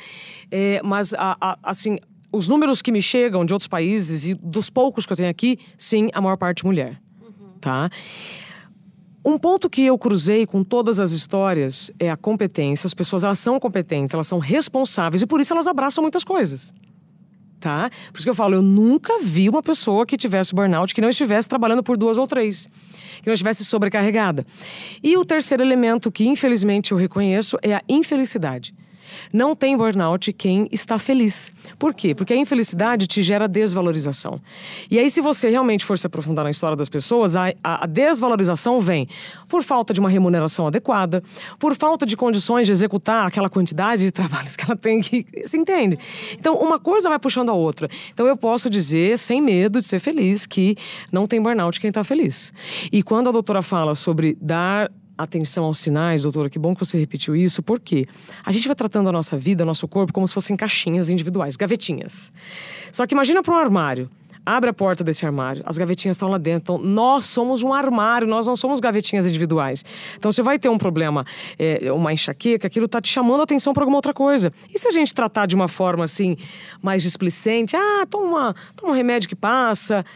É, 0.50 0.80
mas, 0.84 1.14
a- 1.14 1.36
a- 1.40 1.58
assim, 1.62 1.98
os 2.32 2.48
números 2.48 2.82
que 2.82 2.92
me 2.92 3.00
chegam 3.00 3.44
de 3.44 3.52
outros 3.52 3.68
países 3.68 4.26
e 4.26 4.34
dos 4.34 4.68
poucos 4.70 5.06
que 5.06 5.12
eu 5.12 5.16
tenho 5.16 5.30
aqui, 5.30 5.58
sim, 5.76 6.08
a 6.12 6.20
maior 6.20 6.36
parte 6.36 6.64
mulher. 6.64 7.00
Tá? 7.60 7.88
Um 9.24 9.38
ponto 9.38 9.68
que 9.68 9.82
eu 9.82 9.98
cruzei 9.98 10.46
com 10.46 10.62
todas 10.62 11.00
as 11.00 11.10
histórias 11.10 11.90
é 11.98 12.08
a 12.08 12.16
competência. 12.16 12.86
As 12.86 12.94
pessoas 12.94 13.24
elas 13.24 13.40
são 13.40 13.58
competentes, 13.58 14.14
elas 14.14 14.28
são 14.28 14.38
responsáveis 14.38 15.20
e 15.20 15.26
por 15.26 15.40
isso 15.40 15.52
elas 15.52 15.66
abraçam 15.66 16.00
muitas 16.00 16.22
coisas. 16.22 16.72
Tá? 17.58 17.90
Por 18.12 18.18
isso 18.18 18.24
que 18.24 18.30
eu 18.30 18.34
falo, 18.34 18.54
eu 18.54 18.62
nunca 18.62 19.18
vi 19.18 19.48
uma 19.48 19.64
pessoa 19.64 20.06
que 20.06 20.16
tivesse 20.16 20.54
burnout 20.54 20.94
que 20.94 21.00
não 21.00 21.08
estivesse 21.08 21.48
trabalhando 21.48 21.82
por 21.82 21.96
duas 21.96 22.18
ou 22.18 22.26
três, 22.28 22.68
que 23.20 23.26
não 23.26 23.32
estivesse 23.32 23.64
sobrecarregada. 23.64 24.46
E 25.02 25.16
o 25.16 25.24
terceiro 25.24 25.62
elemento 25.64 26.12
que 26.12 26.28
infelizmente 26.28 26.92
eu 26.92 26.98
reconheço 26.98 27.58
é 27.62 27.74
a 27.74 27.82
infelicidade. 27.88 28.72
Não 29.32 29.54
tem 29.54 29.76
burnout 29.76 30.32
quem 30.32 30.68
está 30.72 30.98
feliz. 30.98 31.52
Por 31.78 31.94
quê? 31.94 32.14
Porque 32.14 32.32
a 32.32 32.36
infelicidade 32.36 33.06
te 33.06 33.22
gera 33.22 33.46
desvalorização. 33.48 34.40
E 34.90 34.98
aí, 34.98 35.10
se 35.10 35.20
você 35.20 35.48
realmente 35.48 35.84
for 35.84 35.98
se 35.98 36.06
aprofundar 36.06 36.44
na 36.44 36.50
história 36.50 36.76
das 36.76 36.88
pessoas, 36.88 37.36
a, 37.36 37.52
a- 37.62 37.86
desvalorização 37.86 38.80
vem 38.80 39.06
por 39.48 39.62
falta 39.62 39.92
de 39.94 40.00
uma 40.00 40.08
remuneração 40.08 40.66
adequada, 40.66 41.22
por 41.58 41.74
falta 41.74 42.04
de 42.06 42.16
condições 42.16 42.66
de 42.66 42.72
executar 42.72 43.26
aquela 43.26 43.48
quantidade 43.50 44.02
de 44.02 44.10
trabalhos 44.12 44.56
que 44.56 44.64
ela 44.64 44.76
tem 44.76 45.00
que. 45.00 45.26
Se 45.44 45.56
entende? 45.56 45.98
Então, 46.38 46.54
uma 46.56 46.78
coisa 46.78 47.08
vai 47.08 47.18
puxando 47.18 47.50
a 47.50 47.54
outra. 47.54 47.88
Então, 48.12 48.26
eu 48.26 48.36
posso 48.36 48.68
dizer, 48.70 49.18
sem 49.18 49.40
medo 49.40 49.78
de 49.80 49.86
ser 49.86 49.98
feliz, 49.98 50.46
que 50.46 50.76
não 51.12 51.26
tem 51.26 51.40
burnout 51.40 51.80
quem 51.80 51.88
está 51.88 52.02
feliz. 52.04 52.52
E 52.92 53.02
quando 53.02 53.28
a 53.28 53.32
doutora 53.32 53.62
fala 53.62 53.94
sobre 53.94 54.36
dar 54.40 54.90
atenção 55.16 55.64
aos 55.64 55.78
sinais, 55.78 56.22
doutora, 56.22 56.50
que 56.50 56.58
bom 56.58 56.74
que 56.74 56.84
você 56.84 56.98
repetiu 56.98 57.34
isso, 57.34 57.62
porque 57.62 58.06
a 58.44 58.52
gente 58.52 58.66
vai 58.66 58.74
tratando 58.76 59.08
a 59.08 59.12
nossa 59.12 59.36
vida, 59.36 59.64
nosso 59.64 59.88
corpo, 59.88 60.12
como 60.12 60.26
se 60.28 60.34
fossem 60.34 60.56
caixinhas 60.56 61.08
individuais, 61.08 61.56
gavetinhas. 61.56 62.32
Só 62.92 63.06
que 63.06 63.14
imagina 63.14 63.42
para 63.42 63.54
um 63.54 63.58
armário. 63.58 64.10
Abre 64.48 64.70
a 64.70 64.72
porta 64.72 65.02
desse 65.02 65.26
armário, 65.26 65.60
as 65.66 65.76
gavetinhas 65.76 66.14
estão 66.14 66.28
lá 66.28 66.38
dentro. 66.38 66.76
Então, 66.76 66.78
nós 66.78 67.24
somos 67.24 67.64
um 67.64 67.74
armário, 67.74 68.28
nós 68.28 68.46
não 68.46 68.54
somos 68.54 68.78
gavetinhas 68.78 69.26
individuais. 69.26 69.84
Então, 70.16 70.30
você 70.30 70.40
vai 70.40 70.56
ter 70.56 70.68
um 70.68 70.78
problema, 70.78 71.26
é, 71.58 71.90
uma 71.90 72.12
enxaqueca, 72.12 72.68
aquilo 72.68 72.86
está 72.86 73.00
te 73.00 73.08
chamando 73.08 73.40
a 73.40 73.42
atenção 73.42 73.74
para 73.74 73.82
alguma 73.82 73.98
outra 73.98 74.14
coisa. 74.14 74.52
E 74.72 74.78
se 74.78 74.86
a 74.86 74.92
gente 74.92 75.12
tratar 75.12 75.46
de 75.46 75.56
uma 75.56 75.66
forma 75.66 76.04
assim, 76.04 76.36
mais 76.80 77.02
displicente, 77.02 77.74
ah, 77.74 78.06
toma, 78.08 78.54
toma 78.76 78.92
um 78.92 78.94
remédio 78.94 79.28
que 79.28 79.34
passa, 79.34 80.06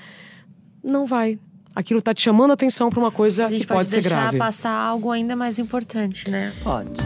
não 0.80 1.06
vai. 1.06 1.36
Aquilo 1.74 2.00
está 2.00 2.12
te 2.12 2.22
chamando 2.22 2.50
a 2.50 2.54
atenção 2.54 2.90
para 2.90 2.98
uma 2.98 3.10
coisa 3.10 3.46
que 3.48 3.58
pode, 3.58 3.66
pode 3.66 3.90
ser 3.90 4.00
deixar 4.00 4.20
grave. 4.22 4.38
passar 4.38 4.72
algo 4.72 5.10
ainda 5.10 5.36
mais 5.36 5.58
importante, 5.58 6.28
né? 6.30 6.52
Pode. 6.62 7.00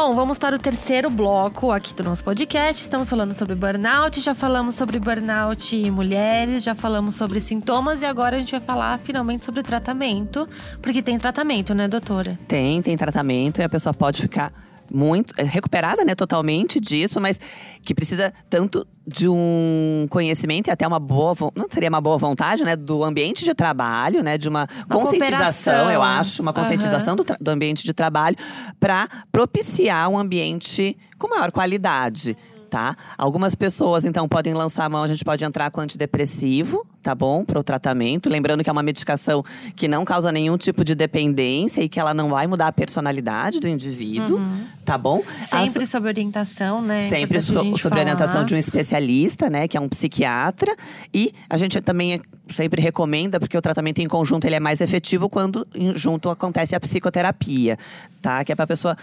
Bom, 0.00 0.14
vamos 0.14 0.38
para 0.38 0.54
o 0.54 0.58
terceiro 0.60 1.10
bloco 1.10 1.72
aqui 1.72 1.92
do 1.92 2.04
nosso 2.04 2.22
podcast. 2.22 2.80
Estamos 2.80 3.10
falando 3.10 3.34
sobre 3.34 3.56
burnout, 3.56 4.20
já 4.20 4.32
falamos 4.32 4.76
sobre 4.76 5.00
burnout 5.00 5.74
em 5.74 5.90
mulheres, 5.90 6.62
já 6.62 6.72
falamos 6.72 7.16
sobre 7.16 7.40
sintomas 7.40 8.00
e 8.00 8.04
agora 8.04 8.36
a 8.36 8.38
gente 8.38 8.52
vai 8.52 8.60
falar 8.60 8.96
finalmente 9.00 9.44
sobre 9.44 9.60
tratamento, 9.60 10.48
porque 10.80 11.02
tem 11.02 11.18
tratamento, 11.18 11.74
né, 11.74 11.88
doutora? 11.88 12.38
Tem, 12.46 12.80
tem 12.80 12.96
tratamento 12.96 13.60
e 13.60 13.64
a 13.64 13.68
pessoa 13.68 13.92
pode 13.92 14.22
ficar 14.22 14.52
muito 14.92 15.34
é, 15.36 15.42
recuperada, 15.42 16.04
né, 16.04 16.14
totalmente 16.14 16.80
disso, 16.80 17.20
mas 17.20 17.40
que 17.82 17.94
precisa 17.94 18.32
tanto 18.48 18.86
de 19.06 19.28
um 19.28 20.06
conhecimento 20.10 20.68
e 20.68 20.70
até 20.70 20.86
uma 20.86 20.98
boa, 21.00 21.34
não 21.54 21.66
seria 21.70 21.88
uma 21.88 22.00
boa 22.00 22.18
vontade, 22.18 22.62
né, 22.64 22.76
do 22.76 23.02
ambiente 23.02 23.44
de 23.44 23.54
trabalho, 23.54 24.22
né, 24.22 24.36
de 24.36 24.48
uma, 24.48 24.66
conscientização, 24.88 25.72
cooperação. 25.72 25.90
eu 25.90 26.02
acho, 26.02 26.42
uma 26.42 26.52
conscientização 26.52 27.16
do, 27.16 27.24
tra- 27.24 27.38
do 27.40 27.50
ambiente 27.50 27.84
de 27.84 27.92
trabalho 27.94 28.36
para 28.78 29.08
propiciar 29.32 30.08
um 30.08 30.18
ambiente 30.18 30.96
com 31.18 31.28
maior 31.28 31.50
qualidade. 31.50 32.36
Tá? 32.70 32.94
Algumas 33.16 33.54
pessoas, 33.54 34.04
então, 34.04 34.28
podem 34.28 34.52
lançar 34.52 34.84
a 34.84 34.88
mão, 34.90 35.02
a 35.02 35.06
gente 35.06 35.24
pode 35.24 35.42
entrar 35.42 35.70
com 35.70 35.80
antidepressivo, 35.80 36.86
tá 37.02 37.14
bom? 37.14 37.42
Para 37.42 37.58
o 37.58 37.62
tratamento. 37.62 38.28
Lembrando 38.28 38.62
que 38.62 38.68
é 38.68 38.72
uma 38.72 38.82
medicação 38.82 39.42
que 39.74 39.88
não 39.88 40.04
causa 40.04 40.30
nenhum 40.30 40.56
tipo 40.58 40.84
de 40.84 40.94
dependência 40.94 41.80
e 41.80 41.88
que 41.88 41.98
ela 41.98 42.12
não 42.12 42.28
vai 42.28 42.46
mudar 42.46 42.66
a 42.66 42.72
personalidade 42.72 43.58
do 43.58 43.66
indivíduo, 43.66 44.38
tá 44.84 44.98
bom? 44.98 45.22
Sempre 45.38 45.84
As- 45.84 45.90
sob 45.90 46.08
orientação, 46.08 46.82
né? 46.82 46.98
Sempre 47.00 47.38
Importante 47.38 47.52
a 47.52 47.60
so, 47.60 47.64
gente 47.64 47.82
sob 47.82 47.96
a 47.96 48.00
orientação 48.00 48.44
de 48.44 48.54
um 48.54 48.58
especialista, 48.58 49.48
né, 49.48 49.66
que 49.66 49.76
é 49.76 49.80
um 49.80 49.88
psiquiatra. 49.88 50.76
E 51.14 51.32
a 51.48 51.56
gente 51.56 51.80
também 51.80 52.14
é- 52.14 52.20
sempre 52.52 52.82
recomenda, 52.82 53.40
porque 53.40 53.56
o 53.56 53.62
tratamento 53.62 54.00
em 54.00 54.06
conjunto 54.06 54.44
ele 54.46 54.56
é 54.56 54.60
mais 54.60 54.82
efetivo 54.82 55.28
quando 55.30 55.66
junto 55.94 56.28
acontece 56.28 56.76
a 56.76 56.80
psicoterapia, 56.80 57.78
tá? 58.20 58.44
Que 58.44 58.52
é 58.52 58.54
para 58.54 58.66
pessoa 58.66 58.94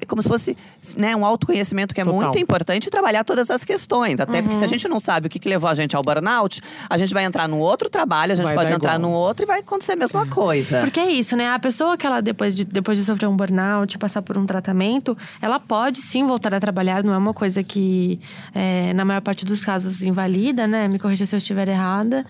é 0.00 0.04
como 0.06 0.22
se 0.22 0.28
fosse 0.28 0.56
né, 0.96 1.14
um 1.16 1.24
autoconhecimento 1.24 1.92
que 1.94 2.00
é 2.00 2.04
Total. 2.04 2.20
muito 2.20 2.38
importante 2.38 2.88
trabalhar 2.90 3.24
todas 3.24 3.50
as 3.50 3.64
questões. 3.64 4.20
Até 4.20 4.40
porque 4.42 4.54
se 4.56 4.60
a 4.60 4.66
Uhum. 4.66 4.68
gente 4.68 4.88
não 4.88 5.00
sabe 5.00 5.26
o 5.26 5.30
que, 5.30 5.38
que 5.38 5.48
levou 5.48 5.68
a 5.68 5.74
gente 5.74 5.96
ao 5.96 6.02
burnout, 6.02 6.60
a 6.88 6.96
gente 6.96 7.12
vai 7.12 7.24
entrar 7.24 7.48
num 7.48 7.58
outro 7.58 7.88
trabalho, 7.90 8.32
a 8.32 8.36
gente 8.36 8.44
Vai 8.46 8.54
pode 8.54 8.72
entrar 8.72 8.94
igual. 8.96 9.10
num 9.10 9.16
outro 9.16 9.44
e 9.44 9.46
vai 9.46 9.60
acontecer 9.60 9.92
a 9.92 9.96
mesma 9.96 10.26
coisa. 10.26 10.80
Porque 10.82 11.00
é 11.00 11.10
isso, 11.10 11.36
né? 11.36 11.48
A 11.48 11.58
pessoa 11.58 11.96
que 11.96 12.06
ela, 12.06 12.20
depois 12.20 12.54
de, 12.54 12.64
depois 12.64 12.96
de 12.98 13.04
sofrer 13.04 13.26
um 13.28 13.36
burnout, 13.36 13.98
passar 13.98 14.22
por 14.22 14.38
um 14.38 14.46
tratamento, 14.46 15.16
ela 15.42 15.58
pode 15.58 16.00
sim 16.00 16.26
voltar 16.26 16.54
a 16.54 16.60
trabalhar. 16.60 17.02
Não 17.02 17.12
é 17.14 17.18
uma 17.18 17.34
coisa 17.34 17.62
que, 17.62 18.20
é, 18.54 18.92
na 18.94 19.04
maior 19.04 19.20
parte 19.20 19.44
dos 19.44 19.64
casos, 19.64 20.02
invalida, 20.02 20.66
né? 20.66 20.86
Me 20.88 20.98
corrija 20.98 21.26
se 21.26 21.34
eu 21.34 21.38
estiver 21.38 21.68
errada. 21.68 22.24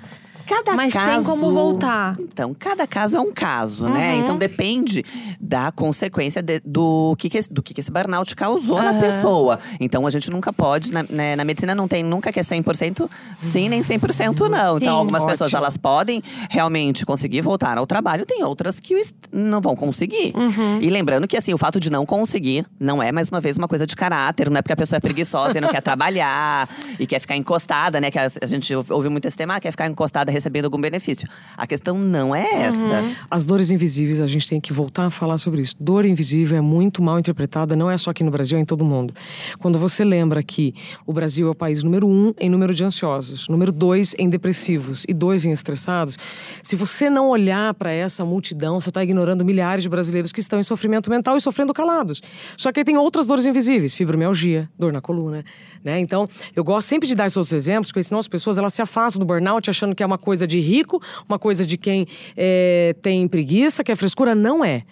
Cada 0.48 0.74
Mas 0.74 0.92
tem 0.94 1.02
caso, 1.02 1.26
como 1.26 1.52
voltar. 1.52 2.16
Então, 2.18 2.54
cada 2.58 2.86
caso 2.86 3.16
é 3.16 3.20
um 3.20 3.30
caso, 3.32 3.86
né? 3.86 4.14
Uhum. 4.14 4.20
Então 4.20 4.36
depende 4.38 5.04
da 5.38 5.70
consequência 5.70 6.42
de- 6.42 6.60
do, 6.64 7.14
que, 7.18 7.28
que, 7.28 7.36
esse- 7.38 7.52
do 7.52 7.62
que, 7.62 7.74
que 7.74 7.80
esse 7.80 7.90
burnout 7.90 8.34
causou 8.34 8.82
na 8.82 8.94
pessoa. 8.94 9.58
Então 9.78 10.06
a 10.06 10.10
gente 10.10 10.30
nunca 10.30 10.50
pode, 10.52 10.90
na, 10.92 11.02
né, 11.10 11.36
na 11.36 11.44
medicina 11.44 11.74
não 11.74 11.86
tem 11.86 12.02
nunca 12.02 12.32
que 12.32 12.40
é 12.40 12.42
100% 12.42 13.08
sim, 13.42 13.68
nem 13.68 13.82
100% 13.82 14.48
não. 14.48 14.78
Sim. 14.78 14.84
Então 14.84 14.96
algumas 14.96 15.22
Ótimo. 15.22 15.32
pessoas 15.32 15.52
elas 15.54 15.76
podem 15.76 16.22
realmente 16.48 17.04
conseguir 17.04 17.42
voltar 17.42 17.76
ao 17.76 17.86
trabalho, 17.86 18.24
tem 18.24 18.42
outras 18.42 18.80
que 18.80 18.94
não 19.30 19.60
vão 19.60 19.76
conseguir. 19.76 20.32
Uhum. 20.34 20.78
E 20.80 20.88
lembrando 20.88 21.28
que 21.28 21.36
assim, 21.36 21.52
o 21.52 21.58
fato 21.58 21.78
de 21.78 21.90
não 21.90 22.06
conseguir 22.06 22.64
não 22.80 23.02
é 23.02 23.12
mais 23.12 23.28
uma 23.28 23.40
vez 23.40 23.56
uma 23.58 23.68
coisa 23.68 23.86
de 23.86 23.94
caráter, 23.94 24.48
não 24.50 24.56
é 24.58 24.62
porque 24.62 24.72
a 24.72 24.76
pessoa 24.76 24.96
é 24.96 25.00
preguiçosa 25.00 25.58
e 25.58 25.60
não 25.60 25.68
quer 25.68 25.82
trabalhar 25.82 26.68
e 26.98 27.06
quer 27.06 27.18
ficar 27.20 27.36
encostada, 27.36 28.00
né? 28.00 28.10
Que 28.10 28.18
a, 28.18 28.26
a 28.40 28.46
gente 28.46 28.72
ouve 28.74 29.08
muito 29.08 29.26
esse 29.26 29.36
tema, 29.36 29.56
ah, 29.56 29.60
quer 29.60 29.70
ficar 29.70 29.86
encostada 29.86 30.30
recebendo 30.38 30.64
algum 30.64 30.80
benefício. 30.80 31.28
A 31.56 31.66
questão 31.66 31.98
não 31.98 32.34
é 32.34 32.62
essa. 32.62 33.04
As 33.30 33.44
dores 33.44 33.70
invisíveis, 33.70 34.20
a 34.20 34.26
gente 34.26 34.48
tem 34.48 34.60
que 34.60 34.72
voltar 34.72 35.06
a 35.06 35.10
falar 35.10 35.38
sobre 35.38 35.60
isso. 35.60 35.76
Dor 35.78 36.06
invisível 36.06 36.56
é 36.56 36.60
muito 36.60 37.02
mal 37.02 37.18
interpretada, 37.18 37.76
não 37.76 37.90
é 37.90 37.98
só 37.98 38.10
aqui 38.10 38.24
no 38.24 38.30
Brasil, 38.30 38.56
é 38.58 38.60
em 38.60 38.64
todo 38.64 38.84
mundo. 38.84 39.12
Quando 39.58 39.78
você 39.78 40.04
lembra 40.04 40.42
que 40.42 40.74
o 41.06 41.12
Brasil 41.12 41.48
é 41.48 41.50
o 41.50 41.54
país 41.54 41.82
número 41.82 42.06
um 42.06 42.32
em 42.38 42.48
número 42.48 42.72
de 42.72 42.84
ansiosos, 42.84 43.48
número 43.48 43.72
dois 43.72 44.14
em 44.18 44.28
depressivos 44.28 45.04
e 45.08 45.12
dois 45.12 45.44
em 45.44 45.50
estressados, 45.50 46.16
se 46.62 46.76
você 46.76 47.10
não 47.10 47.28
olhar 47.28 47.74
para 47.74 47.90
essa 47.90 48.24
multidão, 48.24 48.80
você 48.80 48.90
está 48.90 49.02
ignorando 49.02 49.44
milhares 49.44 49.82
de 49.82 49.88
brasileiros 49.88 50.32
que 50.32 50.40
estão 50.40 50.60
em 50.60 50.62
sofrimento 50.62 51.10
mental 51.10 51.36
e 51.36 51.40
sofrendo 51.40 51.74
calados. 51.74 52.22
Só 52.56 52.70
que 52.72 52.80
aí 52.80 52.84
tem 52.84 52.96
outras 52.96 53.26
dores 53.26 53.46
invisíveis, 53.46 53.94
fibromialgia, 53.94 54.68
dor 54.78 54.92
na 54.92 55.00
coluna, 55.00 55.44
né? 55.82 55.98
Então, 56.00 56.28
eu 56.54 56.62
gosto 56.62 56.88
sempre 56.88 57.08
de 57.08 57.14
dar 57.14 57.26
esses 57.26 57.36
outros 57.36 57.52
exemplos, 57.52 57.90
porque 57.90 58.04
senão 58.04 58.18
as 58.18 58.28
pessoas 58.28 58.58
elas 58.58 58.74
se 58.74 58.82
afastam 58.82 59.18
do 59.20 59.26
burnout 59.26 59.68
achando 59.68 59.94
que 59.94 60.02
é 60.02 60.06
uma 60.06 60.18
coisa 60.18 60.27
de 60.46 60.60
rico, 60.60 61.02
uma 61.28 61.38
coisa 61.38 61.64
de 61.64 61.76
quem 61.76 62.06
é, 62.36 62.94
tem 63.02 63.26
preguiça, 63.28 63.82
que 63.82 63.92
é 63.92 63.96
frescura. 63.96 64.34
Não 64.34 64.64
é. 64.64 64.82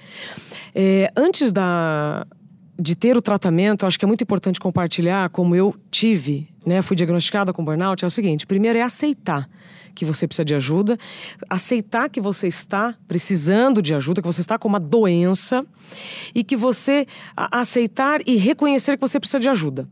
É, 0.74 1.09
antes 1.16 1.53
da, 1.53 2.26
de 2.78 2.95
ter 2.95 3.16
o 3.16 3.22
tratamento, 3.22 3.87
acho 3.87 3.99
que 3.99 4.05
é 4.05 4.09
muito 4.09 4.22
importante 4.22 4.61
compartilhar 4.61 5.30
como 5.30 5.55
eu 5.55 5.74
tive, 5.91 6.49
né? 6.64 6.82
Fui 6.82 6.97
diagnosticada 6.97 7.53
com 7.53 7.64
burnout. 7.64 8.05
É 8.05 8.07
o 8.07 8.11
seguinte: 8.11 8.47
primeiro 8.47 8.78
é 8.78 8.82
aceitar 8.82 9.49
que 9.95 10.05
você 10.05 10.28
precisa 10.28 10.45
de 10.45 10.55
ajuda, 10.55 10.99
aceitar 11.49 12.11
que 12.11 12.20
você 12.20 12.47
está 12.47 12.95
precisando 13.09 13.80
de 13.80 13.95
ajuda, 13.95 14.20
que 14.20 14.26
você 14.26 14.43
está 14.43 14.59
com 14.59 14.68
uma 14.68 14.78
doença 14.78 15.64
e 16.34 16.45
que 16.45 16.55
você 16.55 17.07
aceitar 17.34 18.20
e 18.26 18.37
reconhecer 18.37 18.97
que 18.97 19.01
você 19.01 19.18
precisa 19.18 19.41
de 19.41 19.49
ajuda. 19.49 19.89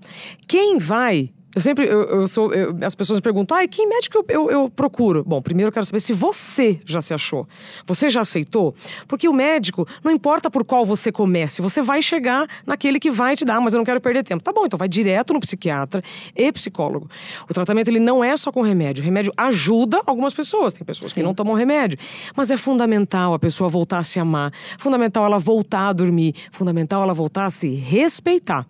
Quem 0.47 0.79
vai 0.79 1.31
eu 1.55 1.61
sempre, 1.61 1.87
eu, 1.87 2.03
eu 2.03 2.29
sou, 2.29 2.53
eu- 2.53 2.77
as 2.83 2.95
pessoas 2.95 3.19
me 3.19 3.23
perguntam, 3.23 3.57
ai, 3.57 3.69
que 3.69 3.87
médico 3.87 4.25
eu, 4.29 4.51
eu, 4.51 4.71
procuro? 4.71 5.23
Bom, 5.25 5.41
primeiro 5.41 5.69
eu 5.69 5.73
quero 5.73 5.87
saber 5.87 6.01
se 6.01 6.13
você 6.13 6.81
já 6.85 7.01
se 7.01 7.15
achou. 7.15 7.47
Você 7.87 8.09
já 8.09 8.21
aceitou? 8.23 8.75
Porque 9.07 9.29
o 9.29 9.33
médico, 9.33 9.87
não 10.03 10.11
importa 10.11 10.51
por 10.51 10.65
qual 10.65 10.85
você 10.85 11.13
comece, 11.13 11.63
você 11.63 11.81
vai 11.83 12.03
chegar 12.03 12.47
naquele 12.67 12.99
que 12.99 13.11
vai 13.11 13.37
te 13.37 13.45
dar, 13.45 13.61
mas 13.61 13.75
eu 13.75 13.79
não 13.79 13.85
quero 13.85 14.01
perder 14.01 14.25
tempo. 14.25 14.43
Tá 14.43 14.53
bom, 14.53 14.67
então 14.67 14.79
vai 14.79 14.89
direto 14.89 15.33
no 15.33 15.41
psiquiatra 15.41 16.03
e 16.37 16.51
psicólogo. 16.53 17.09
O 17.49 17.55
tratamento, 17.55 17.89
ele 17.89 18.01
não 18.01 18.23
é 18.25 18.37
só 18.37 18.51
com 18.51 18.63
remédio. 18.63 19.03
O 19.03 19.05
remédio 19.05 19.33
ajuda 19.37 20.01
algumas 20.07 20.33
pessoas. 20.35 20.73
Tem 20.75 20.85
pessoas 20.85 21.13
que 21.13 21.23
não 21.23 21.35
tomam 21.35 21.55
remédio. 21.55 21.99
Mas 22.37 22.51
é 22.51 22.57
fundamental 22.57 23.35
a 23.35 23.39
pessoa 23.39 23.69
voltar 23.69 23.99
a 23.99 24.05
se 24.05 24.19
amar. 24.19 24.53
Fundamental 24.79 25.25
ela 25.25 25.39
voltar 25.39 25.89
a 25.89 25.93
dormir. 25.93 26.35
Fundamental 26.51 27.03
ela 27.03 27.15
voltar 27.15 27.47
a 27.47 27.51
se 27.51 27.69
respeitar. 27.75 28.67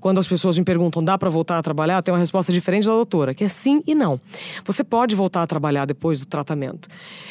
Quando 0.00 0.18
as 0.18 0.26
pessoas 0.26 0.58
me 0.58 0.64
perguntam, 0.64 1.02
dá 1.02 1.16
para 1.16 1.30
voltar 1.30 1.58
a 1.58 1.62
trabalhar? 1.62 2.02
Tem 2.02 2.12
uma 2.12 2.18
resposta 2.18 2.52
diferente 2.52 2.86
da 2.86 2.92
doutora, 2.92 3.34
que 3.34 3.44
é 3.44 3.48
sim 3.48 3.82
e 3.86 3.94
não. 3.94 4.20
Você 4.64 4.84
pode 4.84 5.14
voltar 5.14 5.42
a 5.42 5.46
trabalhar 5.46 5.84
depois 5.84 6.20
do 6.20 6.26
tratamento. 6.26 6.88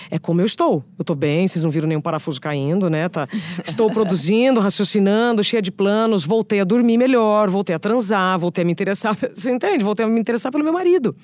É 0.09 0.19
como 0.19 0.41
eu 0.41 0.45
estou. 0.45 0.83
Eu 0.97 1.03
estou 1.03 1.15
bem, 1.15 1.47
vocês 1.47 1.63
não 1.63 1.71
viram 1.71 1.87
nenhum 1.87 2.01
parafuso 2.01 2.39
caindo, 2.39 2.89
né? 2.89 3.09
Tá. 3.09 3.27
Estou 3.65 3.89
produzindo, 3.93 4.59
raciocinando, 4.59 5.43
cheia 5.43 5.61
de 5.61 5.71
planos. 5.71 6.25
Voltei 6.25 6.59
a 6.59 6.63
dormir 6.63 6.97
melhor, 6.97 7.49
voltei 7.49 7.75
a 7.75 7.79
transar, 7.79 8.37
voltei 8.39 8.63
a 8.63 8.65
me 8.65 8.71
interessar. 8.71 9.15
Você 9.15 9.51
entende? 9.51 9.83
Voltei 9.83 10.05
a 10.05 10.09
me 10.09 10.19
interessar 10.19 10.51
pelo 10.51 10.63
meu 10.63 10.73
marido. 10.73 11.15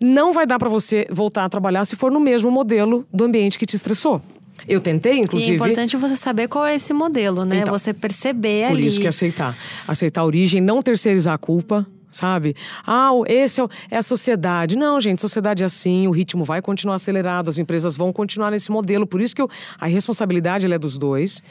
Não 0.00 0.32
vai 0.32 0.46
dar 0.46 0.58
para 0.58 0.68
você 0.68 1.06
voltar 1.10 1.44
a 1.44 1.48
trabalhar 1.48 1.84
se 1.84 1.94
for 1.94 2.10
no 2.10 2.18
mesmo 2.18 2.50
modelo 2.50 3.06
do 3.12 3.24
ambiente 3.24 3.58
que 3.58 3.66
te 3.66 3.76
estressou. 3.76 4.22
Eu 4.68 4.80
tentei, 4.80 5.14
E 5.14 5.16
é 5.16 5.20
inclusive. 5.20 5.54
importante 5.56 5.96
você 5.96 6.16
saber 6.16 6.48
qual 6.48 6.64
é 6.66 6.74
esse 6.76 6.92
modelo, 6.92 7.44
né? 7.44 7.58
Então, 7.60 7.76
você 7.78 7.92
perceber 7.92 8.68
Por 8.68 8.76
ali. 8.76 8.86
isso 8.86 9.00
que 9.00 9.06
é 9.06 9.08
aceitar. 9.08 9.56
Aceitar 9.86 10.20
a 10.22 10.24
origem, 10.24 10.60
não 10.60 10.82
terceirizar 10.82 11.34
a 11.34 11.38
culpa, 11.38 11.86
sabe? 12.12 12.54
Ah, 12.84 13.12
o- 13.12 13.24
esse 13.26 13.60
é, 13.60 13.64
é 13.92 13.96
a 13.98 14.02
sociedade. 14.02 14.76
Não, 14.76 15.00
gente, 15.00 15.20
sociedade 15.20 15.62
é 15.62 15.66
assim, 15.66 16.06
o 16.08 16.10
ritmo 16.10 16.44
vai 16.44 16.60
continuar 16.60 16.96
acelerado, 16.96 17.48
as 17.48 17.58
empresas 17.58 17.96
vão 17.96 18.12
continuar 18.12 18.50
nesse 18.50 18.70
modelo. 18.70 19.06
Por 19.06 19.20
isso 19.20 19.34
que 19.34 19.42
eu, 19.42 19.48
a 19.78 19.86
responsabilidade 19.86 20.66
ela 20.66 20.74
é 20.74 20.78
dos 20.78 20.98
dois. 20.98 21.42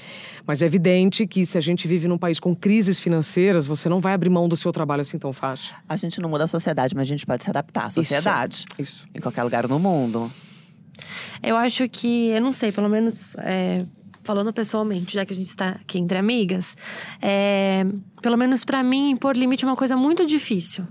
Mas 0.46 0.62
é 0.62 0.66
evidente 0.66 1.26
que 1.28 1.46
se 1.46 1.58
a 1.58 1.62
gente 1.62 1.88
vive 1.88 2.08
num 2.08 2.18
país 2.18 2.40
com 2.40 2.56
crises 2.56 3.00
financeiras, 3.00 3.68
você 3.68 3.88
não 3.88 4.00
vai 4.00 4.14
abrir 4.14 4.30
mão 4.30 4.50
do 4.50 4.58
seu 4.58 4.72
trabalho 4.72 5.02
assim 5.02 5.18
tão 5.18 5.32
fácil. 5.32 5.74
A 5.88 5.96
gente 5.96 6.20
não 6.20 6.30
muda 6.30 6.44
a 6.44 6.48
sociedade, 6.48 6.94
mas 6.96 7.04
a 7.04 7.06
gente 7.10 7.26
pode 7.26 7.44
se 7.44 7.50
adaptar 7.50 7.86
à 7.86 7.90
sociedade. 7.90 8.66
Isso. 8.78 9.08
Em 9.16 9.20
qualquer 9.22 9.44
lugar 9.44 9.68
no 9.68 9.80
mundo. 9.80 10.30
Eu 11.42 11.56
acho 11.56 11.88
que, 11.90 12.30
eu 12.30 12.42
não 12.42 12.52
sei, 12.54 12.72
pelo 12.72 12.90
menos 12.90 13.30
é, 13.38 13.86
falando 14.30 14.54
pessoalmente, 14.54 15.16
já 15.16 15.26
que 15.26 15.34
a 15.34 15.36
gente 15.36 15.48
está 15.48 15.70
aqui 15.70 15.98
entre 15.98 16.16
amigas, 16.16 16.78
é, 17.20 17.84
pelo 18.22 18.38
menos 18.38 18.64
pra 18.64 18.84
mim, 18.84 19.10
impor 19.10 19.36
limite 19.36 19.66
é 19.66 19.68
uma 19.68 19.76
coisa 19.76 19.98
muito 19.98 20.24
difícil. 20.24 20.86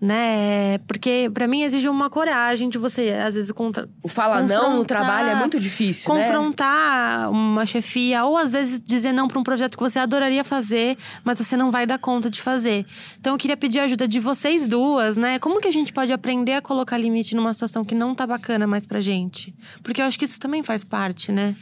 Né? 0.00 0.78
Porque 0.86 1.30
pra 1.34 1.46
mim 1.46 1.60
exige 1.60 1.86
uma 1.86 2.08
coragem 2.08 2.70
de 2.70 2.78
você, 2.78 3.10
às 3.10 3.34
vezes, 3.34 3.52
contra... 3.52 3.86
O 4.02 4.08
fala 4.08 4.42
não 4.42 4.78
no 4.78 4.82
trabalho 4.82 5.28
é 5.28 5.34
muito 5.34 5.60
difícil, 5.60 6.10
né? 6.14 6.24
Confrontar 6.24 7.30
uma 7.30 7.66
chefia, 7.66 8.24
ou 8.24 8.34
às 8.38 8.52
vezes 8.52 8.80
dizer 8.82 9.12
não 9.12 9.28
pra 9.28 9.38
um 9.38 9.42
projeto 9.42 9.76
que 9.76 9.82
você 9.82 9.98
adoraria 9.98 10.42
fazer, 10.42 10.96
mas 11.22 11.36
você 11.36 11.58
não 11.58 11.70
vai 11.70 11.84
dar 11.84 11.98
conta 11.98 12.30
de 12.30 12.40
fazer. 12.40 12.86
Então 13.20 13.34
eu 13.34 13.38
queria 13.38 13.58
pedir 13.58 13.80
a 13.80 13.84
ajuda 13.84 14.08
de 14.08 14.18
vocês 14.18 14.66
duas, 14.66 15.18
né? 15.18 15.38
Como 15.38 15.60
que 15.60 15.68
a 15.68 15.72
gente 15.72 15.92
pode 15.92 16.14
aprender 16.14 16.54
a 16.54 16.62
colocar 16.62 16.96
limite 16.96 17.36
numa 17.36 17.52
situação 17.52 17.84
que 17.84 17.94
não 17.94 18.14
tá 18.14 18.26
bacana 18.26 18.66
mais 18.66 18.86
pra 18.86 19.02
gente? 19.02 19.54
Porque 19.82 20.00
eu 20.00 20.06
acho 20.06 20.18
que 20.18 20.24
isso 20.24 20.40
também 20.40 20.62
faz 20.62 20.82
parte, 20.82 21.30
né? 21.30 21.54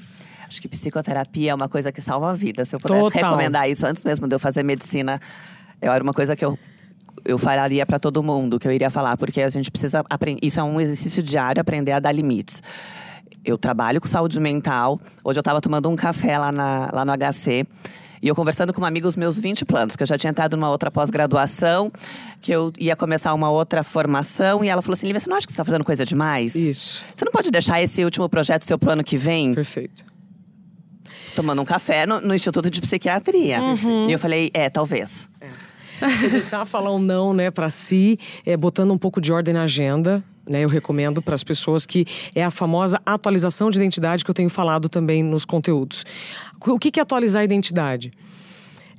Acho 0.49 0.63
que 0.63 0.69
psicoterapia 0.69 1.51
é 1.51 1.55
uma 1.55 1.69
coisa 1.69 1.93
que 1.93 2.01
salva 2.01 2.31
a 2.31 2.33
vida. 2.33 2.65
Se 2.65 2.75
eu 2.75 2.81
pudesse 2.81 3.01
Total. 3.01 3.31
recomendar 3.31 3.69
isso 3.69 3.87
antes 3.87 4.03
mesmo 4.03 4.27
de 4.27 4.35
eu 4.35 4.39
fazer 4.39 4.63
medicina, 4.63 5.21
eu 5.81 5.93
era 5.93 6.03
uma 6.03 6.15
coisa 6.15 6.35
que 6.35 6.45
eu 6.45 6.59
eu 7.25 7.37
falaria 7.37 7.85
para 7.85 7.99
todo 7.99 8.23
mundo, 8.23 8.59
que 8.59 8.67
eu 8.67 8.73
iria 8.73 8.89
falar, 8.89 9.17
porque 9.17 9.43
a 9.43 9.49
gente 9.49 9.71
precisa 9.71 10.05
aprender. 10.09 10.41
Isso 10.43 10.59
é 10.59 10.63
um 10.63 10.81
exercício 10.81 11.23
diário, 11.23 11.61
aprender 11.61 11.93
a 11.93 12.01
dar 12.01 12.13
limites. 12.13 12.63
Eu 13.45 13.59
trabalho 13.59 14.01
com 14.01 14.07
saúde 14.07 14.39
mental. 14.41 15.01
Hoje 15.23 15.39
eu 15.39 15.43
estava 15.43 15.61
tomando 15.61 15.89
um 15.89 15.97
café 15.97 16.39
lá, 16.39 16.51
na, 16.51 16.91
lá 16.93 17.05
no 17.05 17.13
HC. 17.13 17.67
E 18.21 18.29
eu 18.29 18.35
conversando 18.35 18.73
com 18.73 18.81
uma 18.81 18.89
amiga 18.89 19.07
os 19.07 19.15
meus 19.15 19.39
20 19.39 19.65
planos, 19.65 19.95
que 19.95 20.03
eu 20.03 20.07
já 20.07 20.19
tinha 20.19 20.31
entrado 20.31 20.57
numa 20.57 20.71
outra 20.71 20.91
pós-graduação, 20.91 21.91
que 22.41 22.51
eu 22.51 22.73
ia 22.79 22.97
começar 22.97 23.33
uma 23.33 23.49
outra 23.49 23.85
formação. 23.85 24.65
E 24.65 24.69
ela 24.69 24.83
falou 24.83 24.95
assim: 24.95 25.07
Lívia, 25.07 25.21
você 25.21 25.31
não 25.31 25.37
acha 25.37 25.47
que 25.47 25.53
você 25.53 25.55
está 25.55 25.65
fazendo 25.65 25.85
coisa 25.85 26.05
demais? 26.05 26.55
Isso. 26.55 27.03
Você 27.15 27.25
não 27.25 27.33
pode 27.33 27.51
deixar 27.51 27.81
esse 27.81 28.05
último 28.05 28.29
projeto 28.29 28.65
seu 28.65 28.79
pro 28.79 28.91
ano 28.91 29.05
que 29.05 29.17
vem? 29.17 29.55
Perfeito. 29.55 30.05
Tomando 31.39 31.63
um 31.63 31.65
café 31.65 32.05
no, 32.05 32.21
no 32.21 32.35
Instituto 32.35 32.69
de 32.69 32.81
Psiquiatria. 32.81 33.61
E 34.09 34.13
eu 34.13 34.19
falei, 34.19 34.51
é, 34.53 34.69
talvez. 34.69 35.29
Começar 36.21 36.63
a 36.63 36.67
falar 36.67 36.93
um 36.93 36.99
não, 36.99 37.33
né, 37.33 37.49
para 37.49 37.71
si, 37.71 38.19
é, 38.45 38.57
botando 38.57 38.91
um 38.93 38.99
pouco 38.99 39.21
de 39.21 39.33
ordem 39.33 39.55
na 39.55 39.63
agenda. 39.63 40.23
Né, 40.49 40.65
eu 40.65 40.69
recomendo 40.69 41.23
para 41.23 41.37
as 41.37 41.45
pessoas 41.45 41.87
que 41.87 42.05
é 42.35 42.43
a 42.43 42.51
famosa 42.51 43.01
atualização 43.07 43.71
de 43.71 43.79
identidade 43.79 44.25
que 44.25 44.31
eu 44.31 44.35
tenho 44.35 44.51
falado 44.51 44.89
também 44.89 45.23
nos 45.23 45.45
conteúdos. 45.45 46.05
O 46.67 46.77
que 46.77 46.91
que 46.91 46.99
é 46.99 47.03
atualizar 47.05 47.43
a 47.43 47.45
identidade? 47.45 48.13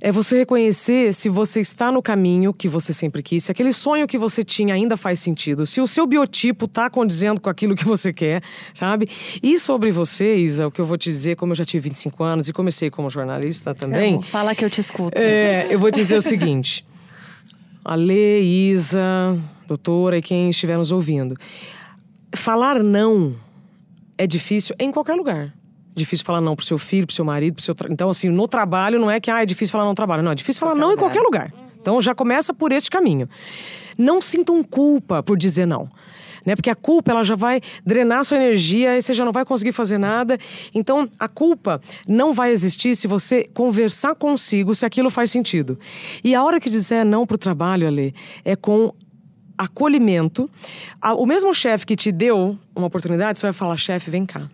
É 0.01 0.11
você 0.11 0.39
reconhecer 0.39 1.13
se 1.13 1.27
você 1.27 1.59
está 1.59 1.91
no 1.91 2.01
caminho 2.01 2.53
que 2.53 2.67
você 2.69 2.93
sempre 2.93 3.21
quis, 3.21 3.43
se 3.43 3.51
aquele 3.51 3.73
sonho 3.73 4.07
que 4.07 4.17
você 4.17 4.43
tinha 4.43 4.73
ainda 4.73 4.95
faz 4.95 5.19
sentido, 5.19 5.65
se 5.65 5.81
o 5.81 5.87
seu 5.87 6.07
biotipo 6.07 6.65
está 6.65 6.89
condizendo 6.89 7.41
com 7.41 7.49
aquilo 7.49 7.75
que 7.75 7.83
você 7.83 8.13
quer, 8.13 8.41
sabe? 8.73 9.09
E 9.43 9.59
sobre 9.59 9.91
você, 9.91 10.37
Isa, 10.37 10.67
o 10.67 10.71
que 10.71 10.79
eu 10.79 10.85
vou 10.85 10.97
te 10.97 11.09
dizer, 11.09 11.35
como 11.35 11.51
eu 11.51 11.55
já 11.55 11.65
tive 11.65 11.89
25 11.89 12.23
anos 12.23 12.47
e 12.47 12.53
comecei 12.53 12.89
como 12.89 13.09
jornalista 13.09 13.73
também. 13.73 14.15
Amo. 14.15 14.21
Fala 14.21 14.55
que 14.55 14.63
eu 14.63 14.69
te 14.69 14.79
escuto. 14.79 15.21
É, 15.21 15.67
eu 15.69 15.77
vou 15.77 15.91
dizer 15.91 16.15
o 16.15 16.21
seguinte. 16.21 16.85
Ale, 17.83 18.71
Isa, 18.71 19.37
doutora 19.67 20.17
e 20.17 20.21
quem 20.21 20.49
estiver 20.49 20.77
nos 20.77 20.91
ouvindo. 20.91 21.35
Falar 22.33 22.81
não 22.83 23.35
é 24.17 24.27
difícil 24.27 24.75
em 24.79 24.91
qualquer 24.91 25.15
lugar. 25.15 25.53
Difícil 25.95 26.25
falar 26.25 26.41
não 26.41 26.55
pro 26.55 26.65
seu 26.65 26.77
filho, 26.77 27.05
pro 27.05 27.15
seu 27.15 27.25
marido, 27.25 27.55
pro 27.55 27.63
seu... 27.63 27.75
Tra... 27.75 27.87
Então, 27.91 28.09
assim, 28.09 28.29
no 28.29 28.47
trabalho 28.47 28.99
não 28.99 29.09
é 29.09 29.19
que 29.19 29.29
ah, 29.29 29.43
é 29.43 29.45
difícil 29.45 29.71
falar 29.71 29.83
não 29.83 29.91
no 29.91 29.95
trabalho. 29.95 30.23
Não, 30.23 30.31
é 30.31 30.35
difícil 30.35 30.59
falar 30.59 30.75
não 30.75 30.93
em 30.93 30.97
qualquer 30.97 31.21
lugar. 31.21 31.53
Então, 31.81 32.01
já 32.01 32.13
começa 32.13 32.53
por 32.53 32.71
esse 32.71 32.89
caminho. 32.89 33.27
Não 33.97 34.21
sintam 34.21 34.63
culpa 34.63 35.21
por 35.23 35.37
dizer 35.37 35.65
não. 35.65 35.87
Né? 36.45 36.55
Porque 36.55 36.69
a 36.69 36.75
culpa 36.75 37.11
ela 37.11 37.23
já 37.23 37.35
vai 37.35 37.61
drenar 37.85 38.23
sua 38.23 38.37
energia 38.37 38.97
e 38.97 39.01
você 39.01 39.13
já 39.13 39.25
não 39.25 39.31
vai 39.31 39.43
conseguir 39.43 39.71
fazer 39.71 39.97
nada. 39.97 40.37
Então, 40.73 41.09
a 41.19 41.27
culpa 41.27 41.81
não 42.07 42.33
vai 42.33 42.51
existir 42.51 42.95
se 42.95 43.07
você 43.07 43.43
conversar 43.53 44.15
consigo 44.15 44.73
se 44.73 44.85
aquilo 44.85 45.09
faz 45.09 45.31
sentido. 45.31 45.77
E 46.23 46.33
a 46.33 46.43
hora 46.43 46.59
que 46.59 46.69
disser 46.69 47.05
não 47.05 47.25
pro 47.25 47.37
trabalho, 47.37 47.87
Ale, 47.87 48.13
é 48.45 48.55
com 48.55 48.93
acolhimento. 49.57 50.49
O 51.17 51.25
mesmo 51.25 51.53
chefe 51.53 51.85
que 51.85 51.95
te 51.95 52.11
deu 52.11 52.57
uma 52.73 52.87
oportunidade, 52.87 53.37
você 53.37 53.45
vai 53.45 53.53
falar, 53.53 53.75
chefe, 53.75 54.09
vem 54.09 54.25
cá. 54.25 54.49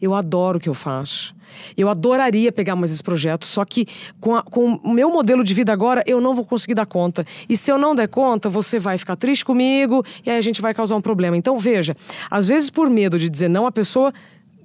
Eu 0.00 0.14
adoro 0.14 0.58
o 0.58 0.60
que 0.60 0.68
eu 0.68 0.74
faço. 0.74 1.34
Eu 1.76 1.88
adoraria 1.88 2.52
pegar 2.52 2.76
mais 2.76 2.90
esse 2.92 3.02
projeto, 3.02 3.44
só 3.44 3.64
que 3.64 3.86
com, 4.20 4.36
a- 4.36 4.42
com 4.42 4.74
o 4.84 4.92
meu 4.92 5.10
modelo 5.10 5.42
de 5.42 5.52
vida 5.52 5.72
agora, 5.72 6.02
eu 6.06 6.20
não 6.20 6.34
vou 6.34 6.44
conseguir 6.46 6.74
dar 6.74 6.86
conta. 6.86 7.24
E 7.48 7.56
se 7.56 7.70
eu 7.72 7.76
não 7.76 7.94
der 7.94 8.08
conta, 8.08 8.48
você 8.48 8.78
vai 8.78 8.96
ficar 8.96 9.16
triste 9.16 9.44
comigo 9.44 10.04
e 10.24 10.30
aí 10.30 10.38
a 10.38 10.40
gente 10.42 10.62
vai 10.62 10.72
causar 10.72 10.94
um 10.96 11.00
problema. 11.00 11.36
Então, 11.36 11.58
veja, 11.58 11.96
às 12.30 12.46
vezes 12.48 12.70
por 12.70 12.88
medo 12.88 13.18
de 13.18 13.28
dizer 13.28 13.48
não, 13.48 13.66
a 13.66 13.72
pessoa 13.72 14.12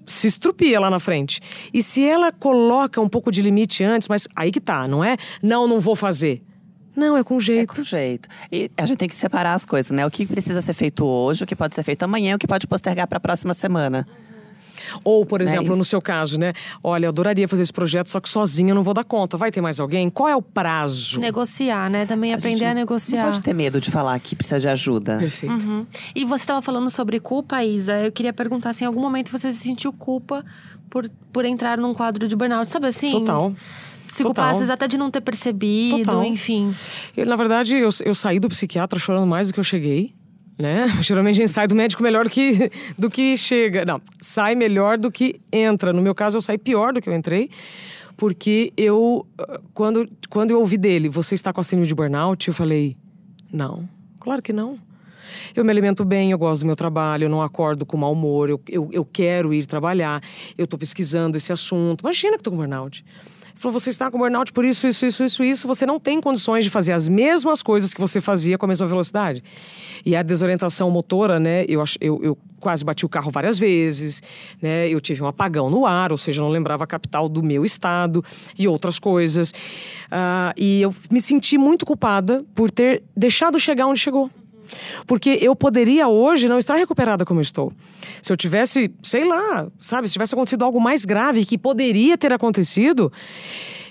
se 0.05 0.27
estrupia 0.27 0.79
lá 0.79 0.89
na 0.89 0.99
frente. 0.99 1.41
E 1.73 1.81
se 1.81 2.05
ela 2.05 2.31
coloca 2.31 3.01
um 3.01 3.09
pouco 3.09 3.31
de 3.31 3.41
limite 3.41 3.83
antes, 3.83 4.07
mas 4.07 4.27
aí 4.35 4.51
que 4.51 4.61
tá, 4.61 4.87
não 4.87 5.03
é? 5.03 5.17
Não, 5.41 5.67
não 5.67 5.79
vou 5.79 5.95
fazer. 5.95 6.43
Não, 6.95 7.17
é 7.17 7.23
com 7.23 7.37
É 7.37 7.39
jeito. 7.41 7.75
com 7.75 7.83
jeito. 7.83 8.29
E 8.51 8.69
a 8.77 8.85
gente 8.85 8.97
tem 8.99 9.09
que 9.09 9.15
separar 9.17 9.55
as 9.55 9.65
coisas, 9.65 9.91
né? 9.91 10.05
O 10.05 10.11
que 10.11 10.25
precisa 10.25 10.61
ser 10.61 10.73
feito 10.73 11.03
hoje, 11.03 11.43
o 11.43 11.47
que 11.47 11.55
pode 11.55 11.73
ser 11.75 11.83
feito 11.83 12.03
amanhã, 12.03 12.35
o 12.35 12.39
que 12.39 12.47
pode 12.47 12.65
postergar 12.67 13.05
para 13.07 13.17
a 13.17 13.19
próxima 13.19 13.53
semana. 13.53 14.07
Ou, 15.03 15.25
por 15.25 15.41
exemplo, 15.41 15.69
isso. 15.69 15.77
no 15.77 15.85
seu 15.85 16.01
caso, 16.01 16.39
né? 16.39 16.53
Olha, 16.83 17.05
eu 17.05 17.09
adoraria 17.09 17.47
fazer 17.47 17.63
esse 17.63 17.73
projeto, 17.73 18.09
só 18.09 18.19
que 18.19 18.29
sozinha 18.29 18.71
eu 18.71 18.75
não 18.75 18.83
vou 18.83 18.93
dar 18.93 19.03
conta. 19.03 19.37
Vai 19.37 19.51
ter 19.51 19.61
mais 19.61 19.79
alguém? 19.79 20.09
Qual 20.09 20.29
é 20.29 20.35
o 20.35 20.41
prazo? 20.41 21.19
Negociar, 21.19 21.89
né? 21.89 22.05
Também 22.05 22.33
A 22.33 22.37
aprender 22.37 22.65
a 22.65 22.73
negociar. 22.73 23.23
Não 23.23 23.31
pode 23.31 23.41
ter 23.41 23.53
medo 23.53 23.79
de 23.79 23.91
falar 23.91 24.19
que 24.19 24.35
precisa 24.35 24.59
de 24.59 24.67
ajuda. 24.67 25.17
Perfeito. 25.17 25.53
Uhum. 25.53 25.85
E 26.13 26.25
você 26.25 26.43
estava 26.43 26.61
falando 26.61 26.89
sobre 26.89 27.19
culpa, 27.19 27.63
Isa. 27.63 27.99
Eu 28.01 28.11
queria 28.11 28.33
perguntar 28.33 28.73
se 28.73 28.83
em 28.83 28.87
algum 28.87 29.01
momento 29.01 29.31
você 29.31 29.51
se 29.51 29.59
sentiu 29.59 29.91
culpa 29.91 30.43
por, 30.89 31.09
por 31.31 31.45
entrar 31.45 31.77
num 31.77 31.93
quadro 31.93 32.27
de 32.27 32.35
burnout. 32.35 32.69
Sabe 32.71 32.87
assim? 32.87 33.11
Total. 33.11 33.53
Se 34.07 34.23
vezes, 34.23 34.69
até 34.69 34.87
de 34.87 34.97
não 34.97 35.11
ter 35.11 35.19
percebido, 35.19 36.05
Total. 36.05 36.23
enfim. 36.23 36.73
Eu, 37.17 37.25
na 37.25 37.35
verdade, 37.35 37.75
eu, 37.75 37.89
eu 38.05 38.15
saí 38.15 38.39
do 38.39 38.47
psiquiatra 38.47 38.97
chorando 38.97 39.27
mais 39.27 39.47
do 39.47 39.53
que 39.53 39.59
eu 39.59 39.63
cheguei. 39.63 40.13
Né? 40.57 40.87
Geralmente 41.01 41.35
a 41.35 41.45
gente 41.45 41.51
sai 41.51 41.67
do 41.67 41.75
médico 41.75 42.01
melhor 42.01 42.29
que, 42.29 42.71
do 42.97 43.09
que 43.09 43.35
chega. 43.37 43.85
Não, 43.85 44.01
sai 44.19 44.55
melhor 44.55 44.97
do 44.97 45.11
que 45.11 45.39
entra. 45.51 45.91
No 45.91 46.01
meu 46.01 46.15
caso, 46.15 46.37
eu 46.37 46.41
saí 46.41 46.57
pior 46.57 46.93
do 46.93 47.01
que 47.01 47.09
eu 47.09 47.15
entrei. 47.15 47.49
Porque 48.17 48.71
eu, 48.77 49.27
quando, 49.73 50.09
quando 50.29 50.51
eu 50.51 50.59
ouvi 50.59 50.77
dele, 50.77 51.09
você 51.09 51.35
está 51.35 51.51
com 51.51 51.59
a 51.59 51.63
síndrome 51.63 51.87
de 51.87 51.93
burnout, 51.93 52.47
eu 52.47 52.53
falei, 52.53 52.95
não, 53.51 53.79
claro 54.19 54.41
que 54.41 54.53
não. 54.53 54.79
Eu 55.53 55.65
me 55.65 55.71
alimento 55.71 56.05
bem, 56.05 56.31
eu 56.31 56.37
gosto 56.37 56.61
do 56.61 56.65
meu 56.65 56.75
trabalho, 56.75 57.25
eu 57.25 57.29
não 57.29 57.41
acordo 57.41 57.85
com 57.85 57.97
mau 57.97 58.13
humor, 58.13 58.49
eu, 58.49 58.61
eu, 58.69 58.89
eu 58.91 59.05
quero 59.05 59.53
ir 59.53 59.65
trabalhar, 59.65 60.21
eu 60.57 60.65
tô 60.65 60.77
pesquisando 60.77 61.37
esse 61.37 61.51
assunto. 61.51 62.01
Imagina 62.01 62.37
que 62.37 62.43
tô 62.43 62.51
com 62.51 62.57
burnout. 62.57 63.03
Ele 63.55 63.61
falou: 63.61 63.79
você 63.79 63.89
está 63.89 64.11
com 64.11 64.17
burnout 64.17 64.51
por 64.51 64.65
isso, 64.65 64.85
isso, 64.85 65.05
isso, 65.05 65.23
isso, 65.23 65.43
isso. 65.43 65.67
Você 65.67 65.85
não 65.85 65.97
tem 65.97 66.19
condições 66.19 66.65
de 66.65 66.69
fazer 66.69 66.91
as 66.91 67.07
mesmas 67.07 67.63
coisas 67.63 67.93
que 67.93 68.01
você 68.01 68.19
fazia 68.19 68.57
com 68.57 68.65
a 68.65 68.67
mesma 68.67 68.85
velocidade. 68.85 69.41
E 70.05 70.13
a 70.15 70.21
desorientação 70.21 70.91
motora, 70.91 71.39
né? 71.39 71.63
Eu, 71.67 71.81
eu, 72.01 72.19
eu 72.21 72.37
quase 72.59 72.83
bati 72.83 73.05
o 73.05 73.09
carro 73.09 73.31
várias 73.31 73.57
vezes, 73.57 74.21
né? 74.61 74.89
Eu 74.89 74.99
tive 74.99 75.23
um 75.23 75.27
apagão 75.27 75.69
no 75.69 75.85
ar, 75.85 76.11
ou 76.11 76.17
seja, 76.17 76.41
não 76.41 76.49
lembrava 76.49 76.83
a 76.83 76.87
capital 76.87 77.29
do 77.29 77.41
meu 77.41 77.63
estado 77.63 78.23
e 78.57 78.67
outras 78.67 78.99
coisas. 78.99 79.51
Uh, 79.51 80.51
e 80.57 80.81
eu 80.81 80.93
me 81.09 81.21
senti 81.21 81.57
muito 81.57 81.85
culpada 81.85 82.43
por 82.53 82.69
ter 82.69 83.03
deixado 83.15 83.57
chegar 83.57 83.87
onde 83.87 83.99
chegou. 83.99 84.29
Porque 85.05 85.37
eu 85.41 85.55
poderia 85.55 86.07
hoje 86.07 86.47
não 86.47 86.57
estar 86.57 86.75
recuperada 86.75 87.25
como 87.25 87.41
estou. 87.41 87.71
Se 88.21 88.31
eu 88.31 88.37
tivesse, 88.37 88.91
sei 89.03 89.25
lá, 89.25 89.67
sabe, 89.79 90.07
se 90.07 90.13
tivesse 90.13 90.33
acontecido 90.33 90.65
algo 90.65 90.79
mais 90.79 91.05
grave 91.05 91.45
que 91.45 91.57
poderia 91.57 92.17
ter 92.17 92.33
acontecido, 92.33 93.11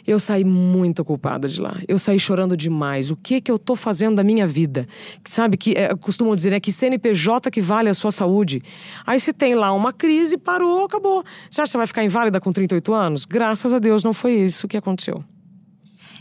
eu 0.07 0.21
saí 0.21 0.45
muito 0.45 1.05
culpada 1.05 1.49
de 1.49 1.61
lá. 1.61 1.77
Eu 1.89 1.99
saí 1.99 2.19
chorando 2.19 2.57
demais. 2.57 3.11
O 3.11 3.17
que 3.17 3.41
que 3.41 3.51
eu 3.51 3.59
tô 3.59 3.75
fazendo 3.75 4.17
da 4.17 4.25
minha 4.25 4.47
vida? 4.47 4.87
Sabe 5.25 5.57
que 5.57 5.73
é, 5.73 5.95
costumam 5.95 6.35
dizer, 6.35 6.51
né, 6.51 6.61
que 6.61 6.71
CNPJ 6.71 7.51
que 7.51 7.61
vale 7.61 7.89
a 7.89 7.95
sua 7.95 8.13
saúde. 8.13 8.63
Aí 9.07 9.19
se 9.19 9.33
tem 9.33 9.55
lá 9.55 9.73
uma 9.73 9.93
crise, 9.93 10.37
parou, 10.37 10.85
acabou. 10.85 11.25
Você 11.49 11.63
acha 11.63 11.69
que 11.69 11.73
você 11.73 11.79
vai 11.79 11.87
ficar 11.87 12.05
inválida 12.05 12.41
com 12.41 12.53
38 12.53 12.93
anos? 12.93 13.25
Graças 13.25 13.73
a 13.73 13.79
Deus 13.79 14.05
não 14.05 14.13
foi 14.13 14.33
isso 14.33 14.69
que 14.69 14.77
aconteceu. 14.77 15.25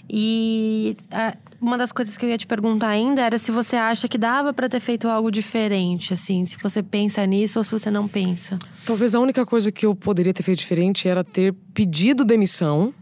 E 0.09 0.95
uh, 1.11 1.37
uma 1.61 1.77
das 1.77 1.91
coisas 1.91 2.17
que 2.17 2.25
eu 2.25 2.29
ia 2.29 2.37
te 2.37 2.45
perguntar 2.45 2.89
ainda 2.89 3.21
era 3.21 3.37
se 3.37 3.51
você 3.51 3.75
acha 3.75 4.07
que 4.07 4.17
dava 4.17 4.53
para 4.53 4.67
ter 4.67 4.79
feito 4.79 5.07
algo 5.07 5.31
diferente, 5.31 6.13
assim, 6.13 6.43
se 6.45 6.57
você 6.61 6.83
pensa 6.83 7.25
nisso 7.25 7.57
ou 7.57 7.63
se 7.63 7.71
você 7.71 7.89
não 7.89 8.07
pensa. 8.07 8.59
Talvez 8.85 9.15
a 9.15 9.19
única 9.19 9.45
coisa 9.45 9.71
que 9.71 9.85
eu 9.85 9.95
poderia 9.95 10.33
ter 10.33 10.43
feito 10.43 10.59
diferente 10.59 11.07
era 11.07 11.23
ter 11.23 11.53
pedido 11.73 12.25
demissão 12.25 12.93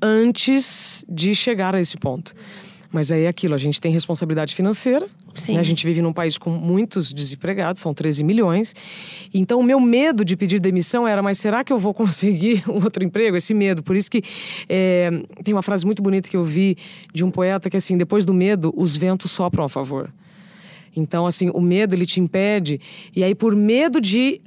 antes 0.00 1.04
de 1.08 1.34
chegar 1.34 1.74
a 1.74 1.80
esse 1.80 1.96
ponto. 1.96 2.34
Mas 2.90 3.12
aí 3.12 3.24
é 3.24 3.28
aquilo, 3.28 3.54
a 3.54 3.58
gente 3.58 3.80
tem 3.80 3.92
responsabilidade 3.92 4.54
financeira. 4.54 5.06
Né? 5.54 5.60
A 5.60 5.62
gente 5.62 5.86
vive 5.86 6.02
num 6.02 6.12
país 6.12 6.38
com 6.38 6.50
muitos 6.50 7.12
desempregados, 7.12 7.82
são 7.82 7.92
13 7.92 8.24
milhões. 8.24 8.74
Então, 9.32 9.60
o 9.60 9.62
meu 9.62 9.80
medo 9.80 10.24
de 10.24 10.36
pedir 10.36 10.58
demissão 10.60 11.06
era: 11.06 11.22
mas 11.22 11.38
será 11.38 11.64
que 11.64 11.72
eu 11.72 11.78
vou 11.78 11.92
conseguir 11.94 12.64
um 12.68 12.82
outro 12.82 13.04
emprego? 13.04 13.36
Esse 13.36 13.54
medo. 13.54 13.82
Por 13.82 13.96
isso 13.96 14.10
que 14.10 14.22
é, 14.68 15.10
tem 15.42 15.54
uma 15.54 15.62
frase 15.62 15.84
muito 15.84 16.02
bonita 16.02 16.28
que 16.28 16.36
eu 16.36 16.44
vi 16.44 16.76
de 17.12 17.24
um 17.24 17.30
poeta 17.30 17.70
que 17.70 17.76
assim: 17.76 17.96
depois 17.96 18.24
do 18.24 18.34
medo, 18.34 18.72
os 18.76 18.96
ventos 18.96 19.30
sopram 19.30 19.64
a 19.64 19.68
favor. 19.68 20.12
Então, 20.96 21.26
assim, 21.26 21.50
o 21.52 21.60
medo 21.60 21.94
ele 21.94 22.06
te 22.06 22.20
impede. 22.20 22.80
E 23.14 23.22
aí, 23.22 23.34
por 23.34 23.54
medo 23.54 24.00
de 24.00 24.40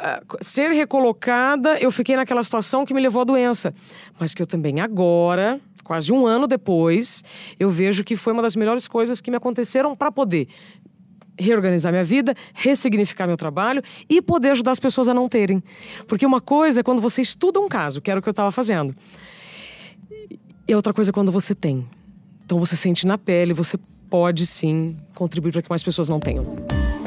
uh, 0.00 0.36
ser 0.40 0.70
recolocada, 0.70 1.76
eu 1.80 1.90
fiquei 1.90 2.14
naquela 2.14 2.42
situação 2.44 2.86
que 2.86 2.94
me 2.94 3.00
levou 3.00 3.22
à 3.22 3.24
doença. 3.24 3.74
Mas 4.18 4.32
que 4.32 4.40
eu 4.40 4.46
também 4.46 4.80
agora 4.80 5.60
quase 5.90 6.12
um 6.12 6.24
ano 6.24 6.46
depois, 6.46 7.24
eu 7.58 7.68
vejo 7.68 8.04
que 8.04 8.14
foi 8.14 8.32
uma 8.32 8.42
das 8.42 8.54
melhores 8.54 8.86
coisas 8.86 9.20
que 9.20 9.28
me 9.28 9.36
aconteceram 9.36 9.96
para 9.96 10.12
poder 10.12 10.46
reorganizar 11.36 11.90
minha 11.90 12.04
vida, 12.04 12.32
ressignificar 12.54 13.26
meu 13.26 13.36
trabalho 13.36 13.82
e 14.08 14.22
poder 14.22 14.50
ajudar 14.50 14.70
as 14.70 14.78
pessoas 14.78 15.08
a 15.08 15.14
não 15.14 15.28
terem. 15.28 15.60
Porque 16.06 16.24
uma 16.24 16.40
coisa 16.40 16.78
é 16.78 16.82
quando 16.84 17.02
você 17.02 17.20
estuda 17.20 17.58
um 17.58 17.68
caso, 17.68 18.00
que 18.00 18.08
era 18.08 18.20
o 18.20 18.22
que 18.22 18.28
eu 18.28 18.30
estava 18.30 18.52
fazendo. 18.52 18.94
E 20.68 20.72
outra 20.76 20.92
coisa 20.92 21.10
é 21.10 21.12
quando 21.12 21.32
você 21.32 21.56
tem. 21.56 21.84
Então 22.44 22.60
você 22.60 22.76
sente 22.76 23.04
na 23.04 23.18
pele, 23.18 23.52
você 23.52 23.76
pode 24.08 24.46
sim 24.46 24.96
contribuir 25.16 25.50
para 25.50 25.60
que 25.62 25.70
mais 25.70 25.82
pessoas 25.82 26.08
não 26.08 26.20
tenham. 26.20 26.99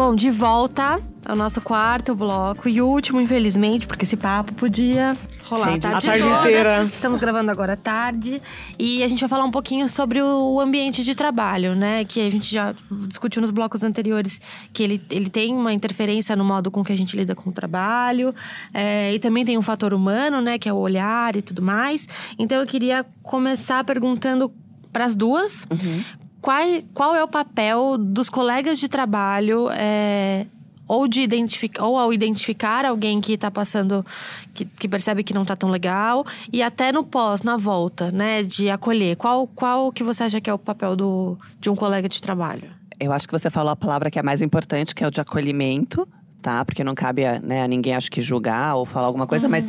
Bom, 0.00 0.14
de 0.14 0.30
volta 0.30 0.98
ao 1.26 1.36
nosso 1.36 1.60
quarto 1.60 2.14
bloco 2.14 2.70
e 2.70 2.80
último, 2.80 3.20
infelizmente, 3.20 3.86
porque 3.86 4.06
esse 4.06 4.16
papo 4.16 4.54
podia 4.54 5.14
rolar 5.44 5.74
a 5.74 5.78
tarde, 5.78 6.08
a 6.08 6.10
tarde 6.10 6.26
inteira. 6.26 6.84
Estamos 6.84 7.20
gravando 7.20 7.50
agora 7.50 7.74
à 7.74 7.76
tarde 7.76 8.40
e 8.78 9.04
a 9.04 9.08
gente 9.08 9.20
vai 9.20 9.28
falar 9.28 9.44
um 9.44 9.50
pouquinho 9.50 9.86
sobre 9.90 10.22
o 10.22 10.58
ambiente 10.58 11.04
de 11.04 11.14
trabalho, 11.14 11.74
né? 11.74 12.02
Que 12.06 12.26
a 12.26 12.30
gente 12.30 12.50
já 12.50 12.74
discutiu 13.08 13.42
nos 13.42 13.50
blocos 13.50 13.84
anteriores 13.84 14.40
que 14.72 14.82
ele, 14.82 15.02
ele 15.10 15.28
tem 15.28 15.54
uma 15.54 15.70
interferência 15.70 16.34
no 16.34 16.46
modo 16.46 16.70
com 16.70 16.82
que 16.82 16.94
a 16.94 16.96
gente 16.96 17.14
lida 17.14 17.34
com 17.34 17.50
o 17.50 17.52
trabalho 17.52 18.34
é, 18.72 19.12
e 19.12 19.18
também 19.18 19.44
tem 19.44 19.58
um 19.58 19.62
fator 19.62 19.92
humano, 19.92 20.40
né? 20.40 20.58
Que 20.58 20.66
é 20.66 20.72
o 20.72 20.78
olhar 20.78 21.36
e 21.36 21.42
tudo 21.42 21.60
mais. 21.60 22.08
Então 22.38 22.58
eu 22.58 22.66
queria 22.66 23.04
começar 23.22 23.84
perguntando 23.84 24.50
para 24.90 25.04
as 25.04 25.14
duas 25.14 25.66
uhum 25.70 26.19
qual, 26.40 26.62
qual 26.94 27.14
é 27.14 27.22
o 27.22 27.28
papel 27.28 27.96
dos 27.98 28.30
colegas 28.30 28.78
de 28.78 28.88
trabalho 28.88 29.68
é, 29.72 30.46
ou 30.88 31.06
de 31.06 31.20
identificar 31.20 31.84
ou 31.84 31.98
ao 31.98 32.12
identificar 32.12 32.84
alguém 32.84 33.20
que 33.20 33.34
está 33.34 33.50
passando 33.50 34.04
que, 34.52 34.64
que, 34.64 34.88
percebe 34.88 35.22
que 35.22 35.32
não 35.32 35.42
está 35.42 35.54
tão 35.54 35.68
legal 35.68 36.26
e 36.52 36.62
até 36.62 36.90
no 36.90 37.04
pós 37.04 37.42
na 37.42 37.56
volta 37.56 38.10
né 38.10 38.42
de 38.42 38.68
acolher. 38.70 39.16
Qual 39.16 39.46
qual 39.46 39.92
que 39.92 40.02
você 40.02 40.24
acha 40.24 40.40
que 40.40 40.50
é 40.50 40.54
o 40.54 40.58
papel 40.58 40.96
do, 40.96 41.38
de 41.60 41.70
um 41.70 41.76
colega 41.76 42.08
de 42.08 42.20
trabalho? 42.20 42.70
Eu 42.98 43.12
acho 43.12 43.26
que 43.26 43.32
você 43.32 43.48
falou 43.48 43.70
a 43.70 43.76
palavra 43.76 44.10
que 44.10 44.18
é 44.18 44.22
mais 44.22 44.42
importante 44.42 44.94
que 44.94 45.04
é 45.04 45.06
o 45.06 45.10
de 45.10 45.20
acolhimento 45.20 46.08
tá? 46.40 46.64
Porque 46.64 46.82
não 46.82 46.94
cabe 46.94 47.24
a, 47.24 47.40
né, 47.40 47.62
a 47.62 47.68
ninguém, 47.68 47.94
acho 47.94 48.10
que, 48.10 48.20
julgar 48.20 48.74
ou 48.76 48.84
falar 48.84 49.06
alguma 49.06 49.26
coisa, 49.26 49.46
uhum. 49.46 49.50
mas 49.50 49.66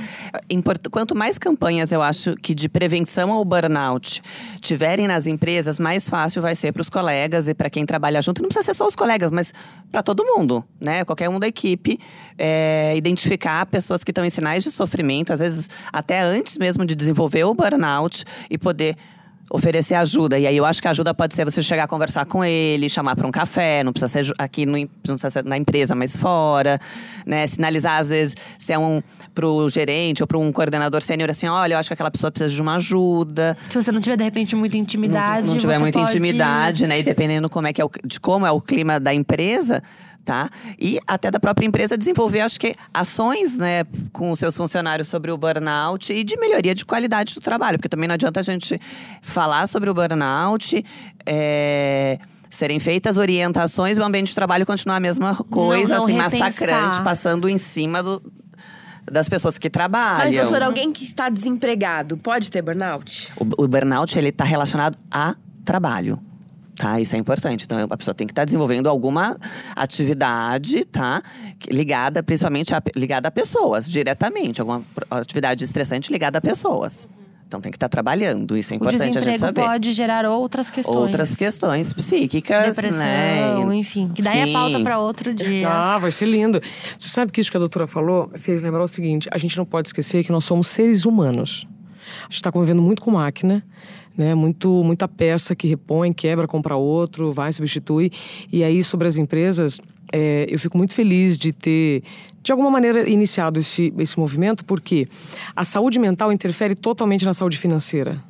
import, 0.50 0.80
quanto 0.90 1.16
mais 1.16 1.38
campanhas 1.38 1.92
eu 1.92 2.02
acho 2.02 2.36
que 2.36 2.54
de 2.54 2.68
prevenção 2.70 3.32
ao 3.32 3.44
burnout 3.44 4.22
tiverem 4.60 5.08
nas 5.08 5.28
empresas, 5.28 5.80
mais 5.80 6.10
fácil 6.10 6.42
vai 6.42 6.56
ser 6.56 6.72
para 6.72 6.82
os 6.82 6.90
colegas 6.90 7.48
e 7.48 7.54
para 7.54 7.70
quem 7.70 7.86
trabalha 7.86 8.22
junto. 8.22 8.42
Não 8.42 8.50
precisa 8.50 8.66
ser 8.66 8.78
só 8.78 8.88
os 8.88 8.96
colegas, 8.96 9.32
mas 9.32 9.54
para 9.92 10.02
todo 10.02 10.24
mundo, 10.24 10.64
né? 10.80 11.04
Qualquer 11.04 11.30
um 11.30 11.40
da 11.40 11.48
equipe, 11.48 12.00
é, 12.38 12.94
identificar 12.96 13.66
pessoas 13.66 14.04
que 14.04 14.12
estão 14.12 14.24
em 14.26 14.30
sinais 14.30 14.64
de 14.64 14.72
sofrimento, 14.72 15.34
às 15.34 15.40
vezes 15.40 15.70
até 15.92 16.22
antes 16.22 16.58
mesmo 16.58 16.86
de 16.86 16.96
desenvolver 16.96 17.44
o 17.44 17.54
burnout 17.54 18.24
e 18.50 18.58
poder 18.58 18.96
oferecer 19.52 19.96
ajuda. 19.96 20.40
E 20.40 20.48
aí 20.48 20.56
eu 20.56 20.66
acho 20.66 20.82
que 20.82 20.88
a 20.88 20.92
ajuda 20.92 21.14
pode 21.14 21.36
ser 21.36 21.44
você 21.44 21.62
chegar 21.62 21.84
a 21.84 21.88
conversar 21.88 22.26
com 22.26 22.44
ele, 22.44 22.88
chamar 22.88 23.16
para 23.18 23.28
um 23.28 23.32
café, 23.32 23.84
não 23.84 23.92
precisa 23.92 24.24
ser 24.24 24.34
aqui 24.38 24.66
no, 24.66 24.78
não 24.78 24.88
precisa 25.04 25.30
ser 25.30 25.44
na 25.44 25.58
empresa, 25.58 25.94
mas 25.94 26.16
fora, 26.16 26.80
né? 27.26 27.46
Sinalizar 27.46 28.00
às 28.00 28.10
vezes 28.10 28.36
se 28.58 28.72
é 28.72 28.80
um 28.80 29.04
pro 29.36 29.70
gerente 29.70 30.24
ou 30.24 30.28
para 30.28 30.38
um 30.38 30.52
coordenador 30.52 31.02
sênior 31.02 31.30
assim, 31.30 31.48
olha, 31.48 31.74
eu 31.74 31.78
acho 31.78 31.90
que 31.90 31.94
aquela 31.94 32.12
pessoa 32.12 32.32
precisa 32.32 32.54
de 32.54 32.62
uma 32.62 32.76
ajuda. 32.76 33.58
Se 33.70 33.82
você 33.82 33.92
não 33.92 34.00
tiver 34.00 34.16
de 34.16 34.24
repente 34.24 34.56
muita 34.56 34.78
intimidade, 34.78 35.46
não, 35.46 35.54
não 35.54 35.60
tiver 35.60 35.78
muita 35.78 36.00
pode... 36.00 36.12
intimidade, 36.12 36.88
né? 36.88 37.00
E 37.00 37.04
dependendo 37.04 37.50
como 37.50 37.68
é 37.68 37.74
que 37.74 37.82
é 37.82 37.86
o, 37.86 37.92
de 38.06 38.20
como 38.20 38.46
é 38.46 38.52
o 38.52 38.62
clima 38.62 39.02
da 39.02 39.14
empresa, 39.14 39.84
tá? 40.24 40.50
E 40.80 41.00
até 41.08 41.32
da 41.32 41.40
própria 41.40 41.66
empresa 41.66 41.98
desenvolver, 41.98 42.42
acho 42.42 42.60
que, 42.60 42.74
ações, 42.94 43.58
né, 43.58 43.84
com 44.12 44.32
os 44.32 44.40
seus 44.40 44.56
funcionários 44.56 45.08
sobre 45.08 45.32
o 45.32 45.38
burnout 45.38 46.12
e 46.14 46.24
de 46.24 46.38
melhoria 46.38 46.76
de 46.76 46.86
qualidade 46.86 47.34
do 47.36 47.42
trabalho, 47.42 47.78
porque 47.78 47.90
também 47.90 48.08
não 48.08 48.16
adianta 48.16 48.40
a 48.40 48.44
gente 48.44 48.80
falar 49.22 49.68
sobre 49.68 49.90
o 49.90 49.94
burnout. 49.94 50.84
É 51.26 52.18
serem 52.50 52.80
feitas 52.80 53.16
orientações 53.16 53.98
e 53.98 54.02
o 54.02 54.04
ambiente 54.04 54.28
de 54.28 54.36
trabalho 54.36 54.66
continuar 54.66 54.98
a 54.98 55.00
mesma 55.00 55.36
coisa, 55.50 55.98
não, 55.98 56.00
não 56.00 56.06
assim, 56.06 56.14
repensar. 56.18 56.40
massacrante, 56.40 57.02
passando 57.02 57.48
em 57.48 57.58
cima 57.58 58.04
do, 58.04 58.22
das 59.10 59.30
pessoas 59.30 59.58
que 59.58 59.70
trabalham. 59.70 60.26
Mas, 60.26 60.36
doutor, 60.36 60.62
alguém 60.62 60.92
que 60.92 61.06
está 61.06 61.30
desempregado 61.30 62.18
pode 62.18 62.52
ter 62.52 62.62
burnout? 62.62 63.32
O, 63.38 63.64
o 63.64 63.68
burnout, 63.70 64.18
ele 64.18 64.30
está 64.30 64.44
relacionado 64.44 64.98
a 65.10 65.34
trabalho 65.64 66.22
tá? 66.82 67.00
Isso 67.00 67.16
é 67.16 67.20
importante. 67.20 67.66
Então, 67.66 67.78
a 67.90 67.98
pessoa 67.98 68.16
tem 68.16 68.26
que 68.26 68.32
estar 68.32 68.42
tá 68.42 68.46
desenvolvendo 68.46 68.88
alguma 68.88 69.38
atividade, 69.76 70.84
tá? 70.86 71.22
Ligada, 71.70 72.24
principalmente, 72.24 72.74
a, 72.74 72.82
ligada 72.96 73.28
a 73.28 73.32
pessoas, 73.32 73.88
diretamente. 73.88 74.60
Alguma 74.60 74.82
atividade 75.12 75.64
estressante 75.64 76.12
ligada 76.12 76.40
a 76.40 76.42
pessoas. 76.42 77.08
Então 77.48 77.60
tem 77.60 77.70
que 77.70 77.76
estar 77.76 77.90
tá 77.90 77.92
trabalhando, 77.92 78.56
isso 78.56 78.72
é 78.72 78.78
importante 78.78 79.18
a 79.18 79.22
gente 79.22 79.38
saber. 79.38 79.60
pode 79.60 79.92
gerar 79.92 80.26
outras 80.26 80.70
questões. 80.70 80.96
Outras 80.96 81.36
questões 81.36 81.92
psíquicas, 81.92 82.78
Depressão, 82.78 83.68
né? 83.68 83.76
enfim. 83.76 84.08
Que 84.08 84.22
daí 84.22 84.40
é 84.40 84.46
Sim. 84.46 84.50
é 84.52 84.54
pauta 84.54 84.80
para 84.80 85.00
outro 85.00 85.34
dia. 85.34 85.68
Ah, 85.68 86.00
vai 86.00 86.12
ser 86.12 86.28
lindo. 86.28 86.62
Você 86.98 87.10
sabe 87.10 87.30
que 87.30 87.42
isso 87.42 87.52
que 87.52 87.58
a 87.58 87.60
doutora 87.60 87.88
falou 87.88 88.32
fez 88.36 88.62
lembrar 88.62 88.82
o 88.82 88.88
seguinte: 88.88 89.28
a 89.30 89.38
gente 89.38 89.58
não 89.58 89.66
pode 89.66 89.90
esquecer 89.90 90.24
que 90.24 90.32
nós 90.32 90.46
somos 90.46 90.68
seres 90.68 91.04
humanos. 91.04 91.68
A 92.22 92.24
gente 92.24 92.36
está 92.36 92.54
convivendo 92.54 92.82
muito 92.82 93.02
com 93.02 93.12
máquina 93.12 93.62
né? 94.18 94.36
Muito, 94.36 94.84
muita 94.84 95.08
peça 95.08 95.56
que 95.56 95.68
repõe, 95.68 96.14
quebra, 96.14 96.48
compra 96.48 96.76
outro, 96.76 97.32
vai, 97.32 97.52
substitui. 97.52 98.12
E 98.52 98.64
aí, 98.64 98.84
sobre 98.84 99.08
as 99.08 99.18
empresas, 99.18 99.80
é, 100.12 100.46
eu 100.50 100.60
fico 100.60 100.78
muito 100.78 100.94
feliz 100.94 101.38
de 101.38 101.52
ter, 101.52 102.04
de 102.44 102.52
alguma 102.52 102.70
maneira, 102.70 103.10
iniciado 103.10 103.60
esse, 103.60 103.94
esse 103.98 104.20
movimento, 104.20 104.66
porque 104.66 105.08
a 105.56 105.64
saúde 105.64 106.00
mental 106.00 106.32
interfere 106.32 106.76
totalmente 106.76 107.26
na 107.26 107.34
saúde 107.34 107.58
financeira. 107.58 108.24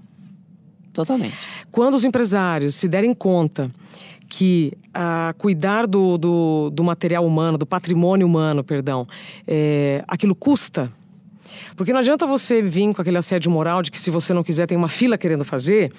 Totalmente. 0.93 1.38
Quando 1.71 1.95
os 1.95 2.03
empresários 2.03 2.75
se 2.75 2.88
derem 2.88 3.13
conta 3.13 3.71
que 4.27 4.73
ah, 4.93 5.34
cuidar 5.38 5.86
do, 5.86 6.17
do, 6.17 6.69
do, 6.69 6.84
material 6.84 7.25
humano, 7.25 7.57
do 7.57 7.65
patrimônio 7.65 8.25
humano, 8.25 8.63
perdão, 8.63 9.05
é, 9.45 10.03
aquilo 10.07 10.34
custa 10.34 10.91
Porque 11.76 11.91
não 11.91 11.99
adianta 11.99 12.26
você 12.26 12.62
vir 12.62 12.93
com 12.93 13.01
aquele 13.01 13.18
assédio 13.18 13.51
moral 13.51 13.82
de 13.82 13.91
que 13.91 13.99
se 13.99 14.09
você 14.09 14.34
não 14.34 14.43
quiser 14.43 14.68
tem 14.68 14.78
uma 14.78 14.89
fila 14.89 15.18
querendo 15.18 15.45
fazer, 15.45 15.91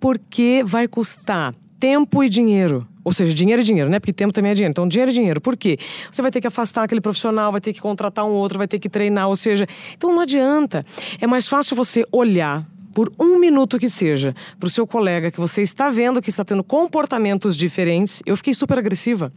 porque 0.00 0.62
vai 0.64 0.86
custar 0.88 1.54
tempo 1.78 2.22
e 2.22 2.28
dinheiro. 2.28 2.86
Ou 3.04 3.12
seja, 3.12 3.32
dinheiro 3.32 3.62
e 3.62 3.64
dinheiro, 3.64 3.88
né? 3.88 3.98
Porque 3.98 4.12
tempo 4.12 4.34
também 4.34 4.50
é 4.50 4.54
dinheiro. 4.54 4.70
Então, 4.70 4.86
dinheiro 4.86 5.10
e 5.10 5.14
dinheiro. 5.14 5.40
Por 5.40 5.56
quê? 5.56 5.78
Você 6.10 6.20
vai 6.20 6.30
ter 6.30 6.40
que 6.40 6.46
afastar 6.46 6.82
aquele 6.82 7.00
profissional, 7.00 7.50
vai 7.50 7.60
ter 7.60 7.72
que 7.72 7.80
contratar 7.80 8.24
um 8.24 8.32
outro, 8.32 8.58
vai 8.58 8.68
ter 8.68 8.78
que 8.78 8.88
treinar. 8.88 9.28
Ou 9.28 9.36
seja, 9.36 9.66
então 9.96 10.12
não 10.12 10.20
adianta. 10.20 10.84
É 11.20 11.26
mais 11.26 11.48
fácil 11.48 11.74
você 11.74 12.04
olhar 12.12 12.66
por 12.98 13.12
um 13.16 13.38
minuto 13.38 13.78
que 13.78 13.88
seja, 13.88 14.34
para 14.58 14.66
o 14.66 14.70
seu 14.70 14.84
colega 14.84 15.30
que 15.30 15.38
você 15.38 15.62
está 15.62 15.88
vendo 15.88 16.20
que 16.20 16.30
está 16.30 16.44
tendo 16.44 16.64
comportamentos 16.64 17.56
diferentes. 17.56 18.20
Eu 18.26 18.36
fiquei 18.36 18.52
super 18.52 18.76
agressiva. 18.76 19.32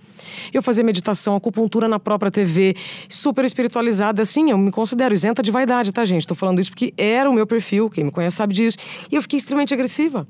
Eu 0.52 0.64
fazia 0.64 0.84
meditação, 0.84 1.36
acupuntura 1.36 1.88
na 1.88 2.00
própria 2.00 2.32
TV, 2.32 2.76
super 3.08 3.46
espiritualizada. 3.46 4.24
Assim, 4.24 4.50
eu 4.50 4.58
me 4.58 4.72
considero 4.72 5.14
isenta 5.14 5.44
de 5.44 5.52
vaidade, 5.52 5.92
tá, 5.92 6.04
gente? 6.06 6.22
Estou 6.22 6.36
falando 6.36 6.60
isso 6.60 6.72
porque 6.72 6.92
era 6.98 7.30
o 7.30 7.34
meu 7.34 7.46
perfil, 7.46 7.88
quem 7.88 8.04
me 8.04 8.10
conhece 8.10 8.38
sabe 8.38 8.56
disso. 8.56 8.80
E 9.12 9.16
eu 9.16 9.22
fiquei 9.22 9.38
extremamente 9.38 9.76
agressiva. 9.76 10.28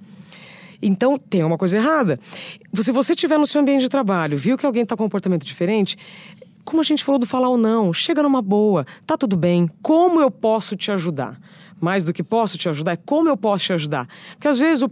Então, 0.82 1.18
tem 1.18 1.42
uma 1.42 1.58
coisa 1.58 1.78
errada. 1.78 2.20
Se 2.82 2.92
você 2.92 3.14
estiver 3.14 3.40
no 3.40 3.48
seu 3.48 3.62
ambiente 3.62 3.84
de 3.84 3.90
trabalho, 3.90 4.38
viu 4.38 4.58
que 4.58 4.66
alguém 4.66 4.84
está 4.84 4.98
com 4.98 5.04
um 5.04 5.06
comportamento 5.06 5.46
diferente, 5.46 5.98
como 6.66 6.82
a 6.82 6.84
gente 6.84 7.02
falou 7.02 7.18
do 7.18 7.26
falar 7.26 7.48
ou 7.48 7.58
não, 7.58 7.94
chega 7.94 8.22
numa 8.22 8.42
boa, 8.42 8.86
tá 9.08 9.16
tudo 9.16 9.38
bem, 9.38 9.70
como 9.82 10.20
eu 10.20 10.30
posso 10.30 10.76
te 10.76 10.92
ajudar? 10.92 11.40
Mais 11.82 12.04
do 12.04 12.14
que 12.14 12.24
posso 12.24 12.58
te 12.58 12.70
ajudar, 12.70 12.94
é 12.94 12.98
como 12.98 13.28
eu 13.28 13.36
posso 13.36 13.66
te 13.66 13.74
ajudar. 13.74 14.08
Porque 14.34 14.48
às 14.48 14.60
vezes 14.60 14.84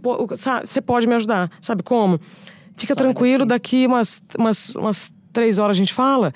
você 0.60 0.80
pode 0.82 1.06
me 1.06 1.14
ajudar, 1.14 1.50
sabe 1.62 1.82
como? 1.82 2.20
Fica 2.74 2.94
Só 2.94 2.96
tranquilo, 2.96 3.46
daqui, 3.46 3.84
daqui 3.84 3.86
umas, 3.86 4.20
umas, 4.36 4.74
umas 4.74 5.14
três 5.32 5.58
horas 5.58 5.76
a 5.76 5.78
gente 5.78 5.94
fala. 5.94 6.32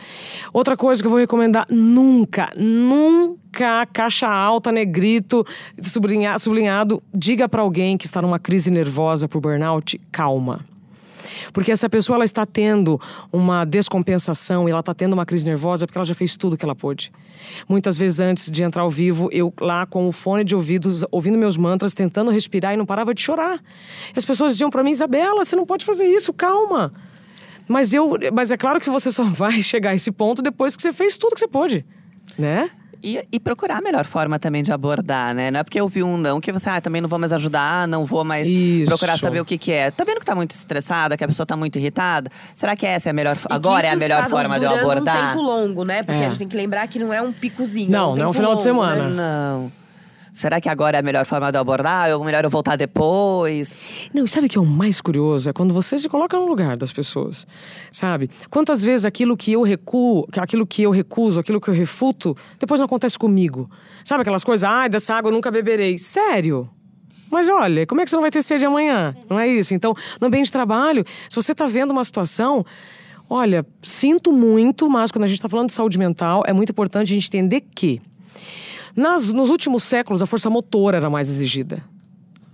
Outra 0.53 0.77
coisa 0.77 1.03
que 1.03 1.07
eu 1.07 1.11
vou 1.11 1.19
recomendar: 1.19 1.67
nunca, 1.69 2.53
nunca, 2.57 3.87
caixa 3.93 4.29
alta, 4.29 4.71
negrito, 4.71 5.45
sublinhado, 5.81 6.39
sublinhado 6.41 7.03
diga 7.13 7.49
para 7.49 7.63
alguém 7.63 7.97
que 7.97 8.05
está 8.05 8.23
numa 8.23 8.39
crise 8.39 8.71
nervosa 8.71 9.29
por 9.29 9.41
burnout, 9.41 10.01
calma. 10.11 10.65
Porque 11.53 11.73
essa 11.73 11.89
pessoa 11.89 12.17
ela 12.17 12.25
está 12.25 12.45
tendo 12.47 13.01
uma 13.33 13.65
descompensação 13.65 14.69
e 14.69 14.71
ela 14.71 14.81
está 14.81 14.95
tendo 14.95 15.13
uma 15.13 15.27
crise 15.27 15.47
nervosa 15.47 15.87
porque 15.87 15.99
ela 15.99 16.05
já 16.05 16.15
fez 16.15 16.37
tudo 16.37 16.57
que 16.57 16.65
ela 16.65 16.75
pôde. 16.75 17.13
Muitas 17.69 17.97
vezes 17.97 18.21
antes 18.21 18.51
de 18.51 18.63
entrar 18.63 18.83
ao 18.83 18.91
vivo, 18.91 19.29
eu 19.33 19.53
lá 19.61 19.87
com 19.87 20.09
o 20.09 20.13
fone 20.13 20.45
de 20.45 20.55
ouvido, 20.55 20.95
ouvindo 21.11 21.37
meus 21.39 21.57
mantras, 21.57 21.95
tentando 21.95 22.31
respirar 22.31 22.75
e 22.75 22.77
não 22.77 22.87
parava 22.87 23.15
de 23.15 23.21
chorar. 23.21 23.61
As 24.15 24.25
pessoas 24.25 24.53
diziam 24.53 24.71
para 24.71 24.83
mim, 24.83 24.91
Isabela, 24.91 25.45
você 25.45 25.57
não 25.57 25.67
pode 25.67 25.85
fazer 25.85 26.07
isso, 26.07 26.33
calma. 26.33 26.91
Mas 27.67 27.95
eu, 27.95 28.19
mas 28.33 28.51
é 28.51 28.57
claro 28.57 28.81
que 28.81 28.91
você 28.91 29.11
só 29.11 29.25
vai 29.33 29.61
chegar 29.61 29.91
a 29.91 29.95
esse 29.95 30.13
ponto 30.13 30.43
depois 30.43 30.77
que 30.77 30.83
você 30.83 30.93
fez 30.93 31.17
tudo 31.17 31.35
que 31.35 31.41
você 31.41 31.49
pôde, 31.49 31.85
né? 32.39 32.71
E, 33.07 33.23
e, 33.31 33.39
procurar 33.39 33.77
a 33.77 33.81
melhor 33.83 34.07
forma 34.07 34.39
também 34.39 34.63
de 34.63 34.73
abordar, 34.73 35.35
né? 35.35 35.51
Não 35.51 35.61
é 35.61 35.63
porque 35.63 35.79
eu 35.79 35.87
vi 35.87 36.03
um 36.03 36.17
não 36.17 36.41
que 36.41 36.51
você, 36.51 36.71
ah, 36.71 36.81
também 36.81 37.03
não 37.03 37.09
vou 37.09 37.19
mais 37.19 37.35
ajudar, 37.35 37.87
não 37.87 38.07
vou 38.07 38.25
mais 38.25 38.49
Isso. 38.49 38.87
procurar 38.87 39.19
saber 39.19 39.41
o 39.41 39.45
que, 39.45 39.59
que 39.59 39.73
é. 39.73 39.91
Tá 39.91 40.05
vendo 40.05 40.21
que 40.21 40.25
tá 40.25 40.35
muito 40.35 40.53
estressada, 40.53 41.15
que 41.15 41.23
a 41.23 41.27
pessoa 41.27 41.45
tá 41.45 41.55
muito 41.55 41.79
irritada? 41.79 42.31
Será 42.55 42.75
que 42.75 42.87
essa 42.87 43.11
é 43.11 43.11
a 43.11 43.13
melhor 43.13 43.37
Agora 43.51 43.87
é 43.87 43.91
a 43.91 43.97
melhor 43.97 44.27
forma 44.27 44.59
de 44.59 44.65
eu 44.65 44.75
abordar? 44.75 45.17
um 45.17 45.29
tempo 45.29 45.43
longo, 45.43 45.85
né? 45.85 46.03
Porque 46.03 46.23
é. 46.23 46.25
a 46.25 46.29
gente 46.31 46.39
tem 46.39 46.49
que 46.49 46.57
lembrar 46.57 46.89
que 46.89 46.99
não 46.99 47.13
é 47.13 47.21
um 47.21 47.31
picozinho. 47.31 47.91
Não, 47.91 48.13
é 48.13 48.13
um 48.13 48.17
não 48.17 48.25
é 48.25 48.29
um 48.29 48.33
final 48.33 48.51
longo, 48.53 48.57
de 48.57 48.63
semana. 48.63 49.09
Né? 49.11 49.15
Não. 49.15 49.84
Será 50.35 50.61
que 50.61 50.69
agora 50.69 50.97
é 50.97 51.01
a 51.01 51.03
melhor 51.03 51.25
forma 51.25 51.51
de 51.53 51.57
eu 51.57 51.61
abordar? 51.61 52.11
Ou 52.11 52.25
melhor 52.25 52.43
eu 52.43 52.51
voltar 52.51 52.75
depois? 52.75 53.81
Não, 54.13 54.25
e 54.25 54.29
sabe 54.29 54.47
o 54.47 54.51
que 54.51 54.59
é 54.59 54.61
o 54.61 54.67
mais 54.67 55.01
curioso? 55.01 55.49
É 55.49 55.53
quando 55.53 55.73
você 55.73 55.97
se 55.97 56.09
coloca 56.09 56.37
no 56.37 56.47
lugar 56.47 56.77
das 56.77 56.93
pessoas. 56.93 57.47
Sabe? 57.89 58.29
Quantas 58.51 58.83
vezes 58.83 59.07
aquilo 59.07 59.37
que 59.37 59.53
eu 59.53 59.63
recuo, 59.63 60.27
aquilo 60.37 60.67
que 60.67 60.83
eu 60.83 60.91
recuso, 60.91 61.39
aquilo 61.39 61.61
que 61.61 61.71
eu 61.71 61.75
refuto, 61.75 62.37
depois 62.59 62.81
não 62.81 62.87
acontece 62.87 63.17
comigo. 63.17 63.65
Sabe 64.05 64.23
aquelas 64.23 64.43
coisas? 64.43 64.65
Ai, 64.65 64.89
dessa 64.89 65.15
água 65.15 65.31
eu 65.31 65.33
nunca 65.33 65.53
beberei. 65.53 65.99
Sério? 65.99 66.69
Mas 67.31 67.49
olha, 67.49 67.87
como 67.87 68.01
é 68.01 68.05
que 68.05 68.11
você 68.11 68.17
não 68.17 68.23
vai 68.23 68.31
ter 68.31 68.43
sede 68.43 68.67
amanhã? 68.67 69.17
Não 69.31 69.39
é 69.39 69.47
isso? 69.47 69.73
Então, 69.73 69.95
no 70.21 70.27
ambiente 70.27 70.47
de 70.47 70.53
trabalho, 70.53 71.05
se 71.29 71.37
você 71.37 71.53
está 71.53 71.67
vendo 71.67 71.93
uma 71.93 72.03
situação. 72.03 72.65
Olha, 73.31 73.65
sinto 73.83 74.33
muito, 74.33 74.89
mas 74.91 75.11
quando 75.11 75.25
a 75.25 75.27
gente 75.29 75.39
está 75.39 75.49
falando 75.49 75.69
de 75.69 75.75
saúde 75.75 75.97
mental, 75.97 76.43
é 76.47 76.53
muito 76.53 76.71
importante 76.71 77.13
a 77.13 77.15
gente 77.15 77.27
entender 77.29 77.63
que 77.75 78.01
nas, 78.97 79.33
nos 79.33 79.51
últimos 79.51 79.83
séculos, 79.83 80.23
a 80.23 80.27
força 80.27 80.49
motora 80.49 80.97
era 80.97 81.11
mais 81.11 81.29
exigida. 81.29 81.83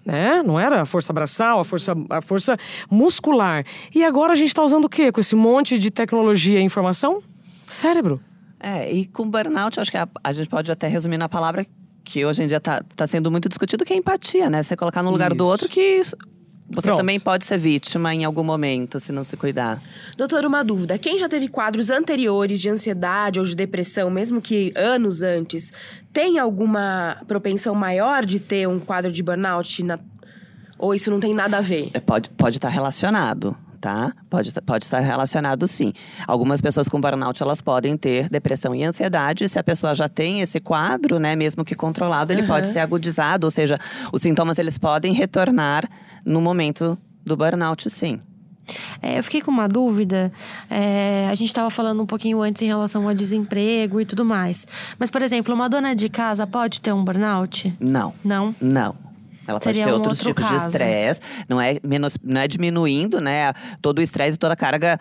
Né? 0.05 0.43
Não 0.43 0.59
era 0.59 0.83
a 0.83 0.87
força 0.87 1.13
braçal, 1.13 1.61
a 1.61 1.65
força, 1.65 1.95
a 2.09 2.23
força 2.23 2.57
muscular. 2.91 3.65
E 3.95 4.03
agora 4.05 4.33
a 4.33 4.37
gente 4.37 4.49
está 4.49 4.63
usando 4.63 4.87
o 4.87 4.89
quê? 4.89 5.13
Com 5.13 5.21
esse 5.21 5.37
monte 5.37 5.79
de 5.79 5.91
tecnologia 5.91 6.59
e 6.59 6.63
informação? 6.63 7.23
Cérebro. 7.69 8.21
É, 8.59 8.93
e 8.93 9.07
com 9.07 9.29
burnout, 9.29 9.79
acho 9.79 9.91
que 9.91 9.97
a, 9.97 10.09
a 10.23 10.33
gente 10.33 10.49
pode 10.49 10.71
até 10.71 10.89
resumir 10.89 11.19
na 11.19 11.29
palavra 11.29 11.67
que 12.05 12.25
hoje 12.25 12.43
em 12.43 12.47
dia 12.47 12.57
está 12.57 12.83
tá 12.97 13.07
sendo 13.07 13.31
muito 13.31 13.49
discutido, 13.49 13.85
que 13.85 13.93
é 13.93 13.97
empatia, 13.97 14.51
né? 14.51 14.63
Você 14.63 14.77
colocar 14.77 15.03
no 15.03 15.11
lugar 15.11 15.31
Isso. 15.31 15.39
do 15.39 15.47
outro 15.47 15.69
que 15.69 16.03
você 16.71 16.87
Pronto. 16.87 16.99
também 16.99 17.19
pode 17.19 17.45
ser 17.45 17.59
vítima 17.59 18.15
em 18.15 18.25
algum 18.25 18.45
momento, 18.45 19.01
se 19.01 19.11
não 19.11 19.25
se 19.25 19.37
cuidar. 19.37 19.83
Doutor, 20.17 20.45
uma 20.45 20.63
dúvida. 20.63 20.97
Quem 20.99 21.19
já 21.19 21.29
teve 21.29 21.49
quadros 21.49 21.91
anteriores 21.91 22.61
de 22.61 22.71
ansiedade 22.71 23.41
ou 23.41 23.45
de 23.45 23.57
depressão, 23.57 24.09
mesmo 24.09 24.41
que 24.41 24.73
anos 24.77 25.23
antes, 25.23 25.73
tem 26.13 26.39
alguma 26.39 27.17
propensão 27.27 27.75
maior 27.75 28.25
de 28.25 28.39
ter 28.39 28.69
um 28.69 28.79
quadro 28.79 29.11
de 29.11 29.21
burnout? 29.21 29.83
Na... 29.83 29.99
Ou 30.79 30.95
isso 30.95 31.11
não 31.11 31.19
tem 31.19 31.35
nada 31.35 31.59
a 31.59 31.61
ver? 31.61 31.89
É, 31.93 31.99
pode, 31.99 32.31
pode 32.31 32.59
estar 32.59 32.69
relacionado 32.69 33.57
tá? 33.81 34.13
Pode, 34.29 34.53
pode 34.63 34.85
estar 34.85 35.01
relacionado 35.01 35.67
sim. 35.67 35.93
Algumas 36.27 36.61
pessoas 36.61 36.89
com 36.89 37.01
burnout, 37.01 37.43
elas 37.43 37.61
podem 37.61 37.97
ter 37.97 38.29
depressão 38.29 38.75
e 38.75 38.85
ansiedade. 38.85 39.49
Se 39.49 39.59
a 39.59 39.65
pessoa 39.65 39.95
já 39.95 40.09
tem 40.09 40.41
esse 40.41 40.61
quadro, 40.61 41.19
né, 41.19 41.35
mesmo 41.35 41.65
que 41.65 41.75
controlado, 41.75 42.33
ele 42.33 42.43
uhum. 42.43 42.49
pode 42.49 42.69
ser 42.69 42.81
agudizado. 42.81 43.47
Ou 43.47 43.51
seja, 43.51 43.79
os 44.13 44.21
sintomas, 44.21 44.59
eles 44.59 44.77
podem 44.77 45.13
retornar 45.13 45.89
no 46.25 46.41
momento 46.41 46.99
do 47.25 47.37
burnout, 47.37 47.89
sim. 47.89 48.21
É, 49.03 49.19
eu 49.19 49.25
fiquei 49.25 49.41
com 49.41 49.51
uma 49.51 49.67
dúvida. 49.67 50.33
É, 50.69 51.29
a 51.31 51.35
gente 51.35 51.49
estava 51.49 51.71
falando 51.71 52.03
um 52.03 52.07
pouquinho 52.07 52.41
antes 52.41 52.63
em 52.63 52.67
relação 52.67 53.09
ao 53.09 53.15
desemprego 53.15 54.01
e 54.01 54.05
tudo 54.05 54.25
mais. 54.25 54.67
Mas, 54.99 55.11
por 55.11 55.23
exemplo, 55.23 55.55
uma 55.55 55.69
dona 55.69 55.95
de 55.95 56.09
casa 56.09 56.47
pode 56.47 56.81
ter 56.81 56.93
um 56.93 57.03
burnout? 57.03 57.75
Não. 57.81 58.13
Não? 58.25 58.55
Não. 58.61 59.10
Ela 59.51 59.61
Seria 59.61 59.83
pode 59.83 59.93
ter 59.93 59.99
um 59.99 60.03
outros 60.03 60.19
tipos 60.21 60.45
caso. 60.45 60.57
de 60.57 60.67
estresse. 60.67 61.21
Não 61.49 61.61
é, 61.61 61.77
menos, 61.83 62.17
não 62.23 62.41
é 62.41 62.49
diminuindo, 62.49 63.21
né? 63.21 63.53
Todo 63.83 63.99
o 63.99 64.03
estresse 64.03 64.37
e 64.37 64.39
toda 64.39 64.55
a 64.55 64.57
carga 64.57 64.99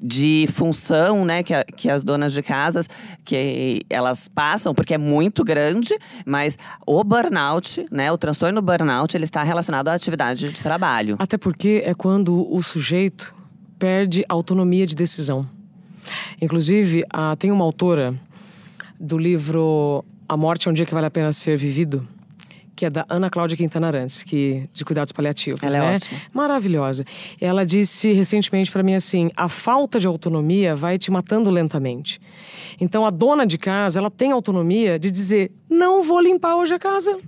de 0.00 0.48
função, 0.52 1.24
né, 1.24 1.42
que, 1.42 1.52
a, 1.52 1.64
que 1.64 1.90
as 1.90 2.04
donas 2.04 2.32
de 2.32 2.42
casas 2.42 2.88
que 3.24 3.82
elas 3.90 4.28
passam, 4.28 4.72
porque 4.72 4.94
é 4.94 4.98
muito 4.98 5.42
grande, 5.42 5.92
mas 6.24 6.56
o 6.86 7.02
burnout, 7.02 7.84
né, 7.90 8.10
o 8.12 8.16
transtorno 8.16 8.62
burnout, 8.62 9.16
ele 9.16 9.24
está 9.24 9.42
relacionado 9.42 9.88
à 9.88 9.94
atividade 9.94 10.48
de 10.52 10.62
trabalho. 10.62 11.16
Até 11.18 11.36
porque 11.36 11.82
é 11.84 11.94
quando 11.94 12.46
o 12.54 12.62
sujeito 12.62 13.34
perde 13.78 14.24
autonomia 14.28 14.86
de 14.86 14.94
decisão. 14.94 15.48
Inclusive, 16.40 17.02
a, 17.10 17.36
tem 17.36 17.50
uma 17.50 17.64
autora 17.64 18.14
do 18.98 19.18
livro 19.18 20.04
A 20.28 20.36
Morte 20.36 20.68
é 20.68 20.70
um 20.70 20.74
Dia 20.74 20.86
que 20.86 20.94
Vale 20.94 21.06
a 21.06 21.10
Pena 21.10 21.32
Ser 21.32 21.56
Vivido, 21.56 22.06
que 22.78 22.86
é 22.86 22.90
da 22.90 23.04
Ana 23.08 23.28
Cláudia 23.28 23.56
Quintana 23.56 23.88
Arantes, 23.88 24.22
que 24.22 24.62
de 24.72 24.84
cuidados 24.84 25.10
paliativos, 25.10 25.60
Ela 25.64 25.78
é 25.78 25.80
né? 25.80 25.92
é 25.92 25.96
ótima. 25.96 26.20
Maravilhosa. 26.32 27.04
Ela 27.40 27.66
disse 27.66 28.12
recentemente 28.12 28.70
para 28.70 28.84
mim 28.84 28.94
assim: 28.94 29.32
"A 29.36 29.48
falta 29.48 29.98
de 29.98 30.06
autonomia 30.06 30.76
vai 30.76 30.96
te 30.96 31.10
matando 31.10 31.50
lentamente". 31.50 32.20
Então 32.80 33.04
a 33.04 33.10
dona 33.10 33.44
de 33.44 33.58
casa, 33.58 33.98
ela 33.98 34.12
tem 34.12 34.30
autonomia 34.30 34.96
de 34.96 35.10
dizer: 35.10 35.50
"Não 35.68 36.04
vou 36.04 36.20
limpar 36.20 36.54
hoje 36.54 36.72
a 36.72 36.78
casa. 36.78 37.18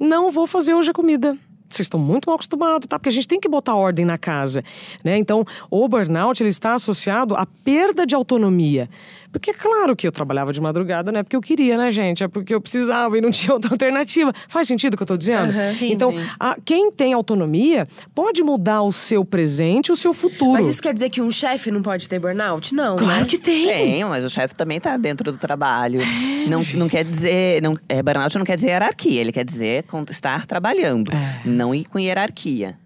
Não 0.00 0.32
vou 0.32 0.48
fazer 0.48 0.74
hoje 0.74 0.90
a 0.90 0.92
comida" 0.92 1.38
vocês 1.74 1.86
estão 1.86 1.98
muito 1.98 2.26
mal 2.26 2.34
acostumados, 2.34 2.86
tá? 2.86 2.98
Porque 2.98 3.08
a 3.08 3.12
gente 3.12 3.26
tem 3.26 3.40
que 3.40 3.48
botar 3.48 3.74
ordem 3.74 4.04
na 4.04 4.18
casa, 4.18 4.62
né? 5.02 5.16
Então, 5.16 5.42
o 5.70 5.88
burnout 5.88 6.42
ele 6.42 6.50
está 6.50 6.74
associado 6.74 7.34
à 7.34 7.46
perda 7.46 8.04
de 8.04 8.14
autonomia. 8.14 8.90
Porque 9.32 9.50
é 9.50 9.54
claro 9.54 9.96
que 9.96 10.06
eu 10.06 10.12
trabalhava 10.12 10.52
de 10.52 10.60
madrugada, 10.60 11.10
não 11.10 11.20
é 11.20 11.22
porque 11.22 11.34
eu 11.34 11.40
queria, 11.40 11.78
né, 11.78 11.90
gente? 11.90 12.22
É 12.22 12.28
porque 12.28 12.54
eu 12.54 12.60
precisava 12.60 13.16
e 13.16 13.20
não 13.20 13.30
tinha 13.32 13.54
outra 13.54 13.72
alternativa. 13.72 14.30
Faz 14.46 14.68
sentido 14.68 14.94
o 14.94 14.96
que 14.96 15.02
eu 15.02 15.06
tô 15.06 15.16
dizendo? 15.16 15.52
Uhum, 15.52 15.72
sim, 15.72 15.92
então, 15.92 16.12
sim. 16.12 16.24
A, 16.38 16.56
quem 16.62 16.92
tem 16.92 17.14
autonomia 17.14 17.88
pode 18.14 18.42
mudar 18.42 18.82
o 18.82 18.92
seu 18.92 19.24
presente 19.24 19.88
e 19.88 19.92
o 19.92 19.96
seu 19.96 20.12
futuro. 20.12 20.52
Mas 20.52 20.66
isso 20.66 20.82
quer 20.82 20.92
dizer 20.92 21.08
que 21.08 21.22
um 21.22 21.30
chefe 21.30 21.70
não 21.70 21.82
pode 21.82 22.08
ter 22.08 22.18
burnout? 22.18 22.74
Não. 22.74 22.96
Claro 22.96 23.22
né? 23.22 23.26
que 23.26 23.38
tem. 23.38 23.66
Tem, 23.66 24.04
mas 24.04 24.24
o 24.24 24.28
chefe 24.28 24.54
também 24.54 24.78
tá 24.78 24.98
dentro 24.98 25.32
do 25.32 25.38
trabalho. 25.38 26.00
É, 26.00 26.48
não, 26.48 26.62
não 26.74 26.88
quer 26.88 27.04
dizer. 27.04 27.62
Não, 27.62 27.76
é, 27.88 28.02
burnout 28.02 28.36
não 28.36 28.44
quer 28.44 28.56
dizer 28.56 28.68
hierarquia, 28.68 29.20
ele 29.20 29.32
quer 29.32 29.44
dizer 29.44 29.84
estar 30.10 30.46
trabalhando. 30.46 31.10
É. 31.10 31.48
Não 31.48 31.74
ir 31.74 31.84
com 31.86 31.98
hierarquia. 31.98 32.81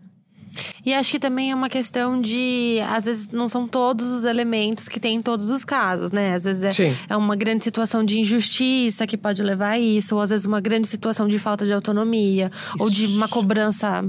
E 0.86 0.94
acho 0.94 1.10
que 1.10 1.18
também 1.18 1.50
é 1.50 1.54
uma 1.54 1.68
questão 1.68 2.20
de. 2.20 2.78
Às 2.88 3.06
vezes 3.06 3.28
não 3.32 3.48
são 3.48 3.66
todos 3.66 4.06
os 4.06 4.22
elementos 4.22 4.88
que 4.88 5.00
tem 5.00 5.16
em 5.16 5.20
todos 5.20 5.50
os 5.50 5.64
casos, 5.64 6.12
né? 6.12 6.34
Às 6.34 6.44
vezes 6.44 6.78
é, 6.78 6.94
é 7.08 7.16
uma 7.16 7.34
grande 7.34 7.64
situação 7.64 8.04
de 8.04 8.20
injustiça 8.20 9.04
que 9.04 9.16
pode 9.16 9.42
levar 9.42 9.70
a 9.70 9.78
isso, 9.80 10.14
ou 10.14 10.20
às 10.20 10.30
vezes 10.30 10.46
uma 10.46 10.60
grande 10.60 10.86
situação 10.86 11.26
de 11.26 11.40
falta 11.40 11.66
de 11.66 11.72
autonomia, 11.72 12.52
isso. 12.54 12.84
ou 12.84 12.88
de 12.88 13.06
uma 13.06 13.26
cobrança 13.26 14.04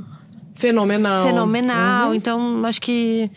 fenomenal. 0.54 1.26
Fenomenal. 1.26 2.10
Uhum. 2.10 2.14
Então, 2.14 2.64
acho 2.64 2.80
que 2.80 3.32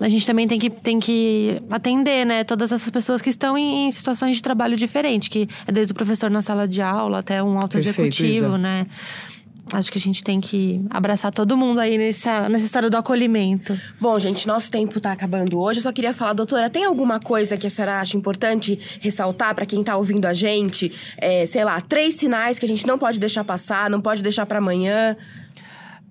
a 0.00 0.08
gente 0.08 0.26
também 0.26 0.48
tem 0.48 0.58
que, 0.58 0.70
tem 0.70 0.98
que 0.98 1.62
atender, 1.70 2.24
né, 2.24 2.42
todas 2.42 2.72
essas 2.72 2.90
pessoas 2.90 3.20
que 3.20 3.28
estão 3.28 3.56
em, 3.56 3.86
em 3.86 3.90
situações 3.90 4.34
de 4.34 4.42
trabalho 4.42 4.76
diferentes, 4.76 5.28
que 5.28 5.46
é 5.66 5.70
desde 5.70 5.92
o 5.92 5.94
professor 5.94 6.30
na 6.30 6.40
sala 6.40 6.66
de 6.66 6.80
aula 6.82 7.18
até 7.18 7.42
um 7.42 7.56
alto 7.56 7.72
Perfeito, 7.72 8.00
executivo, 8.00 8.46
Isa. 8.46 8.58
né? 8.58 8.86
Acho 9.72 9.92
que 9.92 9.98
a 9.98 10.00
gente 10.00 10.24
tem 10.24 10.40
que 10.40 10.80
abraçar 10.90 11.32
todo 11.32 11.56
mundo 11.56 11.78
aí 11.78 11.96
nessa, 11.96 12.48
nessa 12.48 12.64
história 12.64 12.90
do 12.90 12.96
acolhimento. 12.96 13.78
Bom, 14.00 14.18
gente, 14.18 14.46
nosso 14.46 14.70
tempo 14.70 15.00
tá 15.00 15.12
acabando 15.12 15.60
hoje. 15.60 15.78
Eu 15.78 15.82
só 15.82 15.92
queria 15.92 16.12
falar, 16.12 16.32
doutora, 16.32 16.68
tem 16.68 16.84
alguma 16.84 17.20
coisa 17.20 17.56
que 17.56 17.66
a 17.66 17.70
senhora 17.70 18.00
acha 18.00 18.16
importante 18.16 18.78
ressaltar 19.00 19.54
para 19.54 19.64
quem 19.64 19.82
tá 19.84 19.96
ouvindo 19.96 20.26
a 20.26 20.32
gente? 20.32 20.92
É, 21.16 21.46
sei 21.46 21.64
lá, 21.64 21.80
três 21.80 22.14
sinais 22.14 22.58
que 22.58 22.64
a 22.64 22.68
gente 22.68 22.86
não 22.86 22.98
pode 22.98 23.20
deixar 23.20 23.44
passar, 23.44 23.88
não 23.88 24.00
pode 24.00 24.22
deixar 24.22 24.44
para 24.46 24.58
amanhã. 24.58 25.16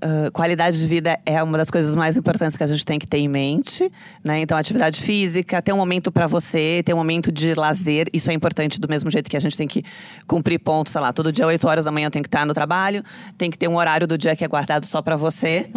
Uh, 0.02 0.32
qualidade 0.32 0.80
de 0.80 0.88
vida 0.88 1.20
é 1.26 1.44
uma 1.44 1.58
das 1.58 1.70
coisas 1.70 1.94
mais 1.94 2.16
importantes 2.16 2.56
que 2.56 2.64
a 2.64 2.68
gente 2.68 2.86
tem 2.86 2.98
que 2.98 3.06
ter 3.06 3.18
em 3.18 3.28
mente, 3.28 3.92
né? 4.24 4.40
Então, 4.40 4.58
atividade 4.58 5.02
física, 5.02 5.62
ter 5.62 5.74
um 5.74 5.78
momento 5.78 6.10
para 6.10 6.26
você, 6.26 6.82
ter 6.86 6.94
um 6.94 6.98
momento 6.98 7.30
de 7.34 7.54
lazer, 7.54 8.08
isso 8.14 8.32
é 8.32 8.34
importante 8.34 8.80
do 8.80 8.88
mesmo 8.88 9.12
jeito 9.12 9.30
que 9.30 9.36
a 9.36 9.42
gente 9.42 9.58
tem 9.58 9.68
que 9.68 9.84
cumprir 10.26 10.58
pontos, 10.60 10.94
sei 10.94 11.02
lá, 11.02 11.12
todo 11.12 11.34
dia 11.34 11.46
8 11.46 11.68
horas 11.68 11.84
da 11.84 11.92
manhã 11.92 12.10
tem 12.10 12.22
que 12.22 12.30
estar 12.30 12.46
no 12.46 12.54
trabalho, 12.54 13.04
tem 13.38 13.52
que 13.52 13.58
ter 13.58 13.68
um 13.68 13.76
horário 13.76 14.08
do 14.08 14.18
dia 14.18 14.34
que 14.38 14.46
é 14.46 14.48
guardado 14.48 14.86
só 14.86 15.02
para 15.02 15.18
você, 15.18 15.70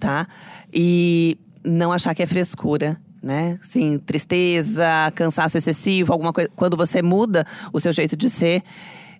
tá? 0.00 0.26
E 0.74 1.38
não 1.64 1.92
achar 1.92 2.16
que 2.16 2.22
é 2.22 2.26
frescura. 2.26 3.00
Né? 3.22 3.56
Sim, 3.62 3.98
tristeza, 3.98 4.84
cansaço 5.14 5.56
excessivo, 5.56 6.12
alguma 6.12 6.32
coisa. 6.32 6.50
Quando 6.56 6.76
você 6.76 7.00
muda 7.00 7.46
o 7.72 7.78
seu 7.78 7.92
jeito 7.92 8.16
de 8.16 8.28
ser, 8.28 8.64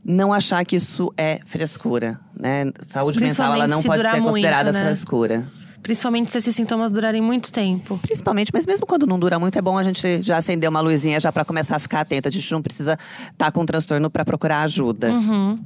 não 0.04 0.32
achar 0.32 0.64
que 0.64 0.76
isso 0.76 1.12
é 1.16 1.40
frescura, 1.44 2.18
né? 2.38 2.72
Saúde 2.80 3.20
mental 3.20 3.54
ela 3.54 3.68
não 3.68 3.82
pode 3.82 4.02
ser 4.02 4.12
muito, 4.12 4.24
considerada 4.24 4.72
né? 4.72 4.84
frescura. 4.84 5.50
Principalmente 5.82 6.30
se 6.30 6.38
esses 6.38 6.54
sintomas 6.54 6.92
durarem 6.92 7.20
muito 7.20 7.52
tempo. 7.52 7.98
Principalmente, 7.98 8.52
mas 8.54 8.66
mesmo 8.66 8.86
quando 8.86 9.04
não 9.04 9.18
dura 9.18 9.38
muito, 9.38 9.58
é 9.58 9.62
bom 9.62 9.76
a 9.76 9.82
gente 9.82 10.22
já 10.22 10.36
acender 10.36 10.68
uma 10.68 10.80
luzinha 10.80 11.18
já 11.18 11.32
para 11.32 11.44
começar 11.44 11.74
a 11.74 11.78
ficar 11.80 12.00
atento. 12.00 12.28
A 12.28 12.30
gente 12.30 12.50
não 12.52 12.62
precisa 12.62 12.96
estar 13.32 13.50
com 13.50 13.62
um 13.62 13.66
transtorno 13.66 14.08
para 14.08 14.24
procurar 14.24 14.62
ajuda. 14.62 15.10
Uhum. 15.10 15.58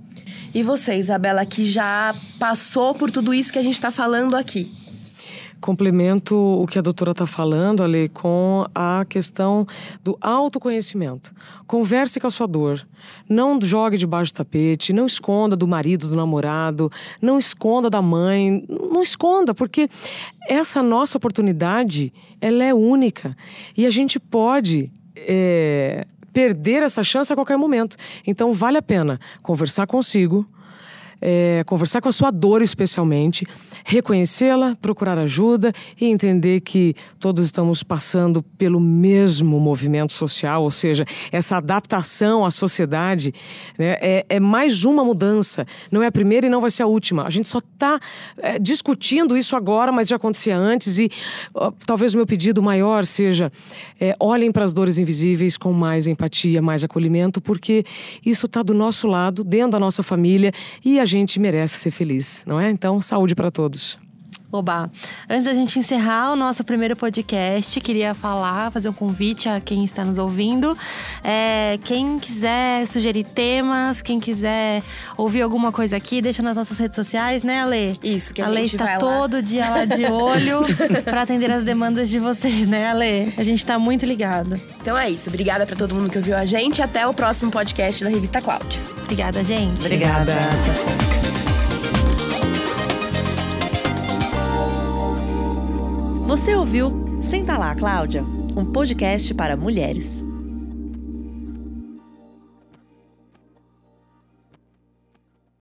E 0.55 0.63
você, 0.63 0.95
Isabela, 0.97 1.45
que 1.45 1.67
já 1.67 2.15
passou 2.39 2.95
por 2.95 3.11
tudo 3.11 3.35
isso 3.35 3.53
que 3.53 3.59
a 3.59 3.63
gente 3.63 3.79
tá 3.79 3.91
falando 3.91 4.35
aqui? 4.35 4.73
Complemento 5.61 6.37
o 6.37 6.67
que 6.67 6.79
a 6.79 6.83
doutora 6.83 7.13
está 7.13 7.27
falando, 7.27 7.83
Ale, 7.83 8.09
com 8.09 8.67
a 8.75 9.05
questão 9.09 9.67
do 10.03 10.17
autoconhecimento. 10.21 11.35
Converse 11.67 12.21
com 12.21 12.27
a 12.27 12.31
sua 12.31 12.47
dor. 12.47 12.87
Não 13.29 13.61
jogue 13.61 13.97
debaixo 13.97 14.33
do 14.33 14.37
tapete, 14.37 14.93
não 14.93 15.07
esconda 15.07 15.57
do 15.57 15.67
marido, 15.67 16.09
do 16.09 16.17
namorado, 16.17 16.91
não 17.21 17.39
esconda 17.39 17.89
da 17.89 18.03
mãe, 18.03 18.65
não 18.69 19.03
esconda, 19.03 19.55
porque 19.55 19.89
essa 20.49 20.83
nossa 20.83 21.19
oportunidade, 21.19 22.13
ela 22.41 22.65
é 22.65 22.75
única. 22.75 23.37
E 23.77 23.87
a 23.87 23.91
gente 23.91 24.19
pode. 24.19 24.87
é, 25.17 26.07
perder 26.37 26.83
essa 26.83 27.03
chance 27.03 27.33
a 27.33 27.35
qualquer 27.35 27.57
momento. 27.57 27.97
Então, 28.27 28.53
vale 28.53 28.77
a 28.77 28.83
pena 28.83 29.19
conversar 29.43 29.87
consigo, 29.87 30.45
é, 31.21 31.63
conversar 31.67 32.01
com 32.01 32.09
a 32.09 32.13
sua 32.13 32.31
dor 32.31 32.63
especialmente, 32.63 33.47
reconhecê-la, 33.85 34.77
procurar 34.81 35.19
ajuda 35.19 35.73
e 36.01 36.07
entender 36.07 36.61
que 36.61 36.95
todos 37.19 37.45
estamos 37.45 37.83
passando 37.83 38.43
pelo 38.43 38.81
mesmo 38.81 39.59
movimento 39.59 40.13
social, 40.13 40.63
ou 40.63 40.71
seja, 40.71 41.05
essa 41.33 41.57
adaptação 41.57 42.45
à 42.45 42.51
sociedade 42.51 43.33
né, 43.79 43.97
é, 44.01 44.27
é 44.29 44.41
mais 44.41 44.85
uma 44.85 45.05
mudança, 45.05 45.67
não 45.91 46.03
é 46.03 46.07
a 46.07 46.13
primeira 46.13 46.47
e 46.47 46.51
não 46.51 46.61
vai 46.61 46.71
ser 46.71 46.83
a 46.83 46.87
última. 46.87 47.27
A 47.27 47.31
gente 47.31 47.49
só 47.49 47.59
está 47.59 47.99
discutindo 48.61 49.37
isso 49.37 49.57
agora, 49.57 49.91
mas 49.91 50.09
já 50.09 50.17
acontecia 50.17 50.57
antes 50.57 50.99
e 50.99 51.09
ó, 51.55 51.73
talvez 51.87 52.15
o 52.15 52.17
meu 52.17 52.27
pedido 52.27 52.63
maior 52.63 53.05
seja 53.05 53.51
é, 54.01 54.15
olhem 54.21 54.53
para 54.53 54.65
as 54.65 54.73
dores 54.73 54.99
invisíveis 54.99 55.57
com 55.57 55.73
mais 55.73 56.07
empatia, 56.07 56.61
mais 56.61 56.85
acolhimento, 56.85 57.41
porque 57.41 57.85
isso 58.25 58.47
está 58.47 58.63
do 58.63 58.75
nosso 58.75 59.07
lado, 59.07 59.43
dentro 59.43 59.73
da 59.73 59.81
nossa 59.81 60.03
família 60.03 60.53
e 60.85 61.01
a 61.01 61.06
gente 61.07 61.41
merece 61.41 61.77
ser 61.77 61.91
feliz, 61.91 62.45
não 62.47 62.61
é? 62.61 62.71
Então, 62.71 63.01
saúde 63.01 63.35
para 63.35 63.51
todos. 63.51 63.99
Oba! 64.51 64.91
Antes 65.29 65.45
da 65.45 65.53
gente 65.55 65.79
encerrar 65.79 66.33
o 66.33 66.37
nosso 66.37 66.63
primeiro 66.63 66.95
podcast, 66.97 67.81
queria 67.81 68.15
falar, 68.15 68.71
fazer 68.71 68.89
um 68.89 68.93
convite 68.93 69.49
a 69.49 69.61
quem 69.61 69.85
está 69.85 70.05
nos 70.05 70.19
ouvindo. 70.19 70.77
É, 71.23 71.79
quem 71.85 72.19
quiser 72.19 72.87
sugerir 72.87 73.25
temas, 73.25 74.01
quem 74.01 74.21
quiser 74.21 74.83
ouvir 75.17 75.43
alguma 75.43 75.73
coisa 75.73 75.97
aqui, 75.97 76.23
deixa 76.23 76.43
nas 76.43 76.57
nossas 76.57 76.79
redes 76.79 76.95
sociais, 76.95 77.43
né, 77.43 77.63
Ale? 77.63 77.99
Isso, 78.03 78.33
que 78.33 78.41
a 78.41 78.47
a 78.47 78.49
Ale 78.49 78.63
está 78.63 78.85
vai 78.85 78.95
lá. 78.95 79.01
todo 79.01 79.43
dia 79.43 79.69
lá 79.69 79.85
de 79.85 80.07
olho 80.07 80.63
para 81.05 81.23
atender 81.23 81.51
as 81.51 81.65
demandas 81.65 82.09
de 82.09 82.19
vocês, 82.19 82.69
né, 82.69 82.89
Ale? 82.89 83.35
A 83.37 83.43
gente 83.43 83.59
está 83.59 83.79
muito 83.79 84.07
ligado. 84.07 84.61
Então 84.81 84.97
é 84.97 85.11
isso. 85.11 85.29
Obrigada 85.29 85.67
para 85.67 85.75
todo 85.77 85.95
mundo 85.95 86.09
que 86.09 86.19
ouviu 86.19 86.37
a 86.37 86.45
gente. 86.47 86.81
Até 86.81 87.07
o 87.07 87.13
próximo 87.13 87.51
podcast 87.51 88.05
da 88.05 88.11
Revista 88.11 88.41
Cláudia. 88.41 88.81
Obrigada, 89.03 89.43
gente. 89.43 89.81
Obrigada. 89.81 90.35
Você 96.27 96.57
ouviu 96.57 96.91
Senta 97.23 97.57
lá, 97.57 97.73
Cláudia, 97.73 98.25
um 98.57 98.65
podcast 98.65 99.33
para 99.33 99.57
mulheres. 99.57 100.26